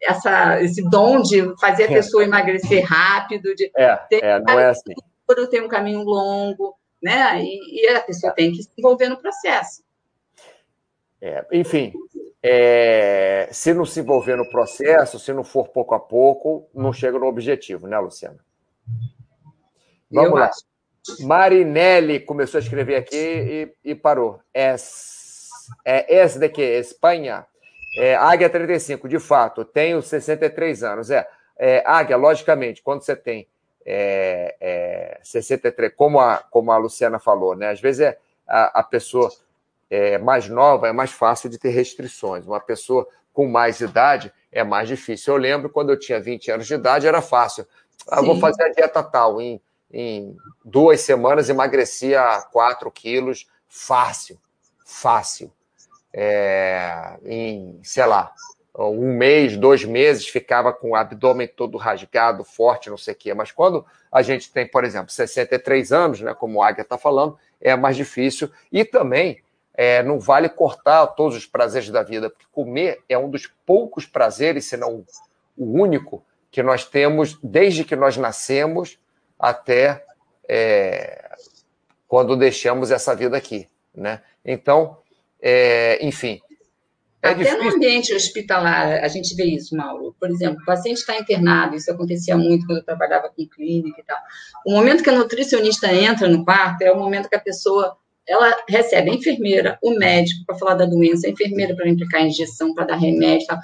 essa, 0.00 0.62
esse 0.62 0.82
dom 0.88 1.22
de 1.22 1.56
fazer 1.58 1.84
a 1.84 1.86
é. 1.86 1.94
pessoa 1.94 2.24
emagrecer 2.24 2.84
rápido, 2.84 3.54
de 3.54 3.70
é, 3.76 3.96
ter 4.08 4.22
é, 4.22 4.40
não 4.40 4.58
é 4.58 4.70
assim. 4.70 4.94
tem 5.50 5.62
um 5.62 5.68
caminho 5.68 6.02
longo, 6.02 6.76
né? 7.02 7.42
E, 7.42 7.84
e, 7.84 7.88
a 7.88 8.00
pessoa 8.00 8.32
tem 8.32 8.52
que 8.52 8.62
se 8.62 8.70
envolver 8.78 9.08
no 9.08 9.16
processo. 9.16 9.82
É, 11.20 11.44
enfim, 11.52 11.92
é, 12.42 13.48
se 13.50 13.74
não 13.74 13.84
se 13.84 14.00
envolver 14.00 14.36
no 14.36 14.48
processo, 14.48 15.18
se 15.18 15.32
não 15.32 15.42
for 15.42 15.68
pouco 15.68 15.94
a 15.94 16.00
pouco, 16.00 16.68
não 16.72 16.92
chega 16.92 17.18
no 17.18 17.26
objetivo, 17.26 17.86
né, 17.88 17.98
Luciana? 17.98 18.38
Vamos 20.10 20.30
Eu 20.30 20.36
lá. 20.36 20.46
Acho. 20.46 21.26
Marinelli 21.26 22.20
começou 22.20 22.58
a 22.58 22.62
escrever 22.62 22.96
aqui 22.96 23.16
e, 23.16 23.74
e 23.90 23.94
parou. 23.94 24.40
É, 24.52 24.76
é 25.84 26.22
esse 26.22 26.38
daqui, 26.38 26.62
Espanha. 26.62 27.46
É, 27.98 28.14
Águia 28.14 28.48
35, 28.48 29.08
de 29.08 29.18
fato, 29.18 29.64
tenho 29.64 30.00
63 30.00 30.84
anos. 30.84 31.10
É, 31.10 31.28
é 31.58 31.82
Águia, 31.84 32.16
logicamente, 32.16 32.80
quando 32.80 33.02
você 33.02 33.16
tem 33.16 33.48
é, 33.84 34.54
é, 34.60 35.20
63, 35.22 35.92
como 35.96 36.20
a, 36.20 36.38
como 36.38 36.70
a 36.70 36.76
Luciana 36.76 37.18
falou, 37.18 37.56
né? 37.56 37.70
Às 37.70 37.80
vezes 37.80 38.02
é, 38.02 38.18
a, 38.46 38.80
a 38.80 38.82
pessoa 38.84 39.28
é, 39.90 40.16
mais 40.16 40.48
nova 40.48 40.86
é 40.86 40.92
mais 40.92 41.10
fácil 41.10 41.50
de 41.50 41.58
ter 41.58 41.70
restrições. 41.70 42.46
Uma 42.46 42.60
pessoa 42.60 43.08
com 43.32 43.48
mais 43.48 43.80
idade 43.80 44.32
é 44.52 44.62
mais 44.62 44.88
difícil. 44.88 45.34
Eu 45.34 45.38
lembro 45.38 45.68
quando 45.68 45.90
eu 45.90 45.98
tinha 45.98 46.20
20 46.20 46.52
anos 46.52 46.66
de 46.66 46.74
idade, 46.74 47.06
era 47.06 47.20
fácil. 47.20 47.66
Ah, 48.06 48.22
vou 48.22 48.38
fazer 48.38 48.62
a 48.62 48.68
dieta 48.68 49.02
tal. 49.02 49.40
Em, 49.40 49.60
em 49.90 50.36
duas 50.64 51.00
semanas 51.00 51.48
emagrecia 51.48 52.22
4 52.52 52.88
quilos, 52.92 53.48
fácil. 53.68 54.38
Fácil 54.84 55.52
é, 56.20 57.16
em, 57.24 57.78
sei 57.80 58.04
lá, 58.04 58.32
um 58.76 59.12
mês, 59.16 59.56
dois 59.56 59.84
meses, 59.84 60.26
ficava 60.26 60.72
com 60.72 60.90
o 60.90 60.96
abdômen 60.96 61.46
todo 61.46 61.78
rasgado, 61.78 62.42
forte, 62.42 62.90
não 62.90 62.98
sei 62.98 63.14
o 63.14 63.16
quê. 63.16 63.32
Mas 63.34 63.52
quando 63.52 63.86
a 64.10 64.20
gente 64.20 64.50
tem, 64.52 64.66
por 64.66 64.84
exemplo, 64.84 65.12
63 65.12 65.92
anos, 65.92 66.20
né, 66.20 66.34
como 66.34 66.58
o 66.58 66.62
Águia 66.62 66.82
está 66.82 66.98
falando, 66.98 67.38
é 67.60 67.76
mais 67.76 67.96
difícil. 67.96 68.50
E 68.72 68.84
também 68.84 69.44
é, 69.72 70.02
não 70.02 70.18
vale 70.18 70.48
cortar 70.48 71.06
todos 71.06 71.36
os 71.36 71.46
prazeres 71.46 71.88
da 71.88 72.02
vida, 72.02 72.28
porque 72.30 72.46
comer 72.50 73.00
é 73.08 73.16
um 73.16 73.30
dos 73.30 73.46
poucos 73.64 74.04
prazeres, 74.04 74.64
se 74.64 74.76
não 74.76 75.04
o 75.56 75.80
único, 75.80 76.24
que 76.50 76.64
nós 76.64 76.84
temos 76.84 77.38
desde 77.40 77.84
que 77.84 77.94
nós 77.94 78.16
nascemos 78.16 78.98
até 79.38 80.04
é, 80.48 81.30
quando 82.08 82.36
deixamos 82.36 82.90
essa 82.90 83.14
vida 83.14 83.36
aqui. 83.36 83.68
Né? 83.94 84.20
Então, 84.44 84.98
é, 85.40 86.04
enfim. 86.06 86.40
É 87.20 87.30
Até 87.30 87.42
difícil. 87.42 87.64
no 87.64 87.74
ambiente 87.74 88.14
hospitalar, 88.14 89.02
a 89.02 89.08
gente 89.08 89.34
vê 89.34 89.44
isso, 89.44 89.76
Mauro. 89.76 90.14
Por 90.20 90.30
exemplo, 90.30 90.62
o 90.62 90.64
paciente 90.64 90.98
está 90.98 91.18
internado, 91.18 91.74
isso 91.74 91.90
acontecia 91.90 92.36
muito 92.36 92.64
quando 92.64 92.78
eu 92.78 92.84
trabalhava 92.84 93.28
com 93.28 93.46
clínica 93.46 94.00
e 94.00 94.04
tal. 94.04 94.18
O 94.64 94.72
momento 94.72 95.02
que 95.02 95.10
a 95.10 95.18
nutricionista 95.18 95.92
entra 95.92 96.28
no 96.28 96.44
quarto 96.44 96.82
é 96.82 96.92
o 96.92 96.98
momento 96.98 97.28
que 97.28 97.34
a 97.34 97.40
pessoa 97.40 97.96
ela 98.28 98.54
recebe 98.68 99.10
a 99.10 99.14
enfermeira, 99.14 99.78
o 99.82 99.92
médico 99.92 100.44
para 100.46 100.58
falar 100.58 100.74
da 100.74 100.84
doença, 100.84 101.26
a 101.26 101.30
enfermeira 101.30 101.74
para 101.74 101.88
implicar 101.88 102.20
a 102.20 102.26
injeção, 102.26 102.74
para 102.74 102.84
dar 102.84 102.96
remédio. 102.96 103.46
Tal. 103.46 103.58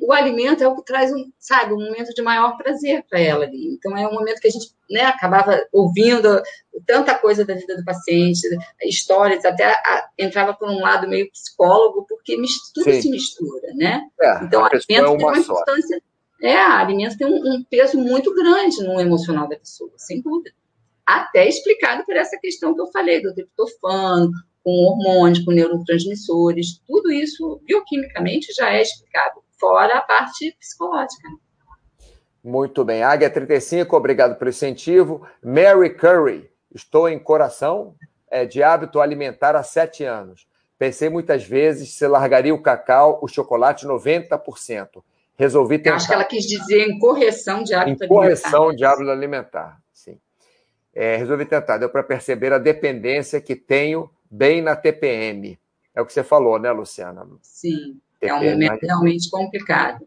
O 0.00 0.12
alimento 0.14 0.64
é 0.64 0.68
o 0.68 0.74
que 0.74 0.84
traz, 0.84 1.12
um, 1.12 1.30
sabe, 1.38 1.74
um 1.74 1.80
momento 1.80 2.14
de 2.14 2.22
maior 2.22 2.56
prazer 2.56 3.04
para 3.08 3.20
ela 3.20 3.44
ali. 3.44 3.74
Então, 3.74 3.94
é 3.94 4.08
um 4.08 4.14
momento 4.14 4.40
que 4.40 4.48
a 4.48 4.50
gente 4.50 4.70
né, 4.90 5.02
acabava 5.02 5.62
ouvindo 5.70 6.42
tanta 6.86 7.14
coisa 7.14 7.44
da 7.44 7.52
vida 7.52 7.76
do 7.76 7.84
paciente, 7.84 8.40
histórias, 8.82 9.44
até 9.44 9.66
a, 9.66 10.08
entrava 10.18 10.54
por 10.54 10.70
um 10.70 10.80
lado 10.80 11.06
meio 11.06 11.30
psicólogo, 11.30 12.06
porque 12.08 12.34
tudo 12.74 12.84
Sim. 12.84 13.02
se 13.02 13.10
mistura, 13.10 13.74
né? 13.74 14.02
É, 14.18 14.44
então, 14.44 14.62
o 14.62 14.64
alimento 14.64 14.90
é 14.90 15.00
uma 15.02 15.18
tem 15.18 15.26
uma 15.26 15.42
só. 15.42 15.52
importância. 15.52 16.02
É, 16.40 16.56
o 16.56 16.72
alimento 16.72 17.18
tem 17.18 17.26
um, 17.26 17.36
um 17.36 17.64
peso 17.70 17.98
muito 17.98 18.34
grande 18.34 18.82
no 18.82 18.98
emocional 18.98 19.46
da 19.46 19.56
pessoa, 19.56 19.92
sem 19.98 20.22
dúvida 20.22 20.50
até 21.06 21.48
explicado 21.48 22.04
por 22.04 22.16
essa 22.16 22.38
questão 22.38 22.74
que 22.74 22.80
eu 22.80 22.86
falei, 22.88 23.20
do 23.20 23.34
triptofano, 23.34 24.30
com 24.62 24.70
hormônios, 24.70 25.44
com 25.44 25.50
neurotransmissores, 25.50 26.80
tudo 26.86 27.10
isso 27.10 27.60
bioquimicamente 27.64 28.52
já 28.52 28.72
é 28.72 28.82
explicado, 28.82 29.42
fora 29.58 29.98
a 29.98 30.00
parte 30.00 30.56
psicológica. 30.58 31.28
Muito 32.42 32.84
bem. 32.84 33.02
Águia 33.02 33.30
35, 33.30 33.96
obrigado 33.96 34.36
pelo 34.36 34.50
incentivo. 34.50 35.26
Mary 35.42 35.94
Curry, 35.94 36.50
estou 36.74 37.08
em 37.08 37.18
coração 37.18 37.94
é, 38.30 38.44
de 38.44 38.62
hábito 38.62 39.00
alimentar 39.00 39.54
há 39.54 39.62
sete 39.62 40.04
anos. 40.04 40.46
Pensei 40.78 41.08
muitas 41.08 41.44
vezes 41.44 41.94
se 41.94 42.06
largaria 42.08 42.54
o 42.54 42.60
cacau, 42.60 43.20
o 43.22 43.28
chocolate 43.28 43.86
90%. 43.86 45.02
Resolvi 45.36 45.78
tentar. 45.78 45.96
acho 45.96 46.08
que 46.08 46.14
ela 46.14 46.24
quis 46.24 46.44
dizer 46.44 46.88
em 46.88 46.98
correção 46.98 47.62
de 47.62 47.74
hábito 47.74 48.04
em 48.04 48.06
alimentar. 48.06 48.08
correção 48.08 48.74
de 48.74 48.84
hábito 48.84 49.10
alimentar 49.10 49.82
é, 50.94 51.16
resolvi 51.16 51.46
tentar, 51.46 51.78
deu 51.78 51.88
para 51.88 52.02
perceber 52.02 52.52
a 52.52 52.58
dependência 52.58 53.40
que 53.40 53.56
tenho 53.56 54.10
bem 54.30 54.60
na 54.60 54.76
TPM. 54.76 55.58
É 55.94 56.00
o 56.00 56.06
que 56.06 56.12
você 56.12 56.22
falou, 56.22 56.58
né, 56.58 56.70
Luciana? 56.70 57.26
Sim, 57.42 58.00
TPM, 58.20 58.46
é 58.46 58.48
um 58.48 58.52
momento 58.52 58.82
realmente 58.82 59.30
complicado. 59.30 60.06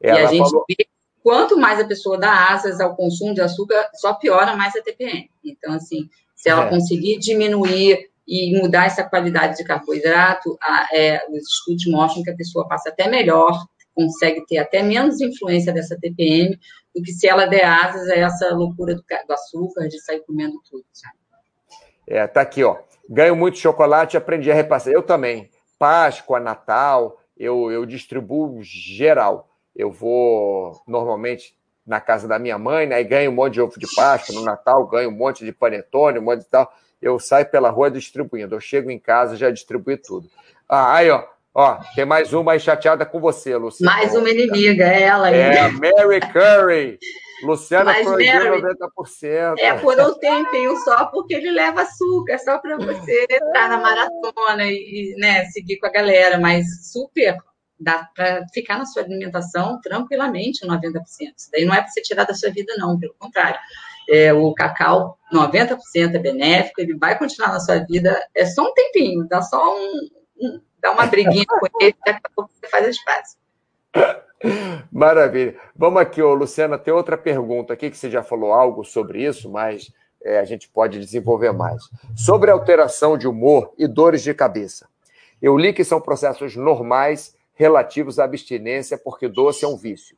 E 0.00 0.08
a 0.08 0.26
gente 0.26 0.50
falou... 0.50 0.64
vê 0.68 0.74
que 0.74 0.88
quanto 1.22 1.58
mais 1.58 1.80
a 1.80 1.86
pessoa 1.86 2.18
dá 2.18 2.50
asas 2.50 2.80
ao 2.80 2.94
consumo 2.94 3.34
de 3.34 3.40
açúcar, 3.40 3.88
só 3.94 4.14
piora 4.14 4.54
mais 4.54 4.76
a 4.76 4.82
TPM. 4.82 5.28
Então, 5.44 5.74
assim, 5.74 6.08
se 6.34 6.48
ela 6.48 6.66
é. 6.66 6.70
conseguir 6.70 7.18
diminuir 7.18 8.10
e 8.26 8.56
mudar 8.60 8.86
essa 8.86 9.04
qualidade 9.04 9.56
de 9.56 9.64
carboidrato, 9.64 10.56
a, 10.60 10.88
é, 10.92 11.20
os 11.30 11.48
estudos 11.48 11.86
mostram 11.86 12.22
que 12.22 12.30
a 12.30 12.36
pessoa 12.36 12.68
passa 12.68 12.90
até 12.90 13.08
melhor, 13.08 13.64
consegue 13.94 14.44
ter 14.46 14.58
até 14.58 14.82
menos 14.82 15.20
influência 15.20 15.72
dessa 15.72 15.98
TPM 15.98 16.58
do 16.96 17.02
que 17.02 17.12
se 17.12 17.28
ela 17.28 17.44
der 17.44 17.64
asas 17.64 18.08
a 18.08 18.16
essa 18.16 18.54
loucura 18.54 18.94
do, 18.94 19.02
do 19.02 19.32
açúcar, 19.32 19.86
de 19.86 20.00
sair 20.00 20.20
comendo 20.20 20.58
tudo, 20.68 20.84
sabe? 20.94 21.14
É, 22.06 22.26
tá 22.26 22.40
aqui, 22.40 22.64
ó. 22.64 22.78
Ganho 23.08 23.36
muito 23.36 23.58
chocolate 23.58 24.16
aprendi 24.16 24.50
a 24.50 24.54
repassar. 24.54 24.92
Eu 24.92 25.02
também. 25.02 25.50
Páscoa, 25.78 26.40
Natal, 26.40 27.20
eu, 27.36 27.70
eu 27.70 27.84
distribuo 27.84 28.62
geral. 28.62 29.50
Eu 29.74 29.92
vou 29.92 30.80
normalmente 30.86 31.54
na 31.86 32.00
casa 32.00 32.26
da 32.26 32.38
minha 32.38 32.56
mãe, 32.56 32.86
né? 32.86 32.98
E 32.98 33.04
ganho 33.04 33.30
um 33.30 33.34
monte 33.34 33.54
de 33.54 33.60
ovo 33.60 33.78
de 33.78 33.86
Páscoa. 33.94 34.34
No 34.34 34.42
Natal, 34.42 34.86
ganho 34.86 35.10
um 35.10 35.16
monte 35.16 35.44
de 35.44 35.52
panetone, 35.52 36.18
um 36.18 36.22
monte 36.22 36.40
de 36.40 36.48
tal. 36.48 36.72
Eu 37.02 37.20
saio 37.20 37.44
pela 37.46 37.68
rua 37.68 37.90
distribuindo. 37.90 38.54
Eu 38.54 38.60
chego 38.60 38.90
em 38.90 38.98
casa 38.98 39.36
já 39.36 39.50
distribuí 39.50 39.98
tudo. 39.98 40.30
Ah, 40.66 40.94
aí, 40.94 41.10
ó. 41.10 41.24
Ó, 41.58 41.78
tem 41.94 42.04
mais 42.04 42.34
uma 42.34 42.52
aí 42.52 42.60
chateada 42.60 43.06
com 43.06 43.18
você, 43.18 43.56
Luciana. 43.56 43.90
Mais 43.90 44.14
uma 44.14 44.28
inimiga, 44.28 44.84
é 44.84 45.04
ela 45.04 45.28
aí. 45.28 45.34
É, 45.36 45.70
Mary 45.70 46.20
Curry. 46.30 46.98
Luciana 47.44 47.94
proibiu 47.94 48.60
90%. 48.60 49.54
É 49.58 49.72
por 49.72 49.98
um 49.98 50.18
tempinho 50.18 50.76
só, 50.80 51.06
porque 51.06 51.34
ele 51.34 51.50
leva 51.50 51.80
açúcar, 51.80 52.38
só 52.40 52.58
para 52.58 52.76
você 52.76 53.26
estar 53.30 53.70
na 53.70 53.78
maratona 53.78 54.66
e 54.66 55.14
né, 55.16 55.46
seguir 55.46 55.78
com 55.78 55.86
a 55.86 55.90
galera, 55.90 56.38
mas 56.38 56.66
super 56.92 57.38
dá 57.80 58.06
para 58.14 58.44
ficar 58.52 58.76
na 58.76 58.84
sua 58.84 59.02
alimentação 59.04 59.80
tranquilamente 59.80 60.66
90%. 60.66 60.92
Isso 61.08 61.50
daí 61.50 61.64
não 61.64 61.74
é 61.74 61.80
para 61.80 61.88
você 61.88 62.02
tirar 62.02 62.24
da 62.24 62.34
sua 62.34 62.50
vida, 62.50 62.74
não, 62.76 62.98
pelo 62.98 63.14
contrário. 63.18 63.58
É, 64.10 64.30
o 64.30 64.52
cacau, 64.52 65.18
90% 65.32 65.78
é 65.94 66.18
benéfico, 66.18 66.82
ele 66.82 66.98
vai 66.98 67.18
continuar 67.18 67.52
na 67.52 67.60
sua 67.60 67.78
vida, 67.78 68.22
é 68.34 68.44
só 68.44 68.62
um 68.62 68.74
tempinho, 68.74 69.26
dá 69.26 69.40
só 69.40 69.74
um, 69.74 70.08
um 70.38 70.60
dá 70.86 70.92
uma 70.92 71.06
briguinha 71.06 71.44
com 71.46 71.66
ele, 71.80 71.96
daqui 72.06 72.20
a 72.22 72.30
pouco 72.34 72.50
você 72.54 72.68
faz 72.68 73.04
pazes. 73.04 73.36
Maravilha. 74.92 75.56
Vamos 75.74 76.00
aqui, 76.00 76.22
ô, 76.22 76.32
Luciana, 76.32 76.78
tem 76.78 76.94
outra 76.94 77.18
pergunta 77.18 77.72
aqui 77.72 77.90
que 77.90 77.96
você 77.96 78.08
já 78.08 78.22
falou 78.22 78.52
algo 78.52 78.84
sobre 78.84 79.24
isso, 79.24 79.50
mas 79.50 79.92
é, 80.22 80.38
a 80.38 80.44
gente 80.44 80.68
pode 80.68 81.00
desenvolver 81.00 81.52
mais. 81.52 81.82
Sobre 82.14 82.50
alteração 82.50 83.18
de 83.18 83.26
humor 83.26 83.72
e 83.76 83.88
dores 83.88 84.22
de 84.22 84.32
cabeça. 84.32 84.88
Eu 85.42 85.56
li 85.58 85.72
que 85.72 85.82
são 85.82 86.00
processos 86.00 86.54
normais 86.54 87.34
relativos 87.54 88.18
à 88.18 88.24
abstinência, 88.24 88.96
porque 88.96 89.28
doce 89.28 89.64
é 89.64 89.68
um 89.68 89.76
vício. 89.76 90.16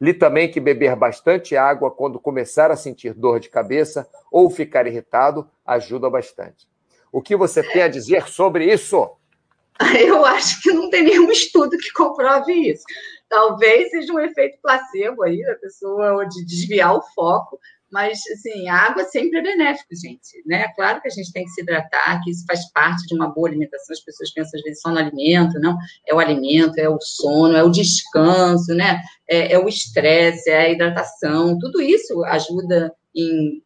Li 0.00 0.14
também 0.14 0.50
que 0.50 0.58
beber 0.58 0.96
bastante 0.96 1.56
água 1.56 1.90
quando 1.90 2.18
começar 2.18 2.70
a 2.70 2.76
sentir 2.76 3.12
dor 3.12 3.38
de 3.38 3.50
cabeça 3.50 4.08
ou 4.32 4.50
ficar 4.50 4.86
irritado 4.86 5.48
ajuda 5.64 6.10
bastante. 6.10 6.66
O 7.12 7.20
que 7.20 7.36
você 7.36 7.62
tem 7.62 7.82
a 7.82 7.88
dizer 7.88 8.28
sobre 8.28 8.64
isso? 8.64 9.19
Eu 10.06 10.24
acho 10.24 10.60
que 10.62 10.72
não 10.72 10.90
tem 10.90 11.02
nenhum 11.02 11.30
estudo 11.30 11.76
que 11.78 11.92
comprove 11.92 12.52
isso. 12.52 12.84
Talvez 13.28 13.90
seja 13.90 14.12
um 14.12 14.20
efeito 14.20 14.58
placebo 14.62 15.22
aí 15.22 15.42
da 15.42 15.54
pessoa, 15.54 16.26
de 16.26 16.44
desviar 16.44 16.94
o 16.94 17.02
foco, 17.14 17.58
mas, 17.90 18.20
assim, 18.32 18.68
a 18.68 18.76
água 18.76 19.04
sempre 19.04 19.40
é 19.40 19.42
benéfica, 19.42 19.94
gente, 19.96 20.42
né? 20.46 20.68
Claro 20.76 21.00
que 21.00 21.08
a 21.08 21.10
gente 21.10 21.32
tem 21.32 21.44
que 21.44 21.50
se 21.50 21.62
hidratar, 21.62 22.22
que 22.22 22.30
isso 22.30 22.44
faz 22.46 22.70
parte 22.72 23.04
de 23.06 23.14
uma 23.14 23.28
boa 23.28 23.48
alimentação. 23.48 23.92
As 23.92 24.00
pessoas 24.00 24.32
pensam, 24.32 24.58
às 24.58 24.62
vezes, 24.62 24.80
só 24.80 24.90
no 24.90 24.98
alimento, 24.98 25.58
não. 25.58 25.76
É 26.06 26.14
o 26.14 26.20
alimento, 26.20 26.78
é 26.78 26.88
o 26.88 27.00
sono, 27.00 27.56
é 27.56 27.64
o 27.64 27.70
descanso, 27.70 28.74
né? 28.74 29.00
É, 29.28 29.54
é 29.54 29.58
o 29.58 29.68
estresse, 29.68 30.48
é 30.50 30.58
a 30.58 30.68
hidratação. 30.68 31.58
Tudo 31.58 31.80
isso 31.80 32.24
ajuda 32.26 32.94
em 33.14 33.60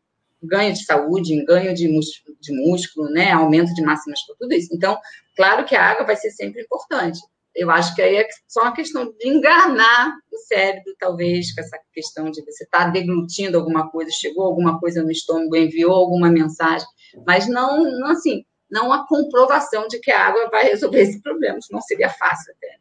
ganho 0.46 0.72
de 0.72 0.84
saúde, 0.84 1.34
em 1.34 1.44
ganho 1.44 1.74
de 1.74 1.88
músculo, 1.88 2.36
de 2.40 2.52
músculo 2.52 3.10
né? 3.10 3.32
Aumento 3.32 3.74
de 3.74 3.82
massa 3.82 4.10
muscular, 4.10 4.38
tudo 4.38 4.52
isso. 4.52 4.68
Então, 4.72 4.98
claro 5.36 5.64
que 5.64 5.74
a 5.74 5.84
água 5.84 6.06
vai 6.06 6.16
ser 6.16 6.30
sempre 6.30 6.62
importante 6.62 7.18
eu 7.54 7.70
acho 7.70 7.94
que 7.94 8.02
aí 8.02 8.16
é 8.16 8.26
só 8.48 8.62
uma 8.62 8.74
questão 8.74 9.06
de 9.06 9.28
enganar 9.28 10.12
o 10.32 10.38
cérebro, 10.38 10.92
talvez, 10.98 11.54
com 11.54 11.60
essa 11.60 11.78
questão 11.92 12.30
de 12.30 12.44
você 12.44 12.64
estar 12.64 12.86
tá 12.86 12.90
deglutindo 12.90 13.56
alguma 13.56 13.88
coisa, 13.90 14.10
chegou 14.10 14.44
alguma 14.44 14.80
coisa 14.80 15.02
no 15.02 15.10
estômago, 15.10 15.54
enviou 15.54 15.92
alguma 15.92 16.28
mensagem, 16.28 16.86
mas 17.24 17.46
não, 17.46 17.84
não 17.84 18.08
assim, 18.08 18.44
não 18.68 18.92
a 18.92 19.06
comprovação 19.06 19.86
de 19.86 20.00
que 20.00 20.10
a 20.10 20.26
água 20.26 20.50
vai 20.50 20.64
resolver 20.64 21.00
esse 21.00 21.22
problema, 21.22 21.58
não 21.70 21.80
seria 21.80 22.10
fácil 22.10 22.52
até. 22.56 22.76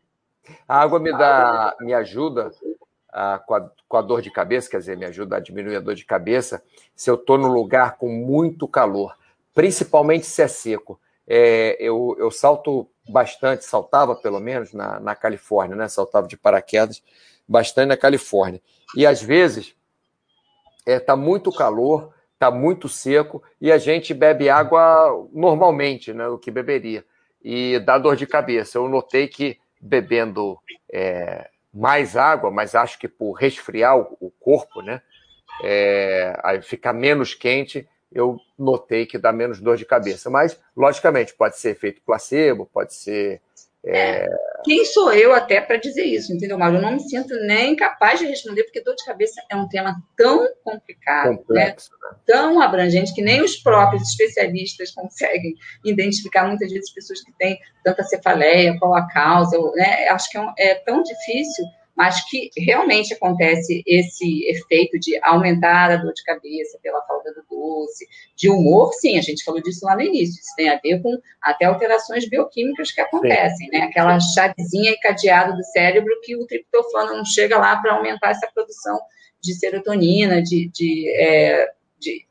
A 0.68 0.82
água 0.82 1.00
me 1.00 1.12
dá, 1.12 1.76
me 1.80 1.94
ajuda 1.94 2.52
a, 3.14 3.40
com, 3.40 3.54
a, 3.54 3.70
com 3.88 3.98
a 3.98 4.02
dor 4.02 4.22
de 4.22 4.32
cabeça, 4.32 4.70
quer 4.70 4.80
dizer, 4.80 4.98
me 4.98 5.06
ajuda 5.06 5.38
a 5.38 5.40
diminuir 5.40 5.76
a 5.76 5.80
dor 5.80 5.96
de 5.96 6.04
cabeça 6.04 6.64
se 6.96 7.10
eu 7.10 7.16
estou 7.16 7.38
num 7.38 7.52
lugar 7.52 7.98
com 7.98 8.10
muito 8.10 8.68
calor, 8.68 9.16
principalmente 9.54 10.26
se 10.26 10.42
é 10.42 10.48
seco. 10.48 11.00
É, 11.28 11.78
eu, 11.80 12.16
eu 12.20 12.30
salto 12.32 12.90
bastante, 13.08 13.66
saltava 13.66 14.16
pelo 14.16 14.40
menos 14.40 14.74
na, 14.74 15.00
na 15.00 15.16
Califórnia, 15.16 15.76
né? 15.76 15.88
Saltava 15.88 16.28
de 16.28 16.36
paraquedas 16.36 17.02
bastante 17.48 17.88
na 17.90 17.98
Califórnia. 17.98 18.62
E 18.96 19.06
às 19.06 19.22
vezes 19.22 19.76
está 20.80 20.92
é, 20.92 21.00
tá 21.00 21.16
muito 21.16 21.52
calor, 21.52 22.14
está 22.34 22.52
muito 22.52 22.90
seco 22.90 23.42
e 23.62 23.72
a 23.72 23.78
gente 23.78 24.14
bebe 24.14 24.50
água 24.50 25.28
normalmente, 25.32 26.14
né? 26.14 26.28
O 26.28 26.38
que 26.38 26.52
beberia. 26.52 27.06
E 27.44 27.80
dá 27.80 27.98
dor 27.98 28.16
de 28.16 28.26
cabeça. 28.26 28.78
Eu 28.78 28.90
notei 28.90 29.28
que 29.28 29.58
bebendo 29.80 30.58
é, 30.92 31.50
mais 31.74 32.16
água, 32.16 32.52
mas 32.52 32.76
acho 32.76 33.00
que 33.00 33.08
por 33.08 33.34
resfriar 33.34 33.98
o, 33.98 34.32
corpo, 34.40 34.82
né? 34.82 35.02
É, 35.64 36.60
ficar 36.62 36.94
menos 36.94 37.34
quente, 37.34 37.88
eu 38.12 38.38
notei 38.58 39.06
que 39.06 39.18
dá 39.18 39.32
menos 39.32 39.60
dor 39.60 39.76
de 39.76 39.86
cabeça. 39.86 40.30
Mas, 40.30 40.60
logicamente, 40.76 41.34
pode 41.34 41.58
ser 41.58 41.72
efeito 41.72 42.02
placebo, 42.06 42.70
pode 42.72 42.94
ser. 42.94 43.42
É... 43.84 44.28
Quem 44.64 44.86
sou 44.86 45.14
eu 45.14 45.34
até 45.34 45.62
para 45.62 45.78
dizer 45.78 46.06
isso, 46.06 46.34
entendeu, 46.34 46.58
Mauro? 46.58 46.78
Eu 46.78 46.82
não 46.82 46.94
me 46.94 47.00
sinto 47.02 47.36
nem 47.46 47.76
capaz 47.76 48.20
de 48.20 48.26
responder, 48.26 48.64
porque 48.64 48.82
dor 48.82 48.96
de 48.96 49.06
cabeça 49.06 49.42
é 49.50 49.56
um 49.56 49.68
tema 49.68 49.96
tão 50.18 50.48
complicado, 50.64 51.32
né? 51.32 51.38
Complexo, 51.38 51.92
né? 51.92 52.10
Né? 52.10 52.18
tão 52.26 52.62
abrangente, 52.62 53.14
que 53.14 53.22
nem 53.22 53.42
os 53.42 53.58
próprios 53.58 54.04
especialistas 54.10 54.92
conseguem 54.92 55.56
identificar 55.84 56.48
muitas 56.48 56.72
vezes 56.72 56.92
pessoas 56.92 57.22
que 57.22 57.32
têm 57.38 57.60
tanta 57.84 58.04
cefaleia, 58.04 58.78
qual 58.80 58.96
a 58.96 59.08
causa, 59.08 59.58
né? 59.76 60.08
Acho 60.08 60.30
que 60.30 60.38
é, 60.38 60.42
um, 60.42 60.54
é 60.58 60.76
tão 60.76 61.04
difícil 61.04 61.66
mas 61.96 62.28
que 62.28 62.50
realmente 62.58 63.14
acontece 63.14 63.84
esse 63.86 64.46
efeito 64.48 65.00
de 65.00 65.18
aumentar 65.22 65.92
a 65.92 65.98
dor 65.98 66.14
de 66.14 66.24
cabeça 66.24 66.80
pela 66.82 67.02
falta 67.06 67.32
do 67.34 67.44
doce, 67.50 68.08
de 68.36 68.50
humor, 68.50 68.94
sim, 68.94 69.18
a 69.18 69.22
gente 69.22 69.44
falou 69.44 69.62
disso 69.62 69.86
lá 69.86 69.96
no 69.96 70.02
início, 70.02 70.40
isso 70.40 70.56
tem 70.56 70.70
a 70.70 70.80
ver 70.82 71.02
com 71.02 71.18
até 71.42 71.66
alterações 71.66 72.28
bioquímicas 72.28 72.92
que 72.92 73.02
acontecem, 73.02 73.68
sim. 73.68 73.72
né? 73.72 73.84
Aquela 73.84 74.20
chavezinha 74.20 74.92
encadeada 74.92 75.54
do 75.54 75.64
cérebro 75.66 76.20
que 76.24 76.36
o 76.36 76.48
triptofano 76.48 77.16
não 77.16 77.26
chega 77.26 77.58
lá 77.58 77.78
para 77.78 77.94
aumentar 77.94 78.32
essa 78.32 78.50
produção 78.54 79.00
de 79.42 79.54
serotonina, 79.54 80.42
de, 80.42 80.70
de, 80.70 81.10
é, 81.16 81.68
de 82.00 82.26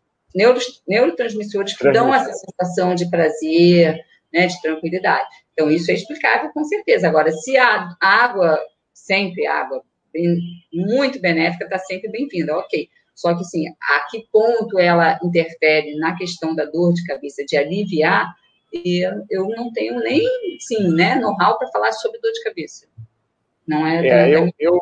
neurotransmissores 0.88 1.76
que 1.76 1.92
dão 1.92 2.12
essa 2.12 2.32
sensação 2.32 2.94
de 2.94 3.08
prazer, 3.10 4.02
né, 4.32 4.46
de 4.46 4.60
tranquilidade. 4.62 5.28
Então, 5.52 5.70
isso 5.70 5.90
é 5.90 5.94
explicável 5.94 6.50
com 6.52 6.64
certeza. 6.64 7.06
Agora, 7.06 7.30
se 7.30 7.56
a 7.58 7.94
água 8.00 8.58
sempre 9.02 9.46
água 9.46 9.82
bem, 10.12 10.38
muito 10.72 11.20
benéfica, 11.20 11.64
está 11.64 11.78
sempre 11.78 12.10
bem-vinda, 12.10 12.56
ok. 12.56 12.88
Só 13.14 13.34
que, 13.34 13.42
assim, 13.42 13.68
a 13.68 14.06
que 14.10 14.26
ponto 14.32 14.78
ela 14.78 15.18
interfere 15.22 15.96
na 15.96 16.16
questão 16.16 16.54
da 16.54 16.64
dor 16.64 16.92
de 16.94 17.04
cabeça, 17.04 17.44
de 17.44 17.56
aliviar, 17.56 18.32
eu 19.30 19.48
não 19.48 19.72
tenho 19.72 19.98
nem, 19.98 20.22
sim, 20.58 20.88
né, 20.94 21.16
know-how 21.16 21.58
para 21.58 21.68
falar 21.68 21.92
sobre 21.92 22.20
dor 22.20 22.32
de 22.32 22.42
cabeça. 22.42 22.86
Não 23.66 23.86
é... 23.86 24.06
é 24.06 24.30
eu, 24.30 24.50
eu, 24.58 24.80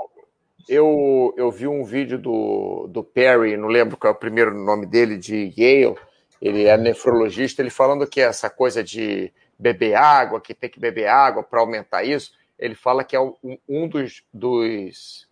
eu, 0.69 1.35
eu 1.37 1.51
vi 1.51 1.67
um 1.67 1.83
vídeo 1.83 2.19
do, 2.19 2.87
do 2.89 3.03
Perry, 3.03 3.57
não 3.57 3.69
lembro 3.69 3.97
qual 3.97 4.13
é 4.13 4.17
o 4.17 4.19
primeiro 4.19 4.55
nome 4.55 4.87
dele, 4.87 5.17
de 5.17 5.53
Yale, 5.59 5.97
ele 6.41 6.67
é 6.67 6.77
nefrologista, 6.77 7.61
ele 7.61 7.71
falando 7.71 8.07
que 8.07 8.21
essa 8.21 8.49
coisa 8.49 8.83
de 8.83 9.33
beber 9.59 9.95
água, 9.95 10.41
que 10.41 10.55
tem 10.55 10.71
que 10.71 10.81
beber 10.81 11.07
água 11.07 11.43
para 11.43 11.61
aumentar 11.61 12.05
isso, 12.05 12.33
ele 12.61 12.75
fala 12.75 13.03
que 13.03 13.17
é 13.17 13.21
um, 13.21 13.89
dos, 13.89 14.23
dos, 14.33 15.27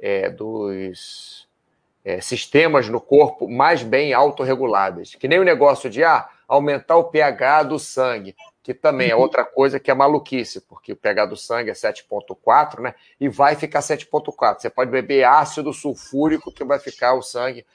é, 0.00 0.30
dos 0.30 1.46
é, 2.02 2.20
sistemas 2.20 2.88
no 2.88 3.00
corpo 3.00 3.46
mais 3.46 3.82
bem 3.82 4.14
autorregulados. 4.14 5.14
Que 5.14 5.28
nem 5.28 5.38
o 5.38 5.44
negócio 5.44 5.90
de 5.90 6.02
ah, 6.02 6.26
aumentar 6.48 6.96
o 6.96 7.04
pH 7.04 7.64
do 7.64 7.78
sangue, 7.78 8.34
que 8.62 8.72
também 8.72 9.10
é 9.10 9.14
uhum. 9.14 9.20
outra 9.20 9.44
coisa 9.44 9.78
que 9.78 9.90
é 9.90 9.94
maluquice, 9.94 10.62
porque 10.62 10.92
o 10.92 10.96
pH 10.96 11.26
do 11.26 11.36
sangue 11.36 11.70
é 11.70 11.74
7,4, 11.74 12.80
né? 12.80 12.94
E 13.20 13.28
vai 13.28 13.54
ficar 13.54 13.80
7,4. 13.80 14.60
Você 14.60 14.70
pode 14.70 14.90
beber 14.90 15.24
ácido 15.24 15.74
sulfúrico, 15.74 16.50
que 16.50 16.64
vai 16.64 16.78
ficar 16.78 17.12
o 17.12 17.22
sangue 17.22 17.66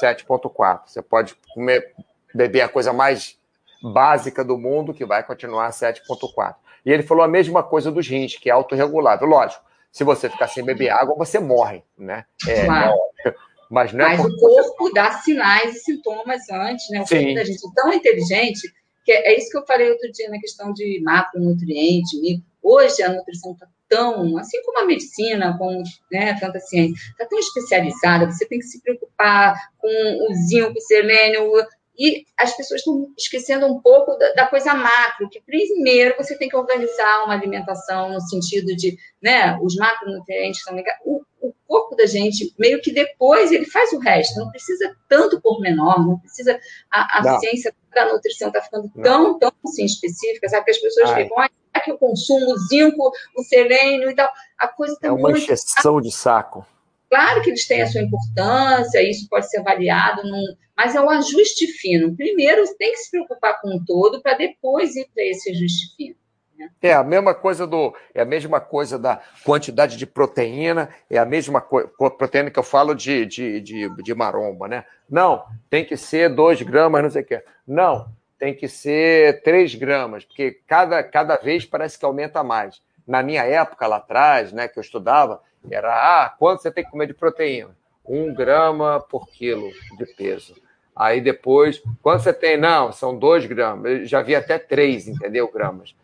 7,4. 0.00 0.82
Você 0.86 1.02
pode 1.02 1.34
comer, 1.52 1.92
beber 2.32 2.60
a 2.60 2.68
coisa 2.68 2.92
mais 2.92 3.36
básica 3.82 4.44
do 4.44 4.56
mundo, 4.56 4.94
que 4.94 5.04
vai 5.04 5.24
continuar 5.24 5.70
7,4. 5.70 6.54
E 6.84 6.92
ele 6.92 7.02
falou 7.02 7.24
a 7.24 7.28
mesma 7.28 7.62
coisa 7.62 7.90
dos 7.90 8.08
rins, 8.08 8.36
que 8.36 8.48
é 8.48 8.52
autorregulável. 8.52 9.26
Lógico, 9.26 9.64
se 9.90 10.04
você 10.04 10.28
ficar 10.28 10.48
sem 10.48 10.64
beber 10.64 10.90
água, 10.90 11.16
você 11.16 11.38
morre, 11.38 11.82
né? 11.96 12.24
É, 12.46 12.64
claro. 12.64 12.94
É 13.26 13.34
mas 13.70 13.92
não 13.92 14.04
é 14.04 14.16
Mas 14.16 14.24
o 14.24 14.36
corpo 14.36 14.90
dá 14.92 15.12
sinais 15.12 15.76
e 15.76 15.80
sintomas 15.80 16.48
antes, 16.50 16.88
né? 16.90 17.02
O 17.02 17.06
Sim. 17.06 17.16
corpo 17.16 17.34
da 17.34 17.44
gente 17.44 17.66
é 17.66 17.74
tão 17.74 17.92
inteligente 17.92 18.72
que 19.04 19.12
é, 19.12 19.36
isso 19.38 19.50
que 19.50 19.58
eu 19.58 19.66
falei 19.66 19.90
outro 19.90 20.10
dia 20.12 20.28
na 20.30 20.38
questão 20.38 20.72
de 20.72 21.00
macronutriente. 21.02 22.42
Hoje 22.62 23.02
a 23.02 23.12
nutrição 23.12 23.52
está 23.52 23.66
tão, 23.88 24.36
assim 24.36 24.62
como 24.64 24.80
a 24.80 24.84
medicina, 24.84 25.56
com 25.56 25.82
né, 26.12 26.38
tanta 26.38 26.60
ciência, 26.60 26.94
está 27.10 27.24
tão 27.26 27.38
especializada, 27.38 28.30
você 28.30 28.46
tem 28.46 28.58
que 28.58 28.66
se 28.66 28.82
preocupar 28.82 29.54
com 29.78 29.88
o 29.88 30.34
zinco, 30.34 30.76
o 30.76 30.80
selênio, 30.82 31.50
e 31.98 32.24
as 32.36 32.56
pessoas 32.56 32.80
estão 32.80 33.12
esquecendo 33.18 33.66
um 33.66 33.80
pouco 33.80 34.16
da, 34.16 34.32
da, 34.34 34.46
coisa 34.46 34.72
macro, 34.72 35.28
que 35.28 35.40
primeiro 35.40 36.14
você 36.16 36.38
tem 36.38 36.48
que 36.48 36.56
organizar 36.56 37.24
uma 37.24 37.34
alimentação 37.34 38.12
no 38.12 38.20
sentido 38.20 38.76
de, 38.76 38.96
né, 39.20 39.58
os 39.60 39.74
macronutrientes 39.74 40.60
estão 40.60 40.76
ligados. 40.76 41.00
O, 41.04 41.22
o 41.40 41.52
corpo 41.66 41.96
da 41.96 42.06
gente, 42.06 42.54
meio 42.56 42.80
que 42.80 42.92
depois, 42.92 43.50
ele 43.50 43.64
faz 43.64 43.92
o 43.92 43.98
resto. 43.98 44.38
Não 44.38 44.50
precisa 44.50 44.94
tanto 45.08 45.40
pormenor, 45.40 46.06
não 46.06 46.18
precisa. 46.20 46.58
A, 46.90 47.18
a 47.18 47.40
ciência 47.40 47.74
da 47.92 48.12
nutrição 48.12 48.48
está 48.48 48.62
ficando 48.62 48.90
não. 48.94 49.02
tão, 49.02 49.38
tão 49.38 49.52
assim, 49.64 49.84
específica, 49.84 50.48
sabe? 50.48 50.66
Que 50.66 50.70
as 50.70 50.78
pessoas 50.78 51.10
Ai. 51.10 51.24
ficam, 51.24 51.38
ah, 51.40 51.80
que 51.80 51.90
eu 51.90 51.98
consumo 51.98 52.56
zinco, 52.68 53.10
o 53.36 53.42
selênio 53.42 54.10
e 54.10 54.14
tal. 54.14 54.30
A 54.56 54.68
coisa 54.68 54.94
está 54.94 55.08
É 55.08 55.10
uma 55.10 55.30
muito... 55.30 55.38
encheção 55.38 56.00
de 56.00 56.12
saco. 56.12 56.64
Claro 57.10 57.42
que 57.42 57.50
eles 57.50 57.66
têm 57.66 57.82
a 57.82 57.86
sua 57.86 58.02
importância, 58.02 59.02
isso 59.02 59.28
pode 59.28 59.48
ser 59.48 59.60
avaliado, 59.60 60.22
num, 60.24 60.56
mas 60.76 60.94
é 60.94 61.00
um 61.00 61.10
ajuste 61.10 61.66
fino. 61.66 62.14
Primeiro, 62.14 62.64
tem 62.76 62.92
que 62.92 62.98
se 62.98 63.10
preocupar 63.10 63.60
com 63.60 63.76
o 63.76 63.84
todo 63.84 64.22
para 64.22 64.34
depois 64.34 64.94
ir 64.94 65.08
para 65.14 65.24
esse 65.24 65.50
ajuste 65.50 65.96
fino. 65.96 66.16
Né? 66.58 66.68
É 66.82 66.92
a 66.92 67.04
mesma 67.04 67.34
coisa 67.34 67.66
do, 67.66 67.94
é 68.12 68.20
a 68.20 68.24
mesma 68.24 68.60
coisa 68.60 68.98
da 68.98 69.20
quantidade 69.44 69.96
de 69.96 70.06
proteína, 70.06 70.90
é 71.08 71.16
a 71.16 71.24
mesma 71.24 71.60
coisa, 71.60 71.88
proteína 71.88 72.50
que 72.50 72.58
eu 72.58 72.64
falo 72.64 72.94
de, 72.94 73.24
de, 73.24 73.60
de, 73.60 74.02
de 74.02 74.14
maromba, 74.14 74.68
né? 74.68 74.84
Não, 75.08 75.44
tem 75.70 75.84
que 75.84 75.96
ser 75.96 76.28
2 76.28 76.62
gramas, 76.62 77.02
não 77.02 77.10
sei 77.10 77.22
o 77.22 77.24
quê. 77.26 77.42
Não, 77.66 78.08
tem 78.38 78.54
que 78.54 78.68
ser 78.68 79.42
3 79.42 79.74
gramas, 79.76 80.24
porque 80.24 80.60
cada, 80.66 81.02
cada 81.02 81.36
vez 81.36 81.64
parece 81.64 81.98
que 81.98 82.04
aumenta 82.04 82.42
mais. 82.42 82.82
Na 83.08 83.22
minha 83.22 83.42
época 83.42 83.86
lá 83.86 83.96
atrás, 83.96 84.52
né, 84.52 84.68
que 84.68 84.78
eu 84.78 84.82
estudava, 84.82 85.42
era 85.70 86.24
ah, 86.24 86.28
quanto 86.28 86.62
você 86.62 86.70
tem 86.70 86.84
que 86.84 86.90
comer 86.90 87.06
de 87.06 87.14
proteína? 87.14 87.76
Um 88.06 88.32
grama 88.32 89.00
por 89.00 89.26
quilo 89.28 89.68
de 89.96 90.06
peso. 90.14 90.54
Aí 90.94 91.20
depois, 91.20 91.82
quanto 92.02 92.22
você 92.22 92.32
tem? 92.32 92.56
Não, 92.56 92.92
são 92.92 93.16
dois 93.16 93.46
gramas. 93.46 93.90
Eu 93.90 94.04
já 94.04 94.20
vi 94.20 94.34
até 94.34 94.58
três, 94.58 95.08
entendeu? 95.08 95.50
Gramas. 95.50 95.94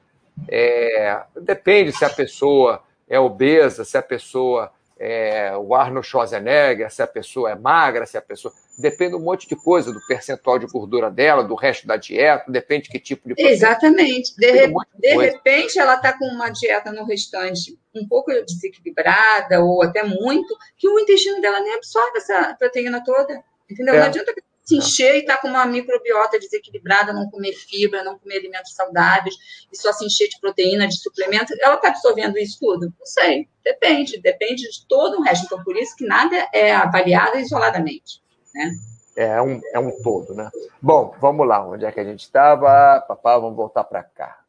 É, 0.49 1.23
depende 1.41 1.93
se 1.93 2.05
a 2.05 2.11
pessoa 2.11 2.83
é 3.09 3.19
obesa, 3.19 3.85
se 3.85 3.97
a 3.97 4.03
pessoa 4.03 4.73
é 4.99 5.57
o 5.57 5.75
Arnold 5.75 6.07
Schwarzenegger, 6.07 6.91
se 6.91 7.03
a 7.03 7.07
pessoa 7.07 7.51
é 7.51 7.55
magra, 7.55 8.07
se 8.07 8.17
a 8.17 8.23
pessoa. 8.23 8.53
Depende 8.79 9.11
de 9.11 9.17
um 9.17 9.25
monte 9.25 9.49
de 9.49 9.57
coisa, 9.57 9.93
do 9.93 10.05
percentual 10.07 10.59
de 10.59 10.67
gordura 10.67 11.11
dela, 11.11 11.45
do 11.45 11.55
resto 11.55 11.87
da 11.87 11.97
dieta, 11.97 12.51
depende 12.51 12.85
de 12.85 12.91
que 12.91 12.99
tipo 12.99 13.29
de. 13.29 13.35
Exatamente. 13.39 14.35
De, 14.37 14.51
re... 14.51 14.69
um 14.69 14.81
de 14.99 15.15
repente, 15.17 15.79
ela 15.79 15.95
está 15.95 16.17
com 16.17 16.25
uma 16.27 16.51
dieta 16.51 16.93
no 16.93 17.05
restante 17.05 17.79
um 17.95 18.07
pouco 18.07 18.33
desequilibrada, 18.33 19.61
ou 19.61 19.83
até 19.83 20.03
muito, 20.03 20.57
que 20.77 20.89
o 20.89 20.99
intestino 20.99 21.41
dela 21.41 21.61
nem 21.61 21.75
absorve 21.75 22.19
essa 22.19 22.55
proteína 22.59 23.03
toda. 23.05 23.43
Entendeu? 23.71 23.95
É. 23.95 24.01
Não 24.01 24.07
adianta 24.07 24.35
se 24.65 24.77
encher 24.77 25.17
e 25.17 25.19
estar 25.19 25.37
tá 25.37 25.43
com 25.43 25.49
uma 25.49 25.67
microbiota 25.67 26.39
desequilibrada, 26.39 27.13
não 27.13 27.31
comer 27.31 27.53
fibra, 27.53 28.03
não 28.03 28.19
comer 28.19 28.39
alimentos 28.39 28.75
saudáveis, 28.75 29.35
e 29.71 29.77
só 29.77 29.93
se 29.93 30.05
encher 30.07 30.29
de 30.29 30.41
proteína, 30.41 30.89
de 30.89 30.97
suplemento, 30.97 31.55
ela 31.61 31.75
está 31.75 31.89
absorvendo 31.89 32.39
isso 32.39 32.59
tudo? 32.59 32.87
Não 32.99 33.07
sei, 33.07 33.49
depende, 33.63 34.21
depende 34.21 34.63
de 34.63 34.87
todo 34.89 35.19
o 35.19 35.23
resto. 35.23 35.45
Então, 35.45 35.63
por 35.63 35.77
isso 35.77 35.95
que 35.95 36.07
nada 36.07 36.49
é 36.53 36.75
avaliado 36.75 37.39
isoladamente, 37.39 38.23
né? 38.55 38.73
É 39.17 39.41
um, 39.41 39.61
é 39.73 39.79
um 39.79 39.93
todo, 40.03 40.35
né? 40.35 40.51
Bom, 40.83 41.15
vamos 41.21 41.47
lá, 41.47 41.65
onde 41.65 41.85
é 41.85 41.93
que 41.93 42.01
a 42.01 42.05
gente 42.05 42.21
estava? 42.21 43.01
Papá, 43.07 43.39
vamos 43.39 43.57
voltar 43.57 43.85
para 43.85 44.03
cá. 44.03 44.41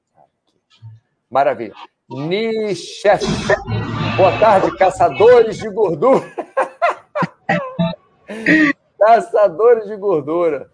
Maravilha. 1.30 1.76
Nichef. 2.10 3.26
Boa 4.16 4.40
tarde, 4.40 4.76
caçadores 4.78 5.58
de 5.58 5.70
gordura. 5.70 6.24
Caçadores 9.06 9.86
de 9.86 9.96
gordura. 9.96 10.72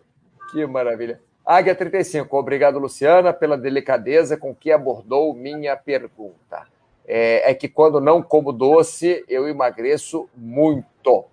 Que 0.54 0.66
maravilha. 0.66 1.20
Águia 1.46 1.76
35, 1.76 2.38
obrigado, 2.38 2.80
Luciana, 2.80 3.34
pela 3.34 3.58
delicadeza 3.58 4.38
com 4.38 4.56
que 4.56 4.72
abordou 4.72 5.34
minha 5.34 5.76
pergunta. 5.76 6.66
É, 7.06 7.52
é 7.52 7.54
que 7.54 7.68
quando 7.68 8.00
não 8.00 8.24
como 8.24 8.54
doce, 8.54 9.26
eu 9.28 9.50
emagreço 9.50 10.30
muito. 10.34 11.26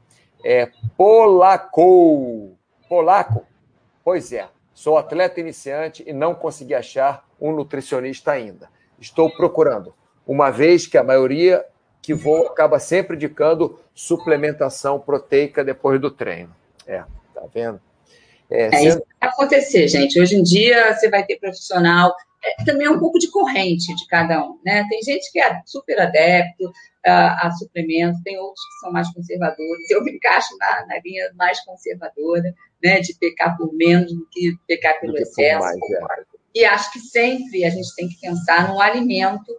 É 0.44 0.70
Polaco. 0.96 2.56
Polaco? 2.88 3.46
Pois 4.02 4.32
é, 4.32 4.48
sou 4.74 4.98
atleta 4.98 5.38
iniciante 5.38 6.02
e 6.04 6.12
não 6.12 6.34
consegui 6.34 6.74
achar 6.74 7.24
um 7.40 7.52
nutricionista 7.52 8.32
ainda. 8.32 8.68
Estou 8.98 9.30
procurando, 9.30 9.94
uma 10.26 10.50
vez 10.50 10.88
que 10.88 10.98
a 10.98 11.04
maioria 11.04 11.64
que 12.02 12.12
vou 12.12 12.48
acaba 12.48 12.80
sempre 12.80 13.14
indicando 13.14 13.78
suplementação 13.94 14.98
proteica 14.98 15.62
depois 15.62 16.00
do 16.00 16.10
treino. 16.10 16.57
É, 16.88 17.04
tá 17.34 17.46
vendo? 17.52 17.80
É, 18.50 18.74
é 18.74 18.84
isso 18.84 18.98
vai 19.20 19.28
acontecer, 19.28 19.86
gente. 19.88 20.20
Hoje 20.20 20.36
em 20.36 20.42
dia 20.42 20.94
você 20.94 21.08
vai 21.10 21.24
ter 21.24 21.38
profissional. 21.38 22.14
É, 22.42 22.64
também 22.64 22.86
é 22.86 22.90
um 22.90 22.98
pouco 22.98 23.18
de 23.18 23.30
corrente 23.30 23.94
de 23.94 24.06
cada 24.06 24.44
um, 24.44 24.58
né? 24.64 24.86
Tem 24.88 25.02
gente 25.02 25.30
que 25.30 25.40
é 25.40 25.60
super 25.66 26.00
adepto 26.00 26.72
a, 27.04 27.46
a 27.46 27.50
suplementos, 27.52 28.22
tem 28.22 28.38
outros 28.38 28.64
que 28.64 28.80
são 28.80 28.92
mais 28.92 29.12
conservadores. 29.12 29.90
Eu 29.90 30.02
me 30.02 30.12
encaixo 30.12 30.56
na, 30.58 30.86
na 30.86 31.00
linha 31.04 31.30
mais 31.34 31.60
conservadora, 31.64 32.54
né? 32.82 33.00
De 33.00 33.14
pecar 33.14 33.56
por 33.56 33.72
menos 33.74 34.12
do 34.12 34.26
que 34.30 34.56
pecar 34.66 34.98
pelo 35.00 35.16
excesso. 35.18 35.60
Mais, 35.60 35.76
é. 35.76 36.38
E 36.54 36.64
acho 36.64 36.92
que 36.92 37.00
sempre 37.00 37.64
a 37.64 37.70
gente 37.70 37.94
tem 37.94 38.08
que 38.08 38.18
pensar 38.20 38.68
no 38.68 38.80
alimento 38.80 39.54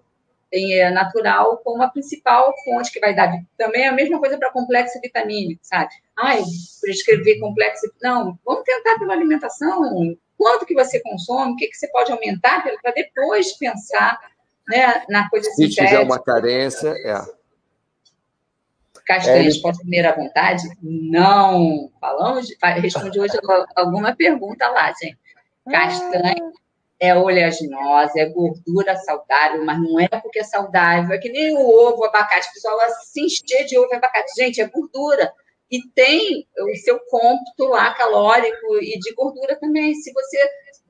é, 0.52 0.90
natural 0.90 1.58
como 1.64 1.84
a 1.84 1.90
principal 1.90 2.54
fonte 2.64 2.92
que 2.92 3.00
vai 3.00 3.16
dar. 3.16 3.32
Também 3.58 3.84
é 3.84 3.88
a 3.88 3.94
mesma 3.94 4.20
coisa 4.20 4.38
para 4.38 4.52
complexo 4.52 5.00
vitamínico, 5.02 5.60
sabe? 5.64 5.90
Ai, 6.18 6.42
prescrever 6.82 7.40
complexo. 7.40 7.92
Não, 8.02 8.38
vamos 8.46 8.64
tentar 8.64 8.98
pela 8.98 9.14
alimentação. 9.14 10.16
Quanto 10.38 10.66
que 10.66 10.74
você 10.74 11.02
consome, 11.02 11.54
o 11.54 11.56
que, 11.56 11.68
que 11.68 11.76
você 11.76 11.88
pode 11.90 12.12
aumentar 12.12 12.64
para 12.82 12.92
depois 12.92 13.54
pensar 13.58 14.20
né, 14.68 15.04
na 15.10 15.30
coisa 15.30 15.50
Se 15.50 15.56
sintética. 15.56 15.86
tiver 15.86 16.00
uma 16.00 16.20
carência, 16.20 16.90
é. 16.90 17.40
Castanhas 19.06 19.58
é, 19.58 19.62
pode 19.62 19.80
comer 19.80 20.06
à 20.06 20.16
vontade? 20.16 20.64
Não. 20.84 21.90
Falamos, 22.00 22.48
respondi 22.80 23.20
hoje 23.20 23.34
alguma 23.76 24.16
pergunta 24.16 24.70
lá, 24.70 24.94
gente. 25.02 25.18
Castanha 25.70 26.52
é 27.00 27.16
oleaginosa, 27.16 28.20
é 28.20 28.26
gordura 28.26 28.96
saudável, 28.98 29.64
mas 29.64 29.82
não 29.82 30.00
é 30.00 30.08
porque 30.08 30.40
é 30.40 30.44
saudável. 30.44 31.16
É 31.16 31.18
que 31.18 31.30
nem 31.30 31.56
o 31.56 31.62
ovo, 31.62 32.02
o 32.02 32.06
abacate. 32.06 32.50
O 32.50 32.54
pessoal 32.54 32.78
se 33.04 33.22
encher 33.22 33.66
de 33.66 33.78
ovo 33.78 33.88
e 33.92 33.96
abacate. 33.96 34.34
Gente, 34.36 34.60
é 34.60 34.68
gordura. 34.68 35.32
E 35.72 35.82
tem 35.96 36.46
o 36.58 36.76
seu 36.78 37.00
cômputo 37.10 37.66
lá 37.66 37.94
calórico 37.94 38.78
e 38.82 39.00
de 39.00 39.14
gordura 39.14 39.56
também. 39.56 39.94
Se 39.96 40.12
você 40.12 40.38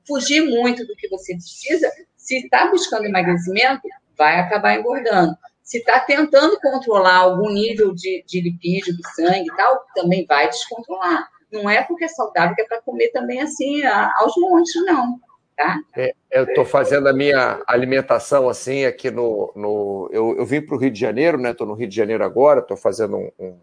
fugir 0.06 0.40
muito 0.40 0.84
do 0.84 0.96
que 0.96 1.08
você 1.08 1.34
precisa, 1.34 1.88
se 2.16 2.38
está 2.38 2.66
buscando 2.66 3.04
emagrecimento, 3.04 3.86
vai 4.18 4.40
acabar 4.40 4.74
engordando. 4.74 5.36
Se 5.62 5.78
está 5.78 6.00
tentando 6.00 6.58
controlar 6.60 7.18
algum 7.18 7.50
nível 7.50 7.94
de, 7.94 8.24
de 8.26 8.40
lipídio 8.40 8.96
do 8.96 9.08
sangue 9.14 9.48
e 9.48 9.56
tal, 9.56 9.84
também 9.94 10.26
vai 10.26 10.48
descontrolar. 10.48 11.28
Não 11.52 11.70
é 11.70 11.84
porque 11.84 12.04
é 12.04 12.08
saudável 12.08 12.56
que 12.56 12.62
é 12.62 12.66
para 12.66 12.82
comer 12.82 13.10
também 13.10 13.40
assim 13.40 13.84
aos 13.84 14.34
montes, 14.36 14.74
não 14.84 15.20
tá? 15.60 15.80
É, 15.94 16.14
eu 16.30 16.44
estou 16.44 16.64
fazendo 16.64 17.06
a 17.06 17.12
minha 17.12 17.62
alimentação 17.66 18.48
assim 18.48 18.86
aqui 18.86 19.10
no. 19.10 19.52
no 19.54 20.08
eu, 20.10 20.36
eu 20.38 20.46
vim 20.46 20.62
para 20.62 20.74
o 20.74 20.78
Rio 20.78 20.90
de 20.90 20.98
Janeiro, 20.98 21.38
né? 21.38 21.50
Estou 21.50 21.66
no 21.66 21.74
Rio 21.74 21.86
de 21.86 21.94
Janeiro 21.94 22.24
agora, 22.24 22.60
estou 22.60 22.76
fazendo 22.76 23.16
um, 23.16 23.30
um, 23.38 23.56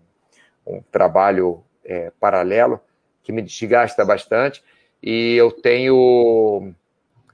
um 0.68 0.82
trabalho 0.92 1.64
é, 1.84 2.12
paralelo 2.20 2.80
que 3.24 3.32
me 3.32 3.42
desgasta 3.42 4.06
bastante. 4.06 4.64
E 5.02 5.36
eu 5.36 5.52
tenho. 5.52 6.72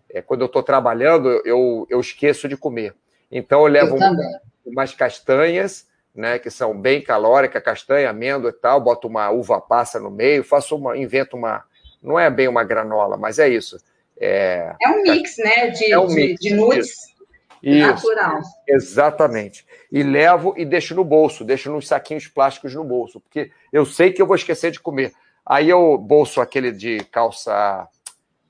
É, 0.09 0.21
quando 0.21 0.41
eu 0.41 0.47
estou 0.47 0.63
trabalhando, 0.63 1.29
eu, 1.43 1.85
eu 1.89 1.99
esqueço 1.99 2.47
de 2.47 2.55
comer. 2.55 2.95
Então 3.29 3.61
eu 3.61 3.67
levo 3.67 3.97
eu 3.97 4.71
umas 4.71 4.93
castanhas, 4.93 5.87
né? 6.15 6.39
Que 6.39 6.49
são 6.49 6.79
bem 6.79 7.01
calóricas, 7.01 7.61
castanha, 7.61 8.09
amêndoa 8.09 8.51
e 8.51 8.53
tal, 8.53 8.79
boto 8.79 9.07
uma 9.09 9.29
uva 9.29 9.59
passa 9.59 9.99
no 9.99 10.09
meio, 10.09 10.43
faço 10.43 10.75
uma, 10.77 10.97
invento 10.97 11.35
uma. 11.35 11.65
Não 12.01 12.19
é 12.19 12.29
bem 12.29 12.47
uma 12.47 12.63
granola, 12.63 13.17
mas 13.17 13.39
é 13.39 13.49
isso 13.49 13.77
é, 14.19 14.75
é 14.81 14.89
um 14.89 15.01
mix, 15.01 15.37
né? 15.37 15.67
De, 15.69 15.91
é 15.91 15.99
um 15.99 16.07
de, 16.07 16.15
mix, 16.15 16.39
de 16.39 16.53
nudes 16.53 17.13
isso, 17.61 17.87
natural. 17.87 18.41
exatamente. 18.67 19.65
E 19.91 20.03
levo 20.03 20.53
e 20.57 20.65
deixo 20.65 20.93
no 20.93 21.03
bolso, 21.03 21.45
deixo 21.45 21.71
nos 21.71 21.87
saquinhos 21.87 22.27
plásticos 22.27 22.73
no 22.75 22.83
bolso, 22.83 23.19
porque 23.19 23.51
eu 23.71 23.85
sei 23.85 24.11
que 24.11 24.21
eu 24.21 24.27
vou 24.27 24.35
esquecer 24.35 24.71
de 24.71 24.79
comer. 24.79 25.13
Aí 25.45 25.69
eu 25.69 25.97
bolso 25.97 26.41
aquele 26.41 26.71
de 26.71 26.99
calça. 27.05 27.87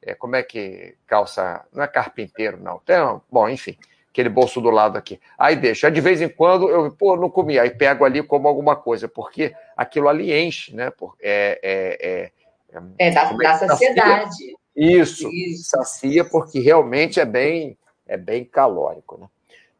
É, 0.01 0.13
como 0.13 0.35
é 0.35 0.43
que. 0.43 0.95
Calça. 1.07 1.63
Não 1.71 1.83
é 1.83 1.87
carpinteiro, 1.87 2.57
não. 2.61 2.79
Tem, 2.79 2.97
bom, 3.31 3.47
enfim 3.49 3.77
aquele 4.13 4.29
bolso 4.29 4.61
do 4.61 4.69
lado 4.69 4.95
aqui. 4.95 5.19
Aí 5.37 5.55
deixa. 5.55 5.87
Aí 5.87 5.93
de 5.93 5.99
vez 5.99 6.21
em 6.21 6.29
quando 6.29 6.69
eu, 6.69 6.91
pô, 6.91 7.17
não 7.17 7.31
comi. 7.31 7.57
Aí 7.57 7.71
pego 7.71 8.05
ali 8.05 8.21
como 8.21 8.47
alguma 8.47 8.75
coisa, 8.75 9.07
porque 9.07 9.55
aquilo 9.75 10.07
ali 10.07 10.31
enche, 10.31 10.73
né? 10.75 10.91
É, 11.19 11.59
é, 11.63 11.97
é, 11.99 12.31
é, 12.99 13.07
é 13.07 13.11
da, 13.11 13.21
é 13.23 13.33
da 13.33 13.57
saciedade. 13.57 14.55
Isso, 14.75 15.29
Isso, 15.29 15.69
sacia, 15.69 16.25
porque 16.25 16.59
realmente 16.59 17.19
é 17.19 17.25
bem, 17.25 17.77
é 18.07 18.17
bem 18.17 18.43
calórico. 18.43 19.17
Né? 19.17 19.27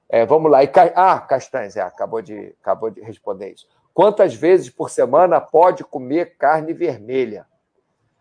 É, 0.10 0.26
vamos 0.26 0.52
lá. 0.52 0.64
E, 0.64 0.70
ah, 0.96 1.20
Castanhas, 1.20 1.76
é, 1.76 1.82
acabou, 1.82 2.22
de, 2.22 2.54
acabou 2.62 2.90
de 2.90 3.02
responder 3.02 3.54
isso. 3.54 3.68
Quantas 3.94 4.34
vezes 4.34 4.70
por 4.70 4.90
semana 4.90 5.40
pode 5.40 5.84
comer 5.84 6.36
carne 6.38 6.74
vermelha? 6.74 7.46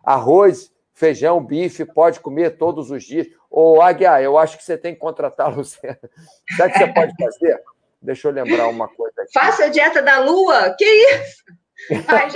Arroz, 0.02 0.72
feijão, 0.92 1.42
bife, 1.42 1.84
pode 1.84 2.20
comer 2.20 2.56
todos 2.56 2.90
os 2.90 3.04
dias? 3.04 3.26
Ô, 3.50 3.80
Aguiar, 3.80 4.22
eu 4.22 4.38
acho 4.38 4.56
que 4.56 4.64
você 4.64 4.76
tem 4.76 4.94
que 4.94 5.00
contratar 5.00 5.46
a 5.46 5.50
Luciana. 5.50 5.98
O 6.52 6.70
que 6.70 6.78
você 6.78 6.92
pode 6.92 7.12
fazer? 7.18 7.62
Deixa 8.00 8.28
eu 8.28 8.32
lembrar 8.32 8.68
uma 8.68 8.88
coisa 8.88 9.22
aqui. 9.22 9.32
Faça 9.32 9.64
a 9.64 9.68
dieta 9.68 10.02
da 10.02 10.18
lua? 10.18 10.74
Que 10.76 10.84
isso? 10.84 11.44
Ai, 12.08 12.28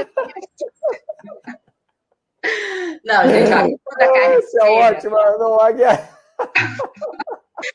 não, 3.04 3.28
gente, 3.28 3.52
ó, 3.52 4.04
a 4.04 4.12
carne 4.12 4.38
Isso 4.38 4.58
é 4.58 4.70
ótimo, 4.70 5.16
não, 5.16 5.60
Águia. 5.60 6.08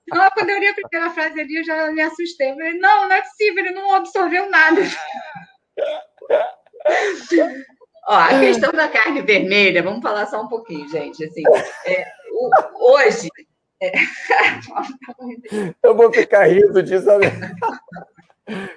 Não, 0.09 0.30
quando 0.36 0.49
eu 0.49 0.59
li 0.59 0.67
a 0.67 0.74
primeira 0.74 1.11
frase 1.11 1.39
ali, 1.39 1.57
eu 1.57 1.63
já 1.63 1.91
me 1.91 2.01
assustei. 2.01 2.51
Eu 2.51 2.55
falei, 2.55 2.74
não, 2.74 3.07
não 3.07 3.15
é 3.15 3.22
possível, 3.22 3.65
ele 3.65 3.74
não 3.74 3.95
absorveu 3.95 4.49
nada. 4.49 4.82
Ó, 8.07 8.13
a 8.13 8.39
questão 8.39 8.72
da 8.72 8.88
carne 8.88 9.22
vermelha, 9.22 9.84
vamos 9.84 10.01
falar 10.01 10.26
só 10.26 10.41
um 10.41 10.47
pouquinho, 10.47 10.88
gente. 10.89 11.24
Assim, 11.24 11.43
é, 11.86 12.05
o, 12.32 12.49
hoje. 12.93 13.30
É... 13.82 13.91
eu 15.84 15.95
vou 15.95 16.11
ficar 16.11 16.45
rindo 16.45 16.84
disso. 16.84 17.07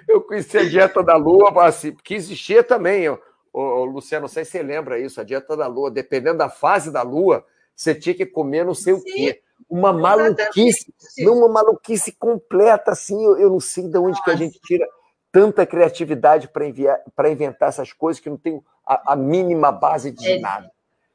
Eu 0.07 0.21
conheci 0.21 0.57
a 0.57 0.63
dieta 0.63 1.03
da 1.03 1.15
lua, 1.15 1.65
assim, 1.65 1.95
que 2.03 2.15
existia 2.15 2.63
também. 2.63 3.03
Eu, 3.03 3.21
Ô, 3.57 3.85
Luciano, 3.85 4.23
não 4.23 4.27
sei 4.27 4.43
se 4.43 4.51
você 4.51 4.61
lembra 4.61 4.99
isso, 4.99 5.21
a 5.21 5.23
dieta 5.23 5.55
da 5.55 5.65
lua, 5.65 5.89
dependendo 5.89 6.39
da 6.39 6.49
fase 6.49 6.91
da 6.91 7.01
lua, 7.01 7.45
você 7.73 7.95
tinha 7.95 8.13
que 8.13 8.25
comer 8.25 8.65
não 8.65 8.73
sei 8.73 8.93
Sim. 8.95 8.99
o 8.99 9.03
quê. 9.03 9.41
uma 9.69 9.93
maluquice, 9.93 10.93
não 11.19 11.37
uma 11.37 11.47
maluquice 11.47 12.11
completa, 12.11 12.91
assim, 12.91 13.23
eu, 13.23 13.37
eu 13.37 13.49
não 13.49 13.61
sei 13.61 13.87
de 13.87 13.97
onde 13.97 14.17
Nossa. 14.17 14.23
que 14.23 14.31
a 14.31 14.35
gente 14.35 14.59
tira 14.59 14.85
tanta 15.31 15.65
criatividade 15.65 16.49
para 16.49 17.29
inventar 17.29 17.69
essas 17.69 17.93
coisas 17.93 18.21
que 18.21 18.29
não 18.29 18.37
tem 18.37 18.61
a, 18.85 19.13
a 19.13 19.15
mínima 19.15 19.71
base 19.71 20.11
de 20.11 20.31
é, 20.31 20.39
nada. 20.39 20.69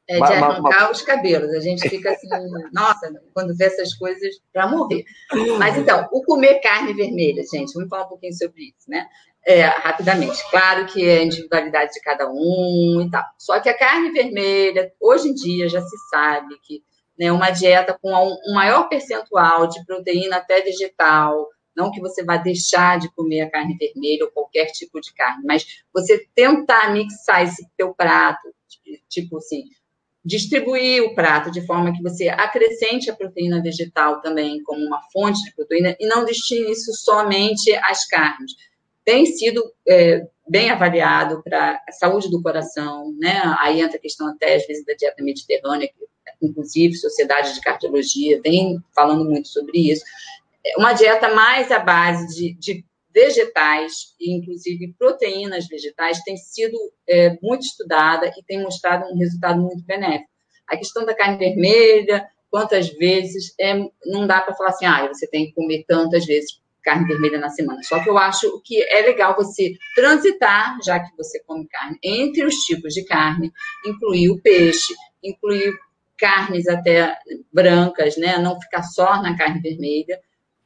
É 0.07 0.17
de 0.17 0.23
arrancar 0.23 0.91
os 0.91 1.01
cabelos. 1.03 1.51
A 1.51 1.59
gente 1.59 1.87
fica 1.87 2.11
assim, 2.11 2.27
nossa, 2.73 3.13
quando 3.33 3.55
vê 3.55 3.65
essas 3.65 3.93
coisas, 3.93 4.41
para 4.51 4.67
morrer. 4.67 5.05
Mas 5.57 5.77
então, 5.77 6.09
o 6.11 6.23
comer 6.23 6.59
carne 6.59 6.93
vermelha, 6.93 7.43
gente, 7.43 7.73
vamos 7.73 7.87
falar 7.87 8.05
um 8.05 8.09
pouquinho 8.09 8.33
sobre 8.33 8.63
isso, 8.63 8.89
né? 8.89 9.07
É, 9.45 9.63
rapidamente. 9.63 10.37
Claro 10.49 10.85
que 10.85 11.03
é 11.03 11.17
a 11.19 11.23
individualidade 11.23 11.93
de 11.93 12.01
cada 12.01 12.29
um 12.29 13.03
e 13.05 13.09
tal. 13.09 13.23
Só 13.37 13.59
que 13.59 13.69
a 13.69 13.77
carne 13.77 14.11
vermelha, 14.11 14.91
hoje 14.99 15.29
em 15.29 15.33
dia, 15.33 15.67
já 15.67 15.81
se 15.81 15.97
sabe 16.09 16.55
que 16.61 16.83
né, 17.17 17.31
uma 17.31 17.49
dieta 17.49 17.97
com 18.01 18.11
um 18.11 18.53
maior 18.53 18.87
percentual 18.87 19.67
de 19.67 19.83
proteína 19.85 20.37
até 20.37 20.61
vegetal, 20.61 21.47
não 21.75 21.91
que 21.91 22.01
você 22.01 22.23
vá 22.23 22.37
deixar 22.37 22.99
de 22.99 23.11
comer 23.13 23.41
a 23.41 23.49
carne 23.49 23.77
vermelha 23.77 24.25
ou 24.25 24.31
qualquer 24.31 24.65
tipo 24.67 24.99
de 24.99 25.13
carne, 25.13 25.43
mas 25.45 25.83
você 25.93 26.27
tentar 26.35 26.91
mixar 26.93 27.43
esse 27.43 27.65
teu 27.77 27.93
prato, 27.93 28.53
tipo 29.07 29.37
assim, 29.37 29.63
distribuir 30.23 31.03
o 31.03 31.15
prato 31.15 31.49
de 31.49 31.65
forma 31.65 31.93
que 31.93 32.01
você 32.01 32.29
acrescente 32.29 33.09
a 33.09 33.15
proteína 33.15 33.61
vegetal 33.61 34.21
também 34.21 34.61
como 34.63 34.85
uma 34.85 35.01
fonte 35.11 35.43
de 35.43 35.55
proteína 35.55 35.95
e 35.99 36.07
não 36.07 36.25
destine 36.25 36.71
isso 36.71 36.93
somente 36.93 37.73
às 37.83 38.05
carnes. 38.07 38.51
Tem 39.11 39.25
sido 39.25 39.61
é, 39.87 40.25
bem 40.47 40.69
avaliado 40.69 41.41
para 41.43 41.81
a 41.87 41.91
saúde 41.91 42.29
do 42.29 42.41
coração, 42.41 43.13
né? 43.19 43.41
Aí 43.59 43.81
entra 43.81 43.97
a 43.97 44.01
questão 44.01 44.27
até, 44.27 44.55
às 44.55 44.65
vezes, 44.65 44.85
da 44.85 44.93
dieta 44.93 45.21
mediterrânea, 45.21 45.87
que, 45.87 46.45
inclusive, 46.45 46.95
Sociedade 46.95 47.53
de 47.53 47.59
Cardiologia 47.59 48.39
vem 48.41 48.79
falando 48.95 49.25
muito 49.25 49.49
sobre 49.49 49.91
isso 49.91 50.03
uma 50.77 50.93
dieta 50.93 51.33
mais 51.33 51.71
à 51.71 51.79
base 51.79 52.27
de, 52.35 52.53
de 52.53 52.85
vegetais, 53.13 54.15
inclusive 54.19 54.93
proteínas 54.97 55.67
vegetais, 55.67 56.23
tem 56.23 56.37
sido 56.37 56.77
é, 57.07 57.37
muito 57.41 57.63
estudada 57.63 58.31
e 58.37 58.43
tem 58.43 58.61
mostrado 58.61 59.11
um 59.11 59.17
resultado 59.17 59.61
muito 59.61 59.83
benéfico. 59.83 60.29
A 60.67 60.77
questão 60.77 61.05
da 61.05 61.13
carne 61.13 61.37
vermelha, 61.37 62.25
quantas 62.49 62.87
vezes, 62.89 63.53
é, 63.59 63.77
não 64.05 64.25
dá 64.25 64.39
para 64.41 64.55
falar 64.55 64.69
assim, 64.69 64.85
ah, 64.85 65.07
você 65.07 65.27
tem 65.27 65.47
que 65.47 65.53
comer 65.53 65.83
tantas 65.85 66.25
vezes 66.25 66.61
carne 66.83 67.07
vermelha 67.07 67.39
na 67.39 67.49
semana. 67.49 67.81
Só 67.83 68.01
que 68.03 68.09
eu 68.09 68.17
acho 68.17 68.61
que 68.63 68.81
é 68.83 69.01
legal 69.01 69.35
você 69.35 69.73
transitar, 69.95 70.77
já 70.83 70.99
que 70.99 71.15
você 71.17 71.41
come 71.45 71.67
carne, 71.67 71.97
entre 72.03 72.45
os 72.45 72.55
tipos 72.55 72.93
de 72.93 73.05
carne, 73.05 73.51
incluir 73.85 74.29
o 74.29 74.41
peixe, 74.41 74.93
incluir 75.23 75.73
carnes 76.17 76.67
até 76.67 77.17
brancas, 77.51 78.17
né? 78.17 78.37
Não 78.37 78.59
ficar 78.59 78.83
só 78.83 79.21
na 79.21 79.35
carne 79.35 79.59
vermelha 79.61 80.19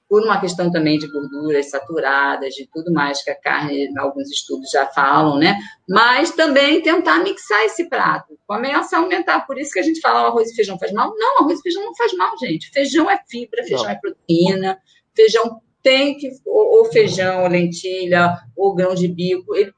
por 0.08 0.24
uma 0.24 0.40
questão 0.40 0.72
também 0.72 1.00
de 1.00 1.08
gorduras 1.08 1.70
saturadas, 1.70 2.54
de 2.54 2.70
tudo 2.72 2.94
mais 2.94 3.24
que 3.24 3.32
a 3.32 3.36
carne, 3.36 3.92
alguns 3.98 4.30
estudos 4.30 4.70
já 4.70 4.86
falam, 4.88 5.38
né? 5.38 5.58
Mas 5.90 6.32
também 6.32 6.82
tentar 6.82 7.20
mixar 7.20 7.66
esse 7.66 7.90
prato. 7.90 8.38
Começa 8.46 8.96
a 8.96 9.00
aumentar. 9.00 9.48
Por 9.48 9.58
isso 9.58 9.72
que 9.72 9.80
a 9.80 9.84
gente 9.84 10.00
fala 10.00 10.24
o 10.24 10.28
arroz 10.28 10.52
e 10.52 10.56
feijão 10.56 10.78
faz 10.78 10.92
mal. 10.92 11.14
Não, 11.18 11.40
arroz 11.40 11.60
e 11.60 11.64
feijão 11.64 11.84
não 11.84 11.96
faz 11.96 12.14
mal, 12.14 12.38
gente. 12.38 12.70
Feijão 12.72 13.10
é 13.10 13.20
fibra, 13.28 13.64
feijão 13.64 13.84
não. 13.84 13.92
é 13.92 13.96
proteína, 13.96 14.78
feijão 15.16 15.62
tem 15.86 16.18
que, 16.18 16.32
ou, 16.48 16.80
ou 16.80 16.86
feijão, 16.86 17.44
ou 17.44 17.48
lentilha, 17.48 18.40
ou 18.58 18.74
grão 18.74 18.96
de 18.96 19.08
bico, 19.08 19.56
ele 19.56 19.72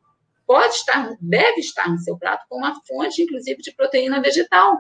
pode 0.48 0.74
estar, 0.74 1.14
deve 1.20 1.60
estar 1.60 1.92
no 1.92 2.00
seu 2.00 2.18
prato 2.18 2.46
como 2.48 2.64
uma 2.66 2.82
fonte, 2.88 3.22
inclusive, 3.22 3.62
de 3.62 3.76
proteína 3.76 4.22
vegetal, 4.22 4.78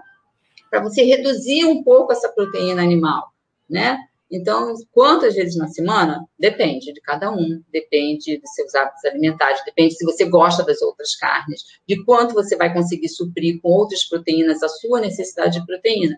para 0.69 0.81
você 0.81 1.03
reduzir 1.03 1.65
um 1.65 1.83
pouco 1.83 2.13
essa 2.13 2.29
proteína 2.29 2.81
animal, 2.81 3.33
né? 3.69 3.99
Então, 4.31 4.73
quantas 4.91 5.35
vezes 5.35 5.57
na 5.57 5.67
semana? 5.67 6.25
Depende 6.39 6.93
de 6.93 7.01
cada 7.01 7.29
um, 7.29 7.61
depende 7.71 8.37
dos 8.37 8.53
seus 8.53 8.73
hábitos 8.73 9.03
alimentares, 9.03 9.61
depende 9.65 9.95
se 9.95 10.05
você 10.05 10.23
gosta 10.23 10.63
das 10.63 10.81
outras 10.81 11.13
carnes, 11.15 11.61
de 11.85 12.03
quanto 12.05 12.33
você 12.33 12.55
vai 12.55 12.73
conseguir 12.73 13.09
suprir 13.09 13.59
com 13.61 13.69
outras 13.69 14.05
proteínas 14.05 14.63
a 14.63 14.69
sua 14.69 15.01
necessidade 15.01 15.59
de 15.59 15.65
proteína. 15.65 16.17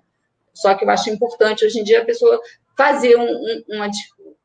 Só 0.53 0.76
que 0.76 0.86
eu 0.86 0.89
acho 0.91 1.10
importante 1.10 1.66
hoje 1.66 1.80
em 1.80 1.84
dia 1.84 2.01
a 2.01 2.05
pessoa 2.05 2.39
fazer 2.80 3.18
um, 3.18 3.30
um, 3.30 3.64
uma, 3.76 3.89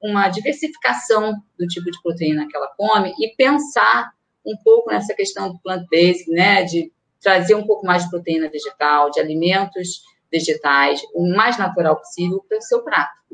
uma 0.05 0.29
diversificação 0.29 1.35
do 1.59 1.67
tipo 1.67 1.91
de 1.91 2.01
proteína 2.03 2.47
que 2.47 2.57
ela 2.57 2.69
come 2.77 3.15
e 3.19 3.35
pensar 3.37 4.13
um 4.45 4.57
pouco 4.63 4.91
nessa 4.91 5.15
questão 5.15 5.53
do 5.53 5.59
plant-based, 5.61 6.31
né, 6.31 6.65
de 6.65 6.93
trazer 7.21 7.55
um 7.55 7.67
pouco 7.67 7.87
mais 7.87 8.05
de 8.05 8.11
proteína 8.11 8.51
vegetal, 8.51 9.11
de 9.11 9.19
alimentos 9.19 10.03
vegetais, 10.31 11.01
o 11.15 11.27
mais 11.35 11.57
natural 11.57 11.97
possível 11.97 12.45
para 12.47 12.59
o 12.59 12.63
seu 12.63 12.83
prato 12.83 13.25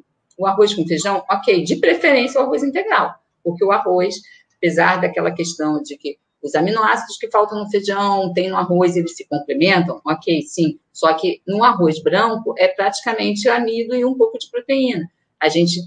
o 0.41 0.47
arroz 0.47 0.73
com 0.75 0.87
feijão, 0.87 1.23
ok, 1.31 1.63
de 1.63 1.77
preferência 1.77 2.41
o 2.41 2.45
arroz 2.45 2.63
integral, 2.63 3.15
porque 3.45 3.63
o 3.63 3.71
arroz, 3.71 4.15
apesar 4.57 4.99
daquela 4.99 5.31
questão 5.31 5.83
de 5.83 5.99
que 5.99 6.19
os 6.43 6.55
aminoácidos 6.55 7.19
que 7.19 7.31
faltam 7.31 7.59
no 7.59 7.69
feijão 7.69 8.33
tem 8.33 8.49
no 8.49 8.57
arroz, 8.57 8.97
eles 8.97 9.15
se 9.15 9.29
complementam, 9.29 10.01
ok, 10.03 10.41
sim, 10.41 10.81
só 10.91 11.13
que 11.13 11.43
no 11.47 11.63
arroz 11.63 12.03
branco 12.03 12.55
é 12.57 12.69
praticamente 12.69 13.51
amido 13.51 13.95
e 13.95 14.03
um 14.03 14.15
pouco 14.15 14.39
de 14.39 14.51
proteína. 14.51 15.07
A 15.39 15.51
gente 15.51 15.83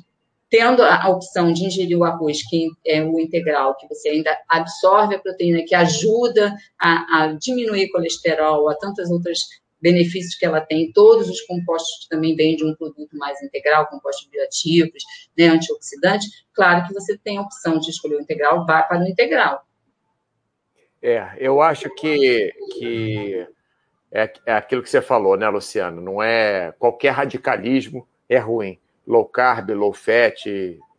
tendo 0.53 0.83
a 0.83 1.09
opção 1.09 1.51
de 1.51 1.65
ingerir 1.65 1.97
o 1.97 2.03
arroz, 2.03 2.47
que 2.47 2.69
é 2.85 3.01
o 3.01 3.19
integral, 3.19 3.75
que 3.75 3.87
você 3.87 4.09
ainda 4.09 4.37
absorve 4.47 5.15
a 5.15 5.19
proteína, 5.19 5.65
que 5.65 5.73
ajuda 5.73 6.55
a, 6.79 7.23
a 7.23 7.33
diminuir 7.33 7.89
colesterol, 7.89 8.69
a 8.69 8.75
tantas 8.75 9.09
outras 9.09 9.39
benefícios 9.81 10.35
que 10.35 10.45
ela 10.45 10.61
tem, 10.61 10.91
todos 10.93 11.27
os 11.27 11.41
compostos 11.41 12.03
que 12.03 12.09
também 12.09 12.35
vêm 12.35 12.55
de 12.55 12.63
um 12.63 12.75
produto 12.75 13.17
mais 13.17 13.41
integral, 13.41 13.87
compostos 13.87 14.29
bioativos, 14.29 15.03
né, 15.35 15.47
antioxidantes, 15.47 16.45
claro 16.53 16.87
que 16.87 16.93
você 16.93 17.17
tem 17.17 17.39
a 17.39 17.41
opção 17.41 17.79
de 17.79 17.89
escolher 17.89 18.17
o 18.17 18.21
integral, 18.21 18.63
vá 18.63 18.83
para 18.83 19.01
o 19.01 19.07
integral. 19.07 19.65
É, 21.01 21.33
eu 21.39 21.63
acho 21.63 21.89
que, 21.95 22.53
que 22.77 23.47
é, 24.11 24.31
é 24.45 24.53
aquilo 24.53 24.83
que 24.83 24.89
você 24.91 25.01
falou, 25.01 25.35
né, 25.35 25.49
Luciano? 25.49 25.99
Não 25.99 26.21
é 26.21 26.71
qualquer 26.77 27.09
radicalismo 27.09 28.07
é 28.29 28.37
ruim. 28.37 28.79
Low 29.05 29.25
carb, 29.25 29.71
low 29.71 29.93
fat, 29.93 30.45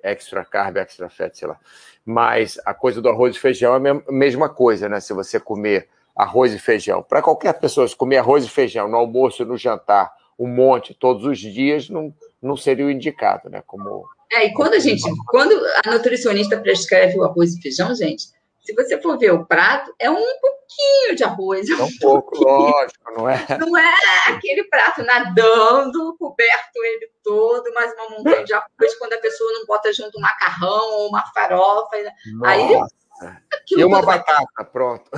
extra 0.03 0.45
carb, 0.45 0.77
extra 0.77 1.09
fat, 1.09 1.37
sei 1.37 1.49
lá. 1.49 1.59
Mas 2.05 2.59
a 2.65 2.75
coisa 2.75 3.01
do 3.01 3.09
arroz 3.09 3.37
e 3.37 3.39
feijão 3.39 3.75
é 3.75 3.91
a 3.91 4.13
mesma 4.13 4.49
coisa, 4.49 4.89
né? 4.89 5.01
Se 5.01 5.13
você 5.15 5.41
comer 5.41 5.89
arroz 6.15 6.53
e 6.53 6.59
feijão. 6.59 7.03
Para 7.03 7.23
qualquer 7.23 7.55
pessoa, 7.55 7.89
se 7.89 7.97
comer 7.97 8.19
arroz 8.19 8.45
e 8.45 8.51
feijão 8.51 8.89
no 8.89 8.97
almoço 8.97 9.45
no 9.45 9.57
jantar, 9.57 10.13
um 10.39 10.47
monte 10.47 10.95
todos 10.95 11.25
os 11.25 11.39
dias, 11.39 11.89
não, 11.89 12.15
não 12.43 12.57
seria 12.57 12.87
o 12.87 12.91
indicado, 12.91 13.49
né? 13.49 13.63
Como, 13.67 14.05
é, 14.33 14.47
e 14.47 14.53
quando 14.53 14.75
a 14.75 14.79
gente, 14.79 15.03
quando 15.29 15.55
a 15.85 15.91
nutricionista 15.93 16.59
prescreve 16.59 17.19
o 17.19 17.25
arroz 17.25 17.55
e 17.55 17.63
feijão, 17.63 17.95
gente, 17.95 18.29
se 18.65 18.75
você 18.75 19.01
for 19.01 19.19
ver 19.19 19.33
o 19.33 19.45
prato, 19.45 19.95
é 19.99 20.11
um 20.11 20.15
pouquinho 20.15 21.15
de 21.15 21.23
arroz. 21.23 21.69
É 21.69 21.75
um, 21.75 21.85
um 21.85 21.99
pouco, 22.01 22.43
lógico, 22.43 23.12
não 23.15 23.29
é? 23.29 23.47
Não 23.59 23.77
é 23.77 23.95
aquele 24.29 24.65
prato 24.65 25.03
nadando, 25.03 26.17
coberto 26.19 26.83
ele 26.83 27.11
todo, 27.23 27.73
mais 27.75 27.93
uma 27.93 28.11
montanha 28.11 28.43
de 28.43 28.55
arroz, 28.55 28.99
quando 28.99 29.12
a 29.12 29.19
pessoa 29.19 29.53
não 29.53 29.67
bota 29.67 29.93
junto 29.93 30.19
um 30.19 30.23
macarrão 30.23 30.93
ou 30.95 31.09
uma 31.09 31.23
farofa. 31.33 31.97
Nossa. 32.33 32.51
Aí 32.51 32.81
e 33.71 33.85
uma 33.85 34.03
batata, 34.03 34.49
vai... 34.57 34.67
pronto. 34.67 35.11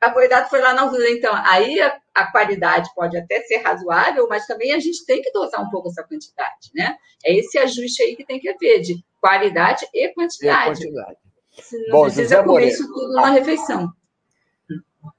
a 0.00 0.10
cuidado 0.10 0.48
foi 0.50 0.60
lá 0.60 0.74
na 0.74 0.82
altura. 0.82 1.10
Então, 1.10 1.32
aí 1.34 1.80
a, 1.80 1.98
a, 2.14 2.30
qualidade 2.30 2.90
pode 2.94 3.16
até 3.16 3.40
ser 3.42 3.58
razoável, 3.58 4.26
mas 4.28 4.46
também 4.46 4.72
a 4.72 4.78
gente 4.78 5.04
tem 5.06 5.22
que 5.22 5.32
dosar 5.32 5.62
um 5.62 5.70
pouco 5.70 5.88
essa 5.88 6.02
quantidade, 6.02 6.70
né? 6.74 6.96
É 7.24 7.34
esse 7.34 7.58
ajuste 7.58 8.02
aí 8.02 8.14
que 8.14 8.24
tem 8.24 8.38
que 8.38 8.48
haver, 8.48 8.80
de 8.80 9.02
qualidade 9.20 9.86
e 9.92 10.08
quantidade. 10.10 10.82
E 10.82 10.84
quantidade. 10.84 11.29
Não 11.72 11.90
Bom, 11.90 12.02
precisa 12.04 12.22
José 12.22 12.42
comer 12.42 12.68
isso 12.68 12.86
tudo 12.86 13.08
numa 13.08 13.30
refeição. 13.30 13.92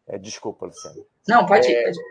É, 0.08 0.18
desculpa, 0.18 0.66
Luciano. 0.66 1.06
Não, 1.28 1.46
pode 1.46 1.70
ir, 1.70 1.76
é, 1.76 1.84
pode 1.86 1.98
ir. 1.98 2.04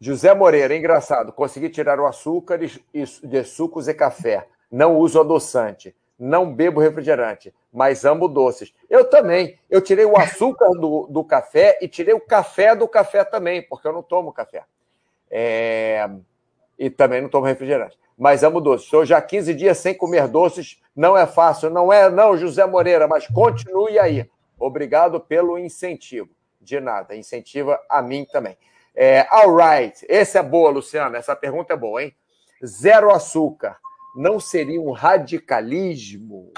José 0.00 0.34
Moreira, 0.34 0.76
engraçado, 0.76 1.32
consegui 1.32 1.68
tirar 1.68 2.00
o 2.00 2.06
açúcar 2.06 2.58
de 2.58 3.44
sucos 3.44 3.86
e 3.88 3.94
café. 3.94 4.48
Não 4.70 4.96
uso 4.96 5.20
adoçante 5.20 5.94
não 6.22 6.54
bebo 6.54 6.80
refrigerante, 6.80 7.52
mas 7.72 8.04
amo 8.04 8.28
doces. 8.28 8.72
Eu 8.88 9.04
também. 9.10 9.58
Eu 9.68 9.80
tirei 9.80 10.04
o 10.04 10.16
açúcar 10.16 10.70
do, 10.70 11.08
do 11.10 11.24
café 11.24 11.78
e 11.82 11.88
tirei 11.88 12.14
o 12.14 12.20
café 12.20 12.76
do 12.76 12.86
café 12.86 13.24
também, 13.24 13.60
porque 13.60 13.88
eu 13.88 13.92
não 13.92 14.04
tomo 14.04 14.32
café. 14.32 14.62
É... 15.28 16.08
E 16.82 16.90
também 16.90 17.22
não 17.22 17.28
tomo 17.28 17.46
refrigerante. 17.46 17.96
Mas 18.18 18.42
amo 18.42 18.60
doces. 18.60 18.86
Estou 18.86 19.06
já 19.06 19.22
15 19.22 19.54
dias 19.54 19.78
sem 19.78 19.94
comer 19.94 20.26
doces. 20.26 20.80
Não 20.96 21.16
é 21.16 21.28
fácil, 21.28 21.70
não 21.70 21.92
é, 21.92 22.10
não, 22.10 22.36
José 22.36 22.66
Moreira, 22.66 23.06
mas 23.06 23.24
continue 23.28 24.00
aí. 24.00 24.28
Obrigado 24.58 25.20
pelo 25.20 25.56
incentivo. 25.56 26.30
De 26.60 26.80
nada. 26.80 27.14
Incentiva 27.14 27.78
a 27.88 28.02
mim 28.02 28.26
também. 28.32 28.56
É, 28.96 29.24
all 29.30 29.56
right. 29.56 30.04
Essa 30.08 30.40
é 30.40 30.42
boa, 30.42 30.70
Luciana. 30.70 31.18
Essa 31.18 31.36
pergunta 31.36 31.72
é 31.72 31.76
boa, 31.76 32.02
hein? 32.02 32.12
Zero 32.66 33.12
açúcar 33.12 33.76
não 34.16 34.40
seria 34.40 34.80
um 34.80 34.90
radicalismo? 34.90 36.52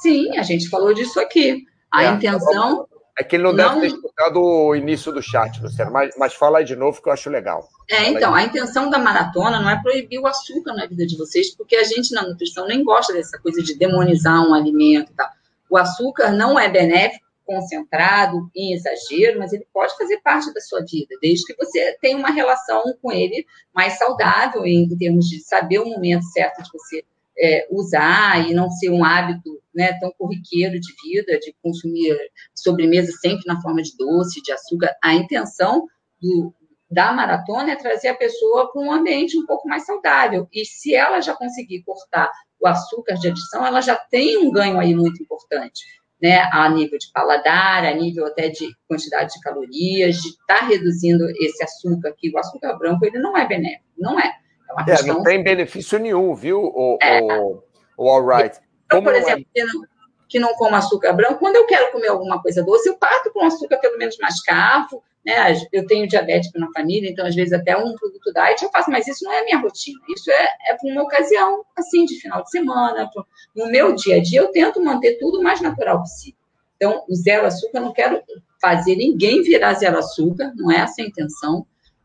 Sim, 0.00 0.34
a 0.38 0.42
gente 0.42 0.66
falou 0.70 0.94
disso 0.94 1.20
aqui. 1.20 1.66
A 1.92 2.04
é, 2.04 2.08
intenção 2.08 2.88
É 3.18 3.22
que 3.22 3.36
ele 3.36 3.42
não, 3.42 3.52
não, 3.52 3.74
deve 3.74 3.80
ter 3.80 3.86
escutado 3.94 4.42
o 4.42 4.74
início 4.74 5.12
do 5.12 5.22
chat, 5.22 5.60
Luciano, 5.60 5.92
mas, 5.92 6.14
mas 6.16 6.32
fala 6.32 6.58
aí 6.58 6.64
de 6.64 6.74
novo 6.74 7.02
que 7.02 7.08
eu 7.08 7.12
acho 7.12 7.28
legal. 7.28 7.68
É, 7.90 8.08
então, 8.08 8.34
a 8.34 8.42
intenção 8.42 8.88
da 8.88 8.98
maratona 8.98 9.60
não 9.60 9.68
é 9.68 9.80
proibir 9.82 10.18
o 10.18 10.26
açúcar 10.26 10.72
na 10.72 10.86
vida 10.86 11.06
de 11.06 11.16
vocês, 11.18 11.54
porque 11.54 11.76
a 11.76 11.84
gente 11.84 12.14
na 12.14 12.22
nutrição 12.22 12.66
nem 12.66 12.82
gosta 12.82 13.12
dessa 13.12 13.38
coisa 13.38 13.62
de 13.62 13.76
demonizar 13.76 14.40
um 14.48 14.54
alimento 14.54 15.12
e 15.12 15.14
tal. 15.14 15.28
O 15.68 15.76
açúcar 15.76 16.30
não 16.30 16.58
é 16.58 16.68
benéfico 16.68 17.22
concentrado, 17.44 18.50
em 18.54 18.72
exagero, 18.72 19.38
mas 19.38 19.52
ele 19.52 19.66
pode 19.72 19.96
fazer 19.96 20.20
parte 20.20 20.52
da 20.54 20.60
sua 20.60 20.80
vida, 20.80 21.14
desde 21.20 21.44
que 21.44 21.56
você 21.56 21.96
tenha 22.00 22.16
uma 22.16 22.30
relação 22.30 22.82
com 23.02 23.12
ele 23.12 23.44
mais 23.74 23.98
saudável, 23.98 24.64
em, 24.64 24.84
em 24.84 24.96
termos 24.96 25.28
de 25.28 25.40
saber 25.40 25.80
o 25.80 25.86
momento 25.86 26.24
certo 26.26 26.62
de 26.62 26.70
você 26.72 27.04
é, 27.38 27.66
usar 27.70 28.48
e 28.48 28.54
não 28.54 28.70
ser 28.70 28.90
um 28.90 29.04
hábito 29.04 29.60
né, 29.74 29.92
tão 29.98 30.12
corriqueiro 30.18 30.78
de 30.78 30.92
vida, 31.02 31.38
de 31.38 31.54
consumir 31.62 32.16
sobremesa 32.54 33.12
sempre 33.12 33.44
na 33.46 33.60
forma 33.60 33.82
de 33.82 33.96
doce, 33.96 34.42
de 34.42 34.52
açúcar. 34.52 34.94
A 35.02 35.14
intenção 35.14 35.86
do, 36.20 36.54
da 36.90 37.12
maratona 37.12 37.72
é 37.72 37.76
trazer 37.76 38.08
a 38.08 38.16
pessoa 38.16 38.70
para 38.70 38.82
um 38.82 38.92
ambiente 38.92 39.38
um 39.38 39.46
pouco 39.46 39.68
mais 39.68 39.86
saudável. 39.86 40.46
E 40.52 40.64
se 40.64 40.94
ela 40.94 41.20
já 41.20 41.34
conseguir 41.34 41.82
cortar 41.84 42.30
o 42.60 42.66
açúcar 42.66 43.14
de 43.14 43.28
adição, 43.28 43.66
ela 43.66 43.80
já 43.80 43.96
tem 43.96 44.38
um 44.38 44.50
ganho 44.50 44.78
aí 44.78 44.94
muito 44.94 45.22
importante 45.22 45.80
né, 46.22 46.48
a 46.52 46.68
nível 46.68 46.96
de 46.96 47.10
paladar, 47.12 47.84
a 47.84 47.92
nível 47.92 48.24
até 48.24 48.48
de 48.48 48.68
quantidade 48.86 49.34
de 49.34 49.40
calorias, 49.40 50.18
de 50.18 50.28
estar 50.28 50.60
tá 50.60 50.66
reduzindo 50.66 51.28
esse 51.40 51.64
açúcar, 51.64 52.14
que 52.16 52.30
o 52.30 52.38
açúcar 52.38 52.78
branco 52.78 53.04
ele 53.04 53.18
não 53.18 53.36
é 53.36 53.44
benéfico, 53.46 53.84
não 53.98 54.20
é. 54.20 54.32
É, 54.72 54.80
uma 54.80 54.84
questão... 54.84 55.08
é 55.08 55.12
não 55.12 55.22
tem 55.22 55.42
benefício 55.42 55.98
nenhum, 55.98 56.34
viu, 56.34 56.60
o, 56.60 56.98
é. 57.00 57.20
o, 57.20 57.62
o 57.96 58.08
all 58.08 58.26
right. 58.26 58.58
Então, 58.86 59.02
por 59.02 59.14
é 59.14 59.18
exemplo, 59.18 59.46
é... 59.56 59.62
que 60.28 60.38
não 60.38 60.54
como 60.54 60.74
açúcar 60.74 61.12
branco, 61.12 61.38
quando 61.38 61.56
eu 61.56 61.66
quero 61.66 61.92
comer 61.92 62.08
alguma 62.08 62.40
coisa 62.40 62.62
doce, 62.62 62.88
eu 62.88 62.96
parto 62.96 63.32
com 63.32 63.44
açúcar 63.44 63.78
pelo 63.78 63.98
menos 63.98 64.16
mais 64.18 64.42
cavo, 64.42 65.02
né? 65.24 65.54
Eu 65.72 65.86
tenho 65.86 66.08
diabético 66.08 66.58
na 66.58 66.70
família, 66.72 67.08
então 67.08 67.26
às 67.26 67.34
vezes 67.34 67.52
até 67.52 67.76
um 67.76 67.94
produto 67.94 68.32
diet 68.32 68.62
eu 68.62 68.70
faço, 68.70 68.90
mas 68.90 69.06
isso 69.06 69.24
não 69.24 69.32
é 69.32 69.40
a 69.40 69.44
minha 69.44 69.58
rotina. 69.58 70.00
Isso 70.14 70.30
é, 70.30 70.48
é 70.68 70.74
para 70.74 70.90
uma 70.90 71.02
ocasião, 71.02 71.64
assim, 71.76 72.04
de 72.04 72.20
final 72.20 72.42
de 72.42 72.50
semana. 72.50 73.08
No 73.54 73.66
meu 73.68 73.94
dia 73.94 74.16
a 74.16 74.22
dia, 74.22 74.40
eu 74.40 74.50
tento 74.50 74.82
manter 74.82 75.18
tudo 75.18 75.38
o 75.38 75.42
mais 75.42 75.60
natural 75.60 76.00
possível. 76.00 76.38
Então, 76.76 77.04
o 77.08 77.14
zero 77.14 77.46
açúcar, 77.46 77.78
eu 77.78 77.84
não 77.84 77.92
quero 77.92 78.20
fazer 78.60 78.96
ninguém 78.96 79.42
virar 79.42 79.74
zero 79.74 79.98
açúcar, 79.98 80.52
não 80.56 80.70
é 80.70 80.78
essa 80.78 81.00
a 81.00 81.04
intenção. 81.04 81.64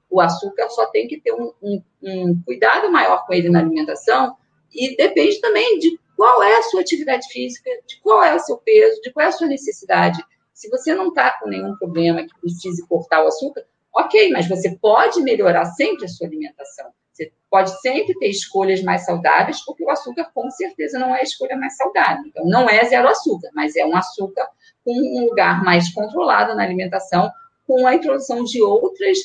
O 0.09 0.21
açúcar 0.21 0.69
só 0.69 0.85
tem 0.87 1.07
que 1.07 1.19
ter 1.19 1.33
um, 1.33 1.51
um, 1.61 1.81
um 2.03 2.41
cuidado 2.45 2.91
maior 2.91 3.25
com 3.25 3.33
ele 3.33 3.49
na 3.49 3.59
alimentação 3.59 4.35
e 4.73 4.95
depende 4.95 5.39
também 5.41 5.79
de 5.79 5.99
qual 6.15 6.41
é 6.41 6.57
a 6.57 6.63
sua 6.63 6.81
atividade 6.81 7.27
física, 7.27 7.69
de 7.87 7.99
qual 8.01 8.23
é 8.23 8.35
o 8.35 8.39
seu 8.39 8.57
peso, 8.57 9.01
de 9.01 9.11
qual 9.11 9.25
é 9.25 9.29
a 9.29 9.31
sua 9.31 9.47
necessidade 9.47 10.23
se 10.57 10.69
você 10.69 10.95
não 10.95 11.09
está 11.09 11.37
com 11.39 11.47
nenhum 11.47 11.75
problema 11.75 12.23
que 12.23 12.41
precise 12.41 12.83
cortar 12.87 13.23
o 13.23 13.27
açúcar, 13.27 13.63
ok, 13.93 14.31
mas 14.31 14.49
você 14.49 14.75
pode 14.81 15.21
melhorar 15.21 15.65
sempre 15.65 16.05
a 16.05 16.07
sua 16.07 16.25
alimentação. 16.25 16.87
Você 17.13 17.31
pode 17.47 17.79
sempre 17.79 18.15
ter 18.17 18.27
escolhas 18.27 18.81
mais 18.81 19.05
saudáveis, 19.05 19.63
porque 19.63 19.83
o 19.83 19.89
açúcar 19.91 20.31
com 20.33 20.49
certeza 20.49 20.97
não 20.97 21.15
é 21.15 21.19
a 21.19 21.23
escolha 21.23 21.55
mais 21.55 21.77
saudável. 21.77 22.23
Então, 22.25 22.43
não 22.47 22.67
é 22.67 22.83
zero 22.85 23.07
açúcar, 23.07 23.51
mas 23.53 23.75
é 23.75 23.85
um 23.85 23.95
açúcar 23.95 24.47
com 24.83 24.93
um 24.93 25.25
lugar 25.25 25.63
mais 25.63 25.93
controlado 25.93 26.55
na 26.55 26.63
alimentação, 26.63 27.29
com 27.67 27.85
a 27.85 27.93
introdução 27.93 28.43
de 28.43 28.59
outras 28.59 29.19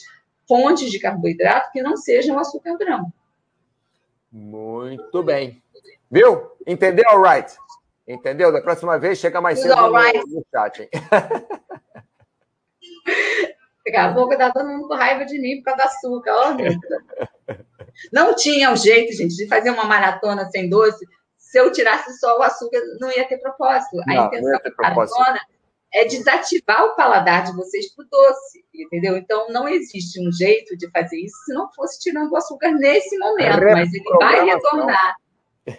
fontes 0.52 0.90
de 0.90 0.98
carboidrato 0.98 1.72
que 1.72 1.80
não 1.80 1.96
sejam 1.96 2.38
açúcar 2.38 2.76
branco. 2.76 3.10
Muito 4.30 5.22
bem. 5.22 5.62
Viu? 6.10 6.52
Entendeu, 6.66 7.22
right? 7.22 7.56
Entendeu? 8.06 8.52
Da 8.52 8.60
próxima 8.60 8.98
vez 8.98 9.18
chega 9.18 9.40
mais 9.40 9.60
cedo 9.60 9.74
no, 9.74 9.88
no 9.90 10.44
chat. 10.54 10.82
Hein? 10.82 10.90
Daqui 13.86 13.96
a 13.96 14.12
pouco 14.12 14.36
tá 14.36 14.52
todo 14.52 14.68
mundo 14.68 14.86
com 14.88 14.94
raiva 14.94 15.24
de 15.24 15.40
mim 15.40 15.62
por 15.62 15.74
causa 15.74 15.84
do 15.84 15.86
açúcar. 15.88 16.32
Ó, 16.34 16.54
não 18.12 18.36
tinha 18.36 18.70
um 18.70 18.76
jeito, 18.76 19.16
gente, 19.16 19.34
de 19.34 19.48
fazer 19.48 19.70
uma 19.70 19.84
maratona 19.84 20.44
sem 20.50 20.68
doce. 20.68 21.02
Se 21.38 21.58
eu 21.58 21.72
tirasse 21.72 22.12
só 22.18 22.38
o 22.38 22.42
açúcar, 22.42 22.78
não 23.00 23.10
ia 23.10 23.26
ter 23.26 23.38
propósito. 23.38 23.98
A 24.02 24.14
não, 24.14 24.26
intenção 24.26 24.52
da 24.52 24.70
maratona 24.82 25.40
é 25.94 26.04
desativar 26.04 26.84
o 26.86 26.96
paladar 26.96 27.44
de 27.44 27.54
vocês 27.54 27.94
para 27.94 28.04
o 28.04 28.08
doce, 28.08 28.64
entendeu? 28.74 29.16
Então, 29.16 29.48
não 29.50 29.68
existe 29.68 30.20
um 30.20 30.32
jeito 30.32 30.76
de 30.76 30.90
fazer 30.90 31.18
isso 31.18 31.36
se 31.44 31.52
não 31.52 31.70
fosse 31.72 32.00
tirando 32.00 32.32
o 32.32 32.36
açúcar 32.36 32.72
nesse 32.72 33.18
momento, 33.18 33.60
mas 33.60 33.92
ele 33.92 34.16
vai 34.18 34.44
retornar 34.44 35.16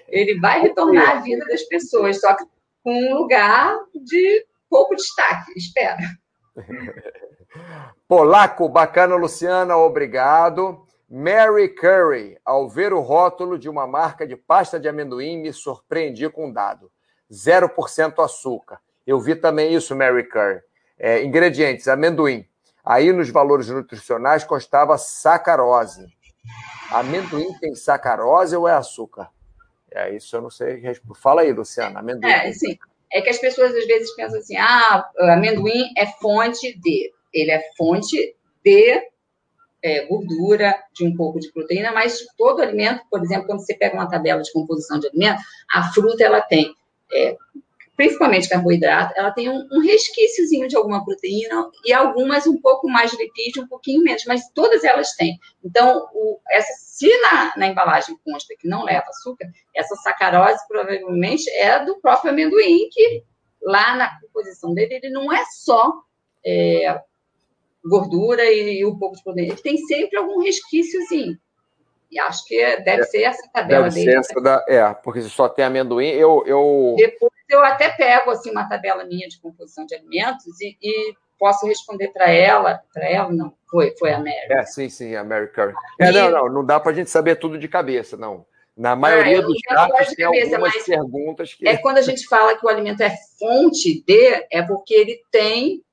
ele 0.07 0.39
vai 0.39 0.61
retornar 0.61 1.17
à 1.17 1.19
vida 1.19 1.45
das 1.45 1.63
pessoas, 1.63 2.19
só 2.19 2.35
que 2.35 2.45
com 2.83 2.93
um 2.93 3.15
lugar 3.15 3.77
de 3.93 4.45
pouco 4.69 4.95
destaque, 4.95 5.51
espera. 5.55 5.97
Polaco, 8.07 8.67
bacana, 8.67 9.15
Luciana, 9.15 9.77
obrigado. 9.77 10.85
Mary 11.09 11.69
Curry, 11.69 12.37
ao 12.43 12.67
ver 12.67 12.91
o 12.91 12.99
rótulo 12.99 13.57
de 13.59 13.69
uma 13.69 13.85
marca 13.85 14.25
de 14.25 14.35
pasta 14.35 14.79
de 14.79 14.87
amendoim, 14.87 15.37
me 15.37 15.53
surpreendi 15.53 16.27
com 16.29 16.47
um 16.47 16.51
dado: 16.51 16.91
0% 17.31 18.23
açúcar. 18.23 18.79
Eu 19.05 19.19
vi 19.19 19.35
também 19.35 19.73
isso, 19.73 19.95
Mary 19.95 20.27
Curry. 20.27 20.61
É, 20.97 21.23
ingredientes: 21.23 21.87
amendoim. 21.87 22.45
Aí 22.83 23.11
nos 23.13 23.29
valores 23.29 23.69
nutricionais 23.69 24.43
constava 24.43 24.97
sacarose. 24.97 26.05
Amendoim 26.91 27.53
tem 27.59 27.73
sacarose 27.75 28.55
ou 28.55 28.67
é 28.67 28.73
açúcar? 28.73 29.29
É, 29.91 30.15
isso 30.15 30.35
eu 30.35 30.41
não 30.41 30.49
sei. 30.49 30.81
Fala 31.15 31.41
aí, 31.41 31.53
Luciana, 31.53 31.99
amendoim. 31.99 32.31
É, 32.31 32.51
sim. 32.51 32.77
É 33.11 33.21
que 33.21 33.29
as 33.29 33.37
pessoas 33.37 33.73
às 33.75 33.85
vezes 33.85 34.13
pensam 34.15 34.39
assim: 34.39 34.57
ah, 34.57 35.09
amendoim 35.19 35.93
é 35.97 36.05
fonte 36.05 36.77
de. 36.79 37.11
Ele 37.33 37.51
é 37.51 37.61
fonte 37.77 38.35
de 38.63 39.01
é, 39.83 40.05
gordura, 40.05 40.75
de 40.93 41.05
um 41.05 41.15
pouco 41.15 41.39
de 41.39 41.51
proteína, 41.51 41.91
mas 41.91 42.25
todo 42.37 42.61
alimento, 42.61 43.01
por 43.09 43.21
exemplo, 43.21 43.47
quando 43.47 43.59
você 43.59 43.75
pega 43.75 43.95
uma 43.95 44.09
tabela 44.09 44.41
de 44.41 44.51
composição 44.51 44.97
de 44.99 45.07
alimento, 45.07 45.41
a 45.71 45.91
fruta 45.91 46.23
ela 46.23 46.41
tem 46.41 46.73
é, 47.11 47.35
principalmente 47.95 48.49
carboidrato, 48.49 49.13
ela 49.15 49.31
tem 49.31 49.49
um, 49.49 49.67
um 49.71 49.79
resquíciozinho 49.79 50.67
de 50.67 50.75
alguma 50.75 51.03
proteína 51.05 51.69
e 51.85 51.93
algumas 51.93 52.47
um 52.47 52.59
pouco 52.59 52.89
mais 52.89 53.11
de 53.11 53.17
lipídio, 53.17 53.63
um 53.63 53.67
pouquinho 53.67 54.03
menos, 54.03 54.23
mas 54.25 54.49
todas 54.53 54.83
elas 54.83 55.13
têm. 55.15 55.37
Então, 55.63 56.07
o, 56.13 56.39
essa, 56.49 56.73
se 56.77 57.09
na, 57.21 57.53
na, 57.55 57.67
embalagem 57.67 58.17
consta 58.25 58.55
que 58.59 58.67
não 58.67 58.83
leva 58.83 59.05
açúcar, 59.07 59.47
essa 59.75 59.95
sacarose 59.97 60.67
provavelmente 60.67 61.49
é 61.51 61.83
do 61.85 61.99
próprio 61.99 62.31
amendoim, 62.31 62.89
que 62.91 63.23
lá 63.61 63.95
na 63.95 64.19
composição 64.19 64.73
dele, 64.73 64.95
ele 64.95 65.09
não 65.09 65.31
é 65.31 65.43
só 65.45 65.93
é, 66.45 66.99
gordura 67.85 68.43
e, 68.45 68.79
e 68.79 68.85
um 68.85 68.97
pouco 68.97 69.15
de 69.15 69.23
proteína, 69.23 69.53
ele 69.53 69.61
tem 69.61 69.77
sempre 69.77 70.17
algum 70.17 70.41
resquíciozinho. 70.41 71.37
E 72.11 72.19
acho 72.19 72.45
que 72.45 72.77
deve 72.77 73.01
é, 73.01 73.05
ser 73.05 73.23
essa 73.23 73.49
tabela 73.51 73.89
deve 73.89 73.95
dele. 73.95 74.11
Ser 74.11 74.17
essa 74.19 74.41
da, 74.41 74.65
é, 74.67 74.93
porque 74.93 75.21
se 75.21 75.29
só 75.29 75.49
tem 75.49 75.65
amendoim, 75.65 76.09
eu, 76.09 76.43
eu. 76.45 76.95
Depois 76.97 77.31
eu 77.49 77.63
até 77.63 77.89
pego 77.89 78.31
assim, 78.31 78.51
uma 78.51 78.67
tabela 78.67 79.03
minha 79.03 79.27
de 79.27 79.39
composição 79.39 79.85
de 79.85 79.95
alimentos 79.95 80.59
e, 80.61 80.77
e 80.81 81.13
posso 81.39 81.65
responder 81.65 82.09
para 82.09 82.29
ela. 82.29 82.81
Para 82.93 83.09
ela, 83.09 83.31
não, 83.31 83.53
foi, 83.69 83.95
foi 83.97 84.11
a 84.11 84.19
Mary. 84.19 84.51
É, 84.51 84.63
sim, 84.63 84.89
sim, 84.89 85.15
a 85.15 85.23
Mary 85.23 85.51
Curry. 85.51 85.73
É, 85.99 86.11
não, 86.11 86.31
não, 86.31 86.49
não 86.49 86.65
dá 86.65 86.79
para 86.79 86.91
a 86.91 86.95
gente 86.95 87.09
saber 87.09 87.35
tudo 87.35 87.57
de 87.57 87.67
cabeça, 87.67 88.15
não. 88.15 88.45
Na 88.75 88.95
maioria 88.95 89.39
ah, 89.39 89.41
dos 89.41 89.61
casos, 89.61 90.15
tem 90.15 90.25
cabeça, 90.25 90.55
algumas 90.55 90.83
perguntas 90.83 91.53
que. 91.53 91.67
É 91.67 91.77
quando 91.77 91.99
a 91.99 92.01
gente 92.01 92.27
fala 92.27 92.57
que 92.57 92.65
o 92.65 92.69
alimento 92.69 93.01
é 93.01 93.15
fonte 93.39 94.03
de, 94.05 94.47
é 94.51 94.63
porque 94.63 94.93
ele 94.93 95.21
tem 95.31 95.83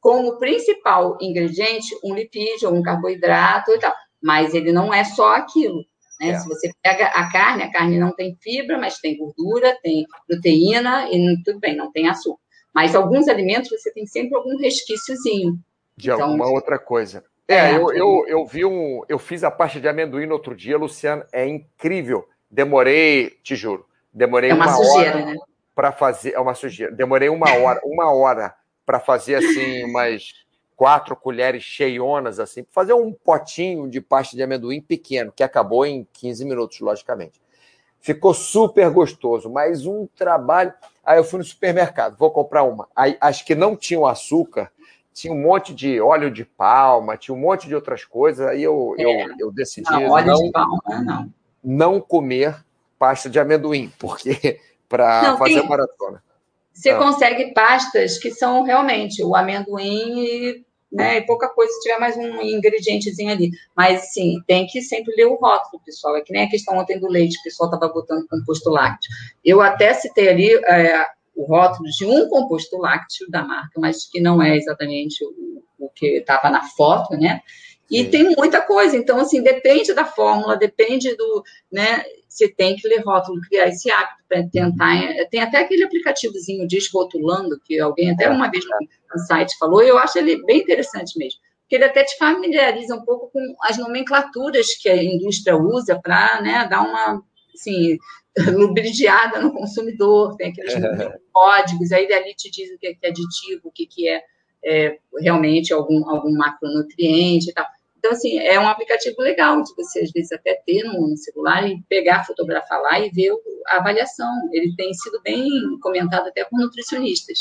como 0.00 0.38
principal 0.38 1.16
ingrediente 1.20 1.98
um 2.04 2.14
lipídio, 2.14 2.72
um 2.72 2.82
carboidrato 2.82 3.72
e 3.72 3.78
tal 3.78 3.92
mas 4.26 4.54
ele 4.54 4.72
não 4.72 4.92
é 4.92 5.04
só 5.04 5.36
aquilo. 5.36 5.84
Né? 6.20 6.30
É. 6.30 6.38
Se 6.40 6.48
você 6.48 6.72
pega 6.82 7.06
a 7.06 7.30
carne, 7.30 7.62
a 7.62 7.70
carne 7.70 7.96
não 7.96 8.12
tem 8.12 8.36
fibra, 8.42 8.76
mas 8.76 8.98
tem 8.98 9.16
gordura, 9.16 9.78
tem 9.84 10.04
proteína 10.26 11.08
e 11.12 11.40
tudo 11.44 11.60
bem, 11.60 11.76
não 11.76 11.92
tem 11.92 12.08
açúcar. 12.08 12.40
Mas 12.74 12.96
alguns 12.96 13.28
alimentos 13.28 13.70
você 13.70 13.92
tem 13.92 14.04
sempre 14.04 14.36
algum 14.36 14.58
resquíciozinho. 14.58 15.56
De 15.96 16.10
então, 16.10 16.24
alguma 16.24 16.48
outra 16.48 16.76
coisa. 16.76 17.24
É, 17.46 17.54
é 17.54 17.76
eu, 17.76 17.92
eu, 17.92 18.24
eu 18.26 18.44
vi 18.44 18.64
um. 18.64 19.02
Eu 19.08 19.20
fiz 19.20 19.44
a 19.44 19.50
parte 19.50 19.80
de 19.80 19.86
amendoim 19.86 20.26
no 20.26 20.34
outro 20.34 20.56
dia, 20.56 20.76
Luciano, 20.76 21.24
é 21.32 21.46
incrível. 21.46 22.28
Demorei, 22.50 23.30
te 23.44 23.54
juro, 23.54 23.86
demorei 24.12 24.50
é 24.50 24.54
uma, 24.54 24.66
uma 24.66 24.76
sujeira, 24.76 25.16
hora 25.18 25.24
né? 25.26 25.36
para 25.72 25.92
fazer. 25.92 26.32
É 26.32 26.40
uma 26.40 26.54
sujeira. 26.54 26.92
Demorei 26.92 27.28
uma 27.28 27.52
hora, 27.54 27.80
uma 27.84 28.12
hora 28.12 28.56
para 28.84 28.98
fazer 28.98 29.36
assim 29.36 29.84
umas 29.84 30.45
quatro 30.76 31.16
colheres 31.16 31.62
cheionas, 31.62 32.38
assim, 32.38 32.62
para 32.62 32.72
fazer 32.72 32.92
um 32.92 33.10
potinho 33.12 33.88
de 33.88 34.00
pasta 34.00 34.36
de 34.36 34.42
amendoim 34.42 34.80
pequeno, 34.80 35.32
que 35.34 35.42
acabou 35.42 35.86
em 35.86 36.06
15 36.12 36.44
minutos, 36.44 36.80
logicamente. 36.80 37.40
Ficou 37.98 38.34
super 38.34 38.88
gostoso, 38.90 39.50
mas 39.50 39.86
um 39.86 40.06
trabalho. 40.14 40.72
Aí 41.04 41.18
eu 41.18 41.24
fui 41.24 41.38
no 41.38 41.44
supermercado, 41.44 42.16
vou 42.16 42.30
comprar 42.30 42.62
uma. 42.62 42.86
Aí, 42.94 43.16
as 43.20 43.42
que 43.42 43.54
não 43.54 43.74
tinham 43.74 44.06
açúcar, 44.06 44.70
tinha 45.12 45.32
um 45.32 45.40
monte 45.40 45.74
de 45.74 45.98
óleo 45.98 46.30
de 46.30 46.44
palma, 46.44 47.16
tinha 47.16 47.34
um 47.34 47.40
monte 47.40 47.66
de 47.66 47.74
outras 47.74 48.04
coisas. 48.04 48.46
Aí 48.46 48.62
eu, 48.62 48.94
é. 48.98 49.02
eu, 49.02 49.34
eu 49.40 49.52
decidi 49.52 49.90
não, 49.90 50.10
óleo 50.10 50.26
não, 50.26 50.42
de 50.42 50.52
palma, 50.52 51.02
não. 51.02 51.34
não 51.64 52.00
comer 52.00 52.54
pasta 52.98 53.30
de 53.30 53.40
amendoim, 53.40 53.90
porque 53.98 54.60
para 54.88 55.36
fazer 55.38 55.60
tem... 55.60 55.68
maratona. 55.68 56.22
você 56.72 56.90
ah. 56.90 56.98
consegue 56.98 57.54
pastas 57.54 58.18
que 58.18 58.30
são 58.30 58.62
realmente 58.62 59.24
o 59.24 59.34
amendoim 59.34 60.20
e, 60.20 60.65
né, 60.90 61.18
e 61.18 61.26
pouca 61.26 61.48
coisa 61.48 61.72
se 61.72 61.80
tiver 61.80 61.98
mais 61.98 62.16
um 62.16 62.40
ingredientezinho 62.40 63.30
ali. 63.30 63.50
Mas, 63.76 64.12
sim, 64.12 64.36
tem 64.46 64.66
que 64.66 64.80
sempre 64.80 65.14
ler 65.16 65.26
o 65.26 65.34
rótulo, 65.34 65.82
pessoal. 65.84 66.16
É 66.16 66.20
que 66.20 66.32
nem 66.32 66.44
a 66.44 66.50
questão 66.50 66.76
ontem 66.78 66.98
do 66.98 67.08
leite, 67.08 67.38
o 67.38 67.42
pessoal 67.42 67.70
estava 67.70 67.92
botando 67.92 68.26
composto 68.28 68.70
lácteo. 68.70 69.10
Eu 69.44 69.60
até 69.60 69.92
citei 69.94 70.28
ali 70.28 70.54
é, 70.54 71.04
o 71.34 71.44
rótulo 71.44 71.88
de 71.90 72.04
um 72.04 72.28
composto 72.28 72.78
lácteo 72.78 73.28
da 73.30 73.44
marca, 73.44 73.78
mas 73.78 74.08
que 74.08 74.20
não 74.20 74.42
é 74.42 74.56
exatamente 74.56 75.24
o, 75.24 75.86
o 75.86 75.90
que 75.90 76.18
estava 76.18 76.50
na 76.50 76.62
foto, 76.62 77.16
né? 77.16 77.40
E 77.90 78.04
Sim. 78.04 78.10
tem 78.10 78.36
muita 78.36 78.60
coisa, 78.60 78.96
então, 78.96 79.18
assim, 79.18 79.42
depende 79.42 79.94
da 79.94 80.04
fórmula, 80.04 80.56
depende 80.56 81.14
do, 81.16 81.42
né, 81.70 82.02
você 82.28 82.48
tem 82.48 82.76
que 82.76 82.86
ler 82.86 83.02
rótulo, 83.04 83.40
criar 83.48 83.68
esse 83.68 83.90
hábito 83.90 84.22
para 84.28 84.46
tentar, 84.48 84.94
tem 85.30 85.40
até 85.40 85.58
aquele 85.58 85.84
aplicativozinho 85.84 86.66
Desrotulando, 86.66 87.58
que 87.64 87.78
alguém 87.78 88.10
até 88.10 88.28
uma 88.28 88.50
vez 88.50 88.64
no 88.64 89.18
site 89.20 89.56
falou, 89.56 89.82
e 89.82 89.88
eu 89.88 89.98
acho 89.98 90.18
ele 90.18 90.44
bem 90.44 90.58
interessante 90.58 91.18
mesmo, 91.18 91.40
porque 91.62 91.76
ele 91.76 91.84
até 91.84 92.04
te 92.04 92.18
familiariza 92.18 92.94
um 92.94 93.04
pouco 93.04 93.30
com 93.32 93.40
as 93.62 93.78
nomenclaturas 93.78 94.74
que 94.74 94.88
a 94.88 95.02
indústria 95.02 95.56
usa 95.56 95.98
para, 96.02 96.42
né, 96.42 96.66
dar 96.68 96.82
uma, 96.82 97.22
assim, 97.54 97.96
lubridiada 98.52 99.40
no 99.40 99.52
consumidor, 99.52 100.36
tem 100.36 100.50
aqueles 100.50 100.74
códigos, 101.32 101.90
aí 101.90 102.06
dali 102.06 102.34
te 102.34 102.50
diz 102.50 102.70
o 102.70 102.78
que 102.78 102.98
é 103.02 103.08
aditivo, 103.08 103.62
o 103.64 103.72
que, 103.72 103.86
que 103.86 104.08
é, 104.08 104.22
é 104.62 104.98
realmente 105.20 105.72
algum, 105.72 106.06
algum 106.08 106.36
macronutriente 106.36 107.48
e 107.50 107.54
tal. 107.54 107.64
Então, 108.06 108.16
assim, 108.16 108.38
é 108.38 108.60
um 108.60 108.68
aplicativo 108.68 109.20
legal 109.20 109.60
de 109.60 109.74
você, 109.74 109.98
às 109.98 110.12
vezes, 110.12 110.30
até 110.30 110.62
ter 110.64 110.84
no 110.84 111.16
celular 111.16 111.68
e 111.68 111.82
pegar, 111.88 112.24
fotografar 112.24 112.80
lá 112.80 113.00
e 113.00 113.10
ver 113.10 113.32
a 113.66 113.78
avaliação. 113.78 114.30
Ele 114.52 114.72
tem 114.76 114.94
sido 114.94 115.20
bem 115.22 115.50
comentado 115.82 116.28
até 116.28 116.44
por 116.44 116.56
nutricionistas. 116.56 117.40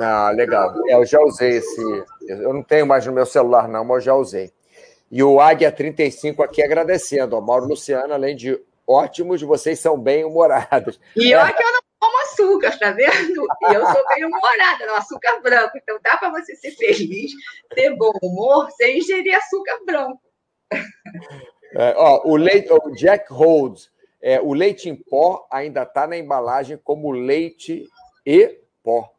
Ah, 0.00 0.30
legal. 0.30 0.72
É, 0.88 0.94
eu 0.94 1.04
já 1.04 1.20
usei 1.20 1.58
esse. 1.58 1.82
Eu 2.26 2.54
não 2.54 2.62
tenho 2.62 2.86
mais 2.86 3.04
no 3.04 3.12
meu 3.12 3.26
celular, 3.26 3.68
não, 3.68 3.84
mas 3.84 3.96
eu 3.96 4.00
já 4.00 4.14
usei. 4.14 4.50
E 5.10 5.22
o 5.22 5.38
Águia 5.38 5.70
35 5.70 6.42
aqui 6.42 6.62
agradecendo. 6.62 7.36
O 7.36 7.42
Mauro 7.42 7.66
Luciano, 7.66 8.14
além 8.14 8.34
de 8.34 8.58
ótimos, 8.86 9.42
vocês 9.42 9.78
são 9.80 10.00
bem 10.00 10.24
humorados. 10.24 10.98
E 11.14 11.34
olha 11.34 11.52
que 11.52 11.62
eu 11.62 11.72
não 11.72 11.89
como 12.00 12.22
açúcar, 12.22 12.78
tá 12.78 12.90
vendo? 12.92 13.46
E 13.62 13.74
eu 13.74 13.86
sou 13.86 14.08
bem 14.08 14.24
humorada, 14.24 14.86
no 14.86 14.94
açúcar 14.94 15.38
branco. 15.40 15.76
Então 15.76 16.00
dá 16.02 16.16
para 16.16 16.30
você 16.30 16.56
ser 16.56 16.70
feliz, 16.72 17.32
ter 17.74 17.94
bom 17.94 18.12
humor, 18.22 18.70
sem 18.72 18.98
ingerir 18.98 19.36
açúcar 19.36 19.78
branco. 19.84 20.22
É, 21.74 21.94
ó, 21.96 22.22
o, 22.24 22.36
leite, 22.36 22.72
o 22.72 22.90
Jack 22.92 23.30
Holds, 23.30 23.90
é, 24.20 24.40
o 24.40 24.54
leite 24.54 24.88
em 24.88 24.96
pó 24.96 25.46
ainda 25.52 25.82
está 25.82 26.06
na 26.06 26.16
embalagem 26.16 26.78
como 26.82 27.12
leite 27.12 27.86
e 28.24 28.58
pó. 28.82 29.12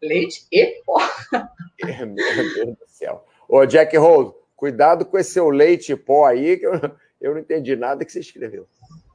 Leite 0.00 0.46
e 0.50 0.80
pó. 0.86 0.98
É, 1.84 2.04
meu 2.04 2.54
Deus 2.54 2.78
do 2.78 2.86
céu. 2.86 3.26
Ô, 3.48 3.66
Jack 3.66 3.96
Holds, 3.96 4.32
cuidado 4.54 5.04
com 5.04 5.18
esse 5.18 5.32
seu 5.32 5.50
leite 5.50 5.92
e 5.92 5.96
pó 5.96 6.26
aí, 6.26 6.56
que 6.56 6.66
eu, 6.66 6.72
eu 7.20 7.34
não 7.34 7.40
entendi 7.40 7.74
nada 7.74 8.04
que 8.04 8.12
você 8.12 8.20
escreveu. 8.20 8.68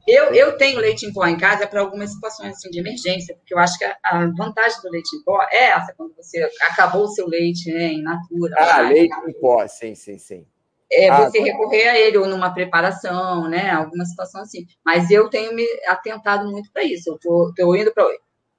Eu, 0.08 0.34
eu 0.34 0.58
tenho 0.58 0.80
leite 0.80 1.05
em 1.05 1.12
pó 1.12 1.28
em 1.28 1.38
casa 1.38 1.68
para 1.68 1.82
algumas 1.82 2.12
situações 2.12 2.55
assim, 2.55 2.70
de 2.70 2.80
emergência, 2.80 3.36
porque 3.36 3.53
eu 3.53 3.60
acho 3.60 3.78
que 3.78 3.84
a, 3.84 3.97
a, 4.03 4.26
vantagem 4.38 4.82
do 4.82 4.89
leite 4.89 5.16
em 5.16 5.24
pó 5.24 5.41
é 5.51 5.66
essa, 5.66 5.93
quando 5.97 6.16
você 6.16 6.49
acabou 6.62 7.03
o 7.03 7.10
seu 7.10 7.28
leite 7.28 7.72
né, 7.72 7.88
em 7.88 8.01
natura. 8.01 8.55
Ah, 8.58 8.82
leite 8.82 9.14
em 9.28 9.34
pó, 9.39 9.68
sim, 9.68 9.93
sim, 9.95 10.18
sim. 10.18 10.45
É 10.89 11.10
ah, 11.10 11.26
você 11.26 11.39
tá. 11.39 11.43
recorrer 11.43 11.89
a 11.89 11.99
ele 11.99 12.18
ou 12.18 12.28
numa 12.28 12.53
preparação, 12.53 13.49
né? 13.49 13.70
Alguma 13.72 14.05
situação 14.05 14.41
assim. 14.41 14.66
Mas 14.86 15.12
eu 15.12 15.30
tenho 15.30 15.53
me 15.53 15.66
atentado 15.86 16.49
muito 16.49 16.72
para 16.72 16.84
isso. 16.84 17.10
Eu 17.10 17.20
tô, 17.20 17.53
tô 17.53 17.76
indo 17.76 17.93
para 17.93 18.08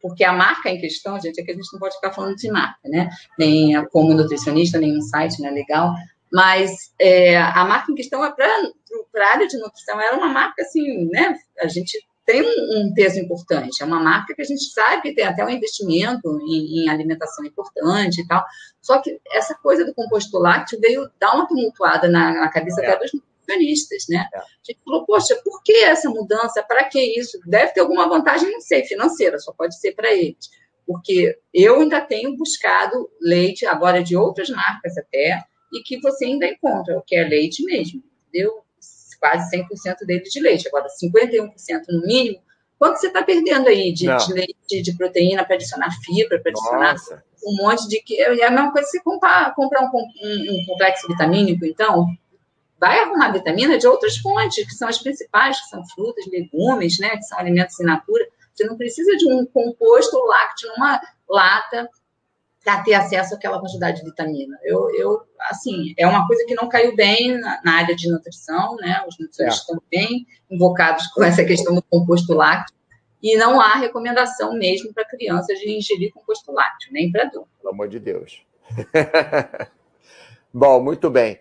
porque 0.01 0.23
a 0.23 0.33
marca 0.33 0.71
em 0.71 0.79
questão, 0.79 1.21
gente, 1.21 1.41
é 1.41 1.45
que 1.45 1.51
a 1.51 1.55
gente 1.55 1.73
não 1.73 1.81
pode 1.81 1.97
ficar 1.97 2.13
falando 2.13 2.37
de 2.37 2.51
marca, 2.51 2.89
né? 2.89 3.09
Nem 3.37 3.85
como 3.87 4.15
nutricionista, 4.15 4.79
nem 4.79 4.97
um 4.97 5.01
site, 5.01 5.41
né? 5.41 5.51
Legal. 5.51 5.93
Mas 6.33 6.93
é, 7.01 7.37
a 7.39 7.65
marca 7.65 7.91
em 7.91 7.95
questão 7.95 8.25
é 8.25 8.31
para 8.33 8.47
a 8.47 9.31
área 9.31 9.47
de 9.47 9.59
nutrição, 9.59 10.01
era 10.01 10.17
uma 10.17 10.29
marca 10.29 10.63
assim, 10.63 11.09
né? 11.11 11.35
A 11.59 11.69
gente 11.69 11.99
tem 12.29 12.43
um, 12.43 12.81
um, 12.81 12.93
peso 12.93 13.19
importante, 13.19 13.83
é 13.83 13.87
uma 13.87 13.99
marca 13.99 14.35
que 14.35 14.43
a 14.43 14.45
gente 14.45 14.65
sabe 14.65 15.01
que 15.01 15.15
tem 15.15 15.25
até 15.25 15.43
um 15.43 15.49
investimento 15.49 16.39
em, 16.43 16.85
em, 16.85 16.89
alimentação 16.91 17.43
importante 17.43 18.21
e 18.21 18.27
tal. 18.27 18.45
Só 18.83 19.01
que 19.01 19.19
essa 19.33 19.55
coisa 19.55 19.83
do 19.83 19.95
composto 19.95 20.39
lácteo 20.39 20.79
veio 20.79 21.09
dar 21.19 21.35
uma 21.35 21.49
tumultuada 21.49 22.07
na, 22.07 22.35
na 22.35 22.51
cabeça 22.51 22.83
é. 22.83 22.87
até 22.87 22.99
dos 22.99 23.15
nutricionistas, 23.15 24.05
né? 24.11 24.29
É. 24.35 24.39
A 24.39 24.43
gente 24.63 24.79
falou, 24.85 25.07
poxa, 25.07 25.41
por 25.43 25.63
que 25.63 25.73
essa 25.73 26.11
mudança? 26.11 26.63
Para 26.63 26.85
que 26.85 27.01
isso? 27.19 27.39
Deve 27.47 27.73
ter 27.73 27.81
alguma 27.81 28.07
vantagem, 28.07 28.53
não 28.53 28.61
sei, 28.61 28.85
financeira, 28.85 29.39
só 29.39 29.51
pode 29.53 29.81
ser 29.81 29.93
para 29.93 30.13
eles. 30.13 30.51
Porque 30.87 31.39
eu 31.55 31.81
ainda 31.81 31.99
tenho 31.99 32.37
buscado 32.37 33.09
leite, 33.23 33.65
agora 33.65 34.03
de 34.03 34.15
outras 34.15 34.51
marcas 34.51 34.99
até, 34.99 35.43
e 35.73 35.83
que 35.83 36.01
você 36.01 36.27
ainda 36.27 36.47
encontra, 36.47 37.03
que 37.07 37.17
é 37.17 37.25
leite 37.25 37.65
mesmo, 37.65 38.03
entendeu? 38.29 38.63
Quase 39.21 39.57
100% 39.57 40.07
dele 40.07 40.23
de 40.23 40.41
leite. 40.41 40.69
Agora, 40.69 40.87
51% 40.87 41.51
no 41.89 42.03
mínimo. 42.03 42.41
Quanto 42.79 42.99
você 42.99 43.09
está 43.09 43.23
perdendo 43.23 43.69
aí 43.69 43.93
de, 43.93 44.07
de, 44.07 44.33
leite, 44.33 44.83
de 44.83 44.97
proteína 44.97 45.45
para 45.45 45.57
adicionar 45.57 45.91
fibra, 46.05 46.41
para 46.41 46.51
adicionar 46.53 46.93
Nossa. 46.93 47.25
um 47.45 47.57
monte 47.57 47.89
de. 47.89 48.01
que 48.01 48.21
É 48.21 48.47
a 48.47 48.51
mesma 48.51 48.71
coisa 48.71 48.87
que 48.87 48.93
você 48.93 49.03
comprar, 49.03 49.53
comprar 49.55 49.83
um, 49.83 49.91
um, 49.93 50.61
um 50.61 50.67
complexo 50.67 51.09
vitamínico, 51.09 51.65
então. 51.65 52.07
Vai 52.81 53.01
arrumar 53.01 53.33
vitamina 53.33 53.77
de 53.77 53.89
outras 53.89 54.19
fontes, 54.19 54.65
que 54.65 54.71
são 54.71 54.87
as 54.87 54.99
principais, 54.99 55.61
que 55.61 55.67
são 55.67 55.85
frutas, 55.89 56.25
legumes, 56.29 57.01
né, 57.01 57.17
que 57.17 57.25
são 57.25 57.37
alimentos 57.37 57.81
in 57.81 57.85
natura. 57.85 58.25
Você 58.55 58.65
não 58.67 58.77
precisa 58.77 59.17
de 59.17 59.33
um 59.33 59.45
composto 59.47 60.17
lácteo 60.25 60.69
numa 60.77 61.01
lata 61.29 61.91
para 62.65 62.83
ter 62.83 62.95
acesso 62.95 63.35
àquela 63.35 63.61
quantidade 63.61 63.99
de 63.99 64.05
vitamina. 64.05 64.59
Eu, 64.63 64.89
eu, 64.95 65.21
assim, 65.51 65.95
é 65.97 66.07
uma 66.07 66.27
coisa 66.27 66.45
que 66.47 66.55
não 66.55 66.69
caiu 66.69 66.95
bem 66.95 67.39
na, 67.39 67.61
na 67.65 67.73
área 67.79 67.95
de 67.95 68.11
nutrição, 68.11 68.77
né? 68.77 69.03
Os 69.09 69.19
nutricionistas 69.19 69.69
é. 69.69 69.73
estão 69.73 69.83
bem 69.91 70.27
invocados 70.51 71.07
com 71.09 71.23
essa 71.23 71.45
questão 71.45 71.75
do 71.75 71.83
composto 71.83 72.35
lácteo, 72.35 72.77
e 73.23 73.37
não 73.37 73.61
há 73.61 73.75
recomendação 73.75 74.57
mesmo 74.57 74.93
para 74.93 75.05
crianças 75.05 75.59
de 75.59 75.71
ingerir 75.71 76.13
composto 76.13 76.53
lácteo, 76.53 76.93
nem 76.93 77.11
para 77.11 77.25
adulto. 77.25 77.49
Pelo 77.61 77.75
amor 77.75 77.89
de 77.89 77.99
Deus. 77.99 78.43
Bom, 80.55 80.83
muito 80.83 81.11
bem. 81.11 81.41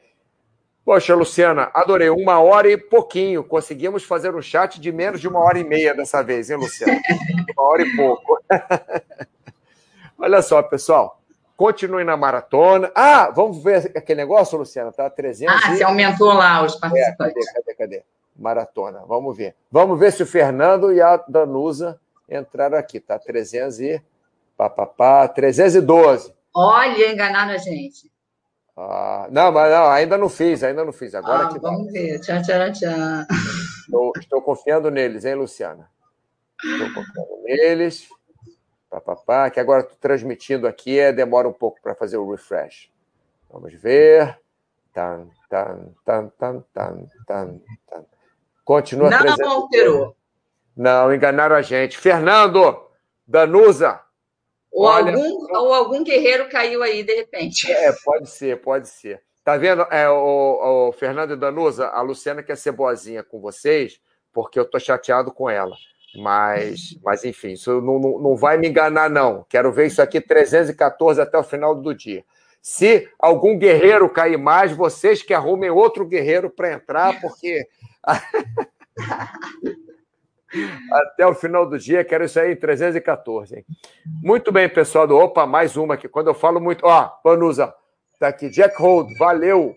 Poxa, 0.83 1.13
Luciana, 1.13 1.69
adorei. 1.73 2.09
Uma 2.09 2.39
hora 2.39 2.69
e 2.71 2.77
pouquinho. 2.77 3.43
Conseguimos 3.43 4.03
fazer 4.03 4.33
um 4.33 4.41
chat 4.41 4.79
de 4.79 4.91
menos 4.91 5.19
de 5.19 5.27
uma 5.27 5.39
hora 5.39 5.59
e 5.59 5.63
meia 5.63 5.93
dessa 5.93 6.23
vez, 6.23 6.49
hein, 6.49 6.57
Luciana? 6.57 6.99
uma 7.57 7.67
hora 7.67 7.81
e 7.83 7.95
pouco. 7.95 8.39
Olha 10.17 10.41
só, 10.41 10.61
pessoal. 10.63 11.21
Continue 11.55 12.03
na 12.03 12.15
maratona. 12.15 12.91
Ah, 12.93 13.31
vamos 13.31 13.63
ver 13.63 13.91
aquele 13.95 14.21
negócio, 14.21 14.57
Luciana? 14.57 14.91
Tá 14.91 15.09
300. 15.09 15.55
Ah, 15.55 15.75
você 15.75 15.83
aumentou 15.83 16.31
lá 16.33 16.63
os 16.63 16.75
participantes. 16.75 17.47
É, 17.47 17.53
cadê, 17.53 17.73
cadê, 17.73 17.75
cadê? 17.75 18.03
Maratona. 18.35 19.03
Vamos 19.07 19.35
ver. 19.35 19.55
Vamos 19.71 19.99
ver 19.99 20.13
se 20.13 20.21
o 20.21 20.27
Fernando 20.27 20.93
e 20.93 21.01
a 21.01 21.17
Danusa 21.27 21.99
entraram 22.29 22.77
aqui. 22.77 22.99
Tá 22.99 23.17
300 23.17 23.79
e. 23.79 24.01
Pá, 24.55 24.69
pá, 24.69 24.85
pá, 24.85 25.27
312. 25.27 26.33
Olha, 26.53 27.11
enganaram 27.11 27.51
a 27.51 27.57
gente. 27.57 28.11
Ah, 28.75 29.27
não, 29.31 29.51
mas 29.51 29.71
não, 29.71 29.89
ainda 29.89 30.17
não 30.17 30.29
fiz, 30.29 30.63
ainda 30.63 30.85
não 30.85 30.93
fiz. 30.93 31.15
Agora 31.15 31.47
ah, 31.47 31.53
que 31.53 31.59
Vamos 31.59 31.91
ver. 31.91 32.19
Tchau, 32.19 32.41
tchau, 32.43 32.71
tchau. 32.71 32.91
Estou, 33.81 34.11
estou 34.19 34.41
confiando 34.41 34.91
neles, 34.91 35.25
hein, 35.25 35.33
Luciana? 35.33 35.89
Estou 36.63 36.93
confiando 36.93 37.43
neles. 37.43 38.07
Pá, 38.89 39.01
pá, 39.01 39.15
pá, 39.15 39.49
que 39.49 39.59
agora 39.59 39.81
estou 39.81 39.97
transmitindo 39.99 40.67
aqui, 40.67 40.97
é, 40.97 41.11
demora 41.11 41.47
um 41.47 41.53
pouco 41.53 41.81
para 41.81 41.93
fazer 41.93 42.17
o 42.17 42.31
refresh. 42.31 42.89
Vamos 43.49 43.73
ver. 43.73 44.39
Tan, 44.93 45.27
tan, 45.49 45.93
tan, 46.05 46.29
tan, 46.37 46.63
tan, 46.73 47.07
tan, 47.25 47.61
tan. 47.87 48.05
Continua 48.63 49.09
Não, 49.09 49.37
não 49.37 49.51
alterou. 49.51 50.15
Não, 50.75 51.13
enganaram 51.13 51.55
a 51.55 51.61
gente. 51.61 51.97
Fernando, 51.97 52.87
Danusa. 53.27 54.01
Ou, 54.71 54.85
olha... 54.85 55.13
algum, 55.13 55.57
ou 55.57 55.73
algum 55.73 56.03
guerreiro 56.03 56.49
caiu 56.49 56.83
aí 56.83 57.03
de 57.03 57.13
repente. 57.13 57.71
É, 57.71 57.91
pode 58.03 58.29
ser, 58.29 58.61
pode 58.61 58.87
ser. 58.87 59.21
Tá 59.43 59.55
vendo, 59.57 59.83
é, 59.83 60.09
o, 60.09 60.89
o 60.89 60.91
Fernando 60.91 61.33
e 61.33 61.37
Danusa, 61.37 61.87
a 61.87 62.01
Luciana 62.01 62.43
quer 62.43 62.57
ser 62.57 62.73
boazinha 62.73 63.23
com 63.23 63.39
vocês, 63.39 63.99
porque 64.33 64.59
eu 64.59 64.65
tô 64.65 64.77
chateado 64.77 65.31
com 65.31 65.49
ela. 65.49 65.75
Mas, 66.15 66.97
mas 67.03 67.23
enfim, 67.25 67.51
isso 67.51 67.81
não, 67.81 67.99
não, 67.99 68.19
não 68.19 68.35
vai 68.35 68.57
me 68.57 68.67
enganar, 68.67 69.09
não. 69.09 69.45
Quero 69.49 69.71
ver 69.71 69.87
isso 69.87 70.01
aqui 70.01 70.21
314 70.21 71.21
até 71.21 71.37
o 71.37 71.43
final 71.43 71.75
do 71.75 71.93
dia. 71.93 72.23
Se 72.61 73.09
algum 73.19 73.57
guerreiro 73.57 74.09
cair 74.09 74.37
mais, 74.37 74.71
vocês 74.71 75.21
que 75.21 75.33
arrumem 75.33 75.69
outro 75.69 76.05
guerreiro 76.05 76.49
para 76.49 76.73
entrar, 76.73 77.19
porque. 77.21 77.67
Até 80.91 81.27
o 81.27 81.35
final 81.35 81.65
do 81.65 81.77
dia, 81.77 82.05
quero 82.05 82.23
isso 82.23 82.39
aí 82.39 82.53
em 82.53 82.55
314. 82.55 83.57
Hein? 83.57 83.65
Muito 84.23 84.51
bem, 84.51 84.67
pessoal 84.67 85.05
do 85.05 85.17
Opa, 85.17 85.45
mais 85.45 85.75
uma 85.75 85.93
aqui. 85.95 86.07
Quando 86.07 86.27
eu 86.27 86.33
falo 86.33 86.59
muito. 86.59 86.85
Ó, 86.85 87.11
Vanusa, 87.23 87.73
tá 88.19 88.29
aqui. 88.29 88.49
Jack 88.49 88.81
Hold, 88.81 89.17
valeu. 89.17 89.75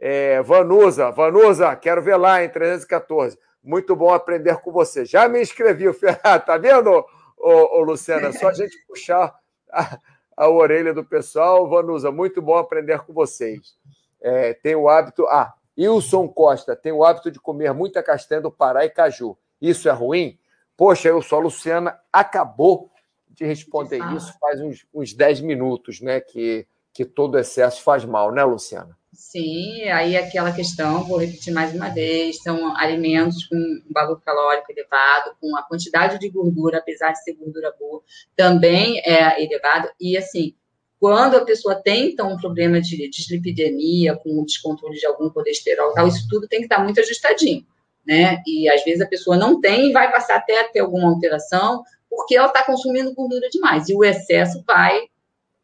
É, 0.00 0.42
Vanusa, 0.42 1.10
Vanusa, 1.10 1.74
quero 1.76 2.02
ver 2.02 2.16
lá 2.16 2.42
em 2.44 2.48
314. 2.48 3.38
Muito 3.66 3.96
bom 3.96 4.14
aprender 4.14 4.56
com 4.58 4.70
você. 4.70 5.04
Já 5.04 5.28
me 5.28 5.42
inscrevi, 5.42 5.86
tá 6.46 6.56
vendo, 6.56 7.04
ô, 7.36 7.78
ô, 7.78 7.80
Luciana, 7.80 8.32
só 8.32 8.50
a 8.50 8.54
gente 8.54 8.78
puxar 8.86 9.36
a, 9.72 9.98
a 10.36 10.48
orelha 10.48 10.94
do 10.94 11.04
pessoal. 11.04 11.68
Vanusa, 11.68 12.12
muito 12.12 12.40
bom 12.40 12.56
aprender 12.56 13.00
com 13.00 13.12
vocês. 13.12 13.76
É, 14.22 14.54
tem 14.54 14.76
o 14.76 14.88
hábito. 14.88 15.26
Ah, 15.26 15.52
Wilson 15.76 16.28
Costa 16.28 16.76
tem 16.76 16.92
o 16.92 17.04
hábito 17.04 17.28
de 17.28 17.40
comer 17.40 17.74
muita 17.74 18.04
castanha 18.04 18.40
do 18.40 18.52
Pará 18.52 18.84
e 18.84 18.90
caju. 18.90 19.36
Isso 19.60 19.88
é 19.88 19.92
ruim? 19.92 20.38
Poxa, 20.76 21.08
eu 21.08 21.20
sou 21.20 21.40
a 21.40 21.42
Luciana, 21.42 21.98
acabou 22.12 22.88
de 23.28 23.44
responder 23.44 23.98
isso 24.14 24.32
faz 24.40 24.60
uns, 24.60 24.86
uns 24.94 25.12
10 25.12 25.40
minutos, 25.40 26.00
né? 26.00 26.20
Que, 26.20 26.66
que 26.92 27.04
todo 27.04 27.36
excesso 27.36 27.82
faz 27.82 28.04
mal, 28.04 28.30
né, 28.30 28.44
Luciana? 28.44 28.96
Sim, 29.16 29.82
aí 29.88 30.14
aquela 30.14 30.52
questão, 30.52 31.02
vou 31.04 31.16
repetir 31.16 31.50
mais 31.50 31.74
uma 31.74 31.88
vez, 31.88 32.42
são 32.42 32.76
alimentos 32.76 33.46
com 33.46 33.56
valor 33.90 34.20
calórico 34.20 34.70
elevado, 34.70 35.34
com 35.40 35.56
a 35.56 35.62
quantidade 35.62 36.18
de 36.18 36.28
gordura, 36.28 36.78
apesar 36.78 37.12
de 37.12 37.24
ser 37.24 37.32
gordura 37.32 37.74
boa, 37.80 38.02
também 38.36 39.00
é 39.06 39.42
elevado. 39.42 39.88
E 39.98 40.18
assim, 40.18 40.54
quando 41.00 41.34
a 41.34 41.44
pessoa 41.46 41.74
tem, 41.74 42.10
então, 42.10 42.30
um 42.30 42.36
problema 42.36 42.78
de 42.78 43.08
dislipidemia, 43.08 44.14
com 44.16 44.44
descontrole 44.44 44.98
de 44.98 45.06
algum 45.06 45.30
colesterol, 45.30 45.94
tal, 45.94 46.06
isso 46.06 46.26
tudo 46.28 46.46
tem 46.46 46.60
que 46.60 46.66
estar 46.66 46.84
muito 46.84 47.00
ajustadinho, 47.00 47.64
né? 48.06 48.42
E 48.46 48.68
às 48.68 48.84
vezes 48.84 49.00
a 49.00 49.08
pessoa 49.08 49.38
não 49.38 49.62
tem 49.62 49.88
e 49.88 49.92
vai 49.92 50.12
passar 50.12 50.36
até 50.36 50.60
a 50.60 50.68
ter 50.68 50.80
alguma 50.80 51.08
alteração, 51.08 51.82
porque 52.10 52.36
ela 52.36 52.48
está 52.48 52.62
consumindo 52.62 53.14
gordura 53.14 53.48
demais. 53.48 53.88
E 53.88 53.94
o 53.94 54.04
excesso 54.04 54.62
vai 54.66 55.08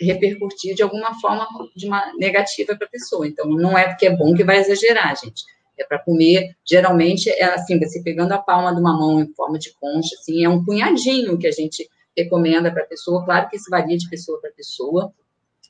repercutir 0.04 0.74
de 0.74 0.82
alguma 0.82 1.18
forma 1.20 1.46
de 1.74 1.86
uma 1.86 2.12
negativa 2.16 2.76
para 2.76 2.86
a 2.86 2.90
pessoa. 2.90 3.26
Então, 3.26 3.46
não 3.48 3.76
é 3.76 3.88
porque 3.88 4.06
é 4.06 4.16
bom 4.16 4.34
que 4.34 4.44
vai 4.44 4.58
exagerar, 4.58 5.16
gente. 5.16 5.42
É 5.78 5.84
para 5.84 5.98
comer, 5.98 6.54
geralmente, 6.64 7.30
é 7.30 7.44
assim, 7.44 7.78
você 7.78 8.02
pegando 8.02 8.32
a 8.32 8.38
palma 8.38 8.74
de 8.74 8.80
uma 8.80 8.96
mão 8.96 9.20
em 9.20 9.32
forma 9.34 9.58
de 9.58 9.72
concha, 9.74 10.14
assim, 10.20 10.44
é 10.44 10.48
um 10.48 10.64
punhadinho 10.64 11.38
que 11.38 11.46
a 11.46 11.52
gente 11.52 11.88
recomenda 12.16 12.70
para 12.70 12.82
a 12.82 12.86
pessoa. 12.86 13.24
Claro 13.24 13.48
que 13.48 13.56
isso 13.56 13.70
varia 13.70 13.96
de 13.96 14.08
pessoa 14.08 14.40
para 14.40 14.50
pessoa, 14.50 15.12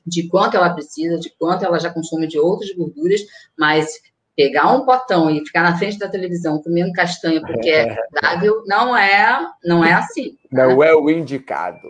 de 0.05 0.27
quanto 0.27 0.57
ela 0.57 0.73
precisa, 0.73 1.17
de 1.17 1.29
quanto 1.37 1.63
ela 1.63 1.79
já 1.79 1.89
consome 1.89 2.27
de 2.27 2.37
outras 2.37 2.71
gorduras, 2.73 3.21
mas 3.57 3.87
pegar 4.35 4.71
um 4.71 4.85
potão 4.85 5.29
e 5.29 5.45
ficar 5.45 5.63
na 5.63 5.77
frente 5.77 5.97
da 5.97 6.09
televisão 6.09 6.61
comendo 6.61 6.91
castanha 6.91 7.41
porque 7.41 7.69
é 7.69 7.95
saudável, 8.11 8.63
não 8.65 8.97
é, 8.97 9.47
não 9.63 9.85
é 9.85 9.93
assim. 9.93 10.37
Não 10.51 10.83
é 10.83 10.93
o 10.93 11.09
indicado. 11.09 11.87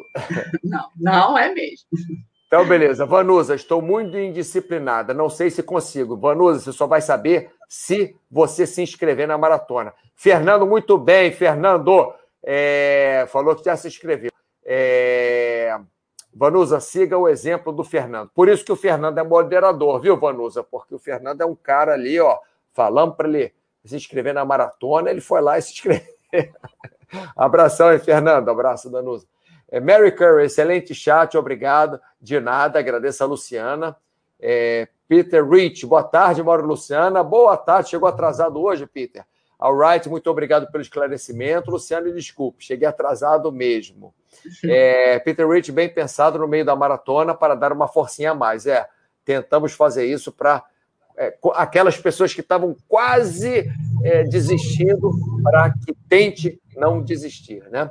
Não, 0.63 0.87
não 0.97 1.37
é 1.37 1.53
mesmo. 1.53 1.87
Então, 2.53 2.67
beleza. 2.67 3.03
Vanusa, 3.03 3.55
estou 3.55 3.81
muito 3.81 4.15
indisciplinada. 4.15 5.11
Não 5.11 5.27
sei 5.27 5.49
se 5.49 5.63
consigo. 5.63 6.15
Vanusa, 6.15 6.59
você 6.59 6.71
só 6.71 6.85
vai 6.85 7.01
saber 7.01 7.49
se 7.67 8.15
você 8.29 8.67
se 8.67 8.79
inscrever 8.79 9.27
na 9.27 9.39
maratona. 9.39 9.91
Fernando, 10.15 10.63
muito 10.67 10.95
bem. 10.95 11.31
Fernando 11.31 12.13
é... 12.43 13.25
falou 13.29 13.55
que 13.55 13.65
já 13.65 13.75
se 13.75 13.87
inscreveu. 13.87 14.29
É... 14.63 15.79
Vanusa, 16.31 16.79
siga 16.79 17.17
o 17.17 17.27
exemplo 17.27 17.73
do 17.73 17.83
Fernando. 17.83 18.29
Por 18.35 18.47
isso 18.47 18.63
que 18.63 18.71
o 18.71 18.75
Fernando 18.75 19.17
é 19.17 19.23
moderador, 19.23 19.99
viu, 19.99 20.15
Vanusa? 20.15 20.63
Porque 20.63 20.93
o 20.93 20.99
Fernando 20.99 21.41
é 21.41 21.45
um 21.47 21.55
cara 21.55 21.93
ali, 21.93 22.19
ó, 22.19 22.37
falando 22.71 23.15
para 23.15 23.27
ele 23.27 23.51
se 23.83 23.95
inscrever 23.95 24.31
na 24.31 24.45
maratona, 24.45 25.09
ele 25.09 25.21
foi 25.21 25.41
lá 25.41 25.57
e 25.57 25.61
se 25.63 25.73
inscreveu. 25.73 26.13
Abração 27.35 27.87
aí, 27.87 27.97
Fernando. 27.97 28.49
Abraço, 28.49 28.91
Danusa. 28.91 29.25
É, 29.73 29.79
Mary 29.79 30.11
Curry, 30.11 30.45
excelente 30.45 30.93
chat, 30.93 31.35
obrigado. 31.35 31.99
De 32.21 32.39
nada, 32.39 32.77
agradeço 32.77 33.23
a 33.23 33.25
Luciana. 33.25 33.97
É, 34.39 34.87
Peter 35.07 35.43
Rich, 35.43 35.87
boa 35.87 36.03
tarde, 36.03 36.43
Mauro 36.43 36.67
Luciana. 36.67 37.23
Boa 37.23 37.57
tarde, 37.57 37.89
chegou 37.89 38.07
atrasado 38.07 38.61
hoje, 38.61 38.85
Peter. 38.85 39.25
Alright, 39.59 40.07
muito 40.07 40.29
obrigado 40.29 40.71
pelo 40.71 40.83
esclarecimento. 40.83 41.71
Luciano, 41.71 42.13
desculpe, 42.13 42.63
cheguei 42.63 42.87
atrasado 42.87 43.51
mesmo. 43.51 44.13
É, 44.63 45.17
Peter 45.17 45.49
Rich, 45.49 45.71
bem 45.71 45.89
pensado 45.89 46.37
no 46.37 46.47
meio 46.47 46.63
da 46.63 46.75
maratona 46.75 47.33
para 47.33 47.55
dar 47.55 47.73
uma 47.73 47.87
forcinha 47.87 48.29
a 48.29 48.35
mais. 48.35 48.67
É, 48.67 48.87
tentamos 49.25 49.73
fazer 49.73 50.05
isso 50.05 50.31
para 50.31 50.63
é, 51.17 51.35
aquelas 51.55 51.97
pessoas 51.97 52.31
que 52.31 52.41
estavam 52.41 52.75
quase 52.87 53.71
é, 54.03 54.23
desistindo, 54.23 55.09
para 55.41 55.73
que 55.83 55.95
tente 56.07 56.61
não 56.75 57.01
desistir, 57.01 57.63
né? 57.71 57.89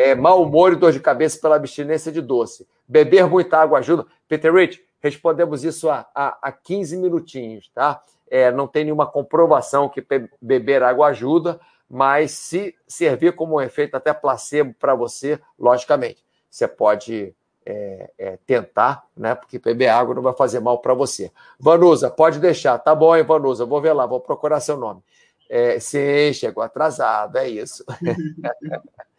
É, 0.00 0.14
mau 0.14 0.42
humor 0.42 0.72
e 0.72 0.76
dor 0.76 0.92
de 0.92 0.98
cabeça 0.98 1.38
pela 1.38 1.56
abstinência 1.56 2.10
de 2.10 2.22
doce. 2.22 2.66
Beber 2.88 3.26
muita 3.26 3.58
água 3.58 3.80
ajuda. 3.80 4.06
Peter 4.26 4.52
Rich, 4.52 4.82
respondemos 4.98 5.62
isso 5.62 5.90
há, 5.90 6.08
há, 6.14 6.38
há 6.40 6.50
15 6.50 6.96
minutinhos, 6.96 7.70
tá? 7.74 8.00
É, 8.30 8.50
não 8.50 8.66
tem 8.66 8.84
nenhuma 8.84 9.06
comprovação 9.06 9.90
que 9.90 10.02
beber 10.40 10.82
água 10.82 11.08
ajuda, 11.08 11.60
mas 11.88 12.30
se 12.30 12.74
servir 12.88 13.34
como 13.34 13.56
um 13.56 13.60
efeito 13.60 13.94
até 13.94 14.14
placebo 14.14 14.74
para 14.78 14.94
você, 14.94 15.38
logicamente, 15.58 16.24
você 16.48 16.66
pode 16.66 17.34
é, 17.66 18.10
é, 18.16 18.38
tentar, 18.46 19.04
né? 19.14 19.34
Porque 19.34 19.58
beber 19.58 19.88
água 19.88 20.14
não 20.14 20.22
vai 20.22 20.32
fazer 20.32 20.60
mal 20.60 20.78
para 20.78 20.94
você. 20.94 21.30
Vanusa, 21.58 22.08
pode 22.08 22.38
deixar, 22.38 22.78
tá 22.78 22.94
bom, 22.94 23.14
hein, 23.14 23.22
Vanusa? 23.22 23.66
Vou 23.66 23.82
ver 23.82 23.92
lá, 23.92 24.06
vou 24.06 24.20
procurar 24.20 24.60
seu 24.60 24.78
nome. 24.78 25.02
É, 25.46 25.78
sim, 25.78 26.32
chegou 26.32 26.62
atrasado, 26.62 27.36
é 27.36 27.48
isso. 27.48 27.84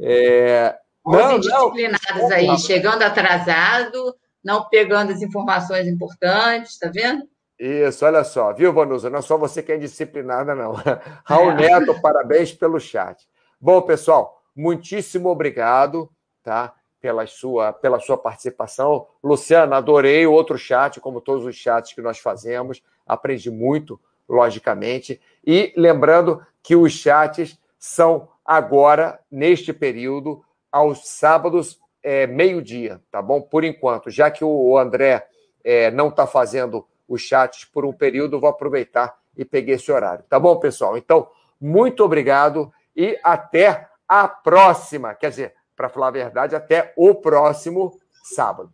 É... 0.00 0.76
Não, 1.04 1.38
disciplinados 1.38 2.22
não. 2.22 2.32
aí, 2.32 2.58
chegando 2.58 3.02
atrasado, 3.02 4.14
não 4.42 4.68
pegando 4.68 5.12
as 5.12 5.22
informações 5.22 5.86
importantes, 5.86 6.78
tá 6.78 6.90
vendo? 6.92 7.28
Isso, 7.58 8.04
olha 8.04 8.22
só, 8.22 8.52
viu, 8.52 8.72
Vanusa? 8.72 9.08
Não 9.08 9.20
é 9.20 9.22
só 9.22 9.38
você 9.38 9.62
que 9.62 9.72
é 9.72 9.78
disciplinada, 9.78 10.54
não. 10.54 10.74
Raul 11.24 11.52
é. 11.52 11.54
Neto, 11.54 12.00
parabéns 12.02 12.52
pelo 12.52 12.78
chat. 12.78 13.26
Bom, 13.58 13.80
pessoal, 13.80 14.42
muitíssimo 14.54 15.30
obrigado, 15.30 16.10
tá? 16.42 16.74
Pela 17.00 17.26
sua, 17.26 17.72
pela 17.72 17.98
sua 17.98 18.18
participação. 18.18 19.06
Luciana, 19.24 19.76
adorei 19.76 20.26
o 20.26 20.32
outro 20.32 20.58
chat, 20.58 21.00
como 21.00 21.20
todos 21.20 21.46
os 21.46 21.56
chats 21.56 21.94
que 21.94 22.02
nós 22.02 22.18
fazemos. 22.18 22.82
Aprendi 23.06 23.50
muito, 23.50 23.98
logicamente. 24.28 25.20
E 25.46 25.72
lembrando 25.76 26.44
que 26.62 26.76
os 26.76 26.92
chats 26.92 27.58
são 27.78 28.28
agora, 28.46 29.18
neste 29.30 29.72
período, 29.72 30.44
aos 30.70 31.08
sábados, 31.08 31.80
é, 32.02 32.26
meio-dia, 32.26 33.00
tá 33.10 33.20
bom? 33.20 33.40
Por 33.40 33.64
enquanto, 33.64 34.10
já 34.10 34.30
que 34.30 34.44
o 34.44 34.78
André 34.78 35.26
é, 35.64 35.90
não 35.90 36.08
está 36.08 36.26
fazendo 36.26 36.86
os 37.08 37.22
chats 37.22 37.64
por 37.64 37.84
um 37.84 37.92
período, 37.92 38.38
vou 38.38 38.48
aproveitar 38.48 39.16
e 39.36 39.44
peguei 39.44 39.74
esse 39.74 39.90
horário, 39.90 40.24
tá 40.28 40.38
bom, 40.38 40.56
pessoal? 40.56 40.96
Então, 40.96 41.28
muito 41.60 42.04
obrigado 42.04 42.72
e 42.94 43.18
até 43.22 43.88
a 44.08 44.28
próxima. 44.28 45.14
Quer 45.14 45.30
dizer, 45.30 45.54
para 45.74 45.88
falar 45.88 46.08
a 46.08 46.12
verdade, 46.12 46.54
até 46.54 46.92
o 46.96 47.14
próximo 47.14 47.98
sábado. 48.22 48.72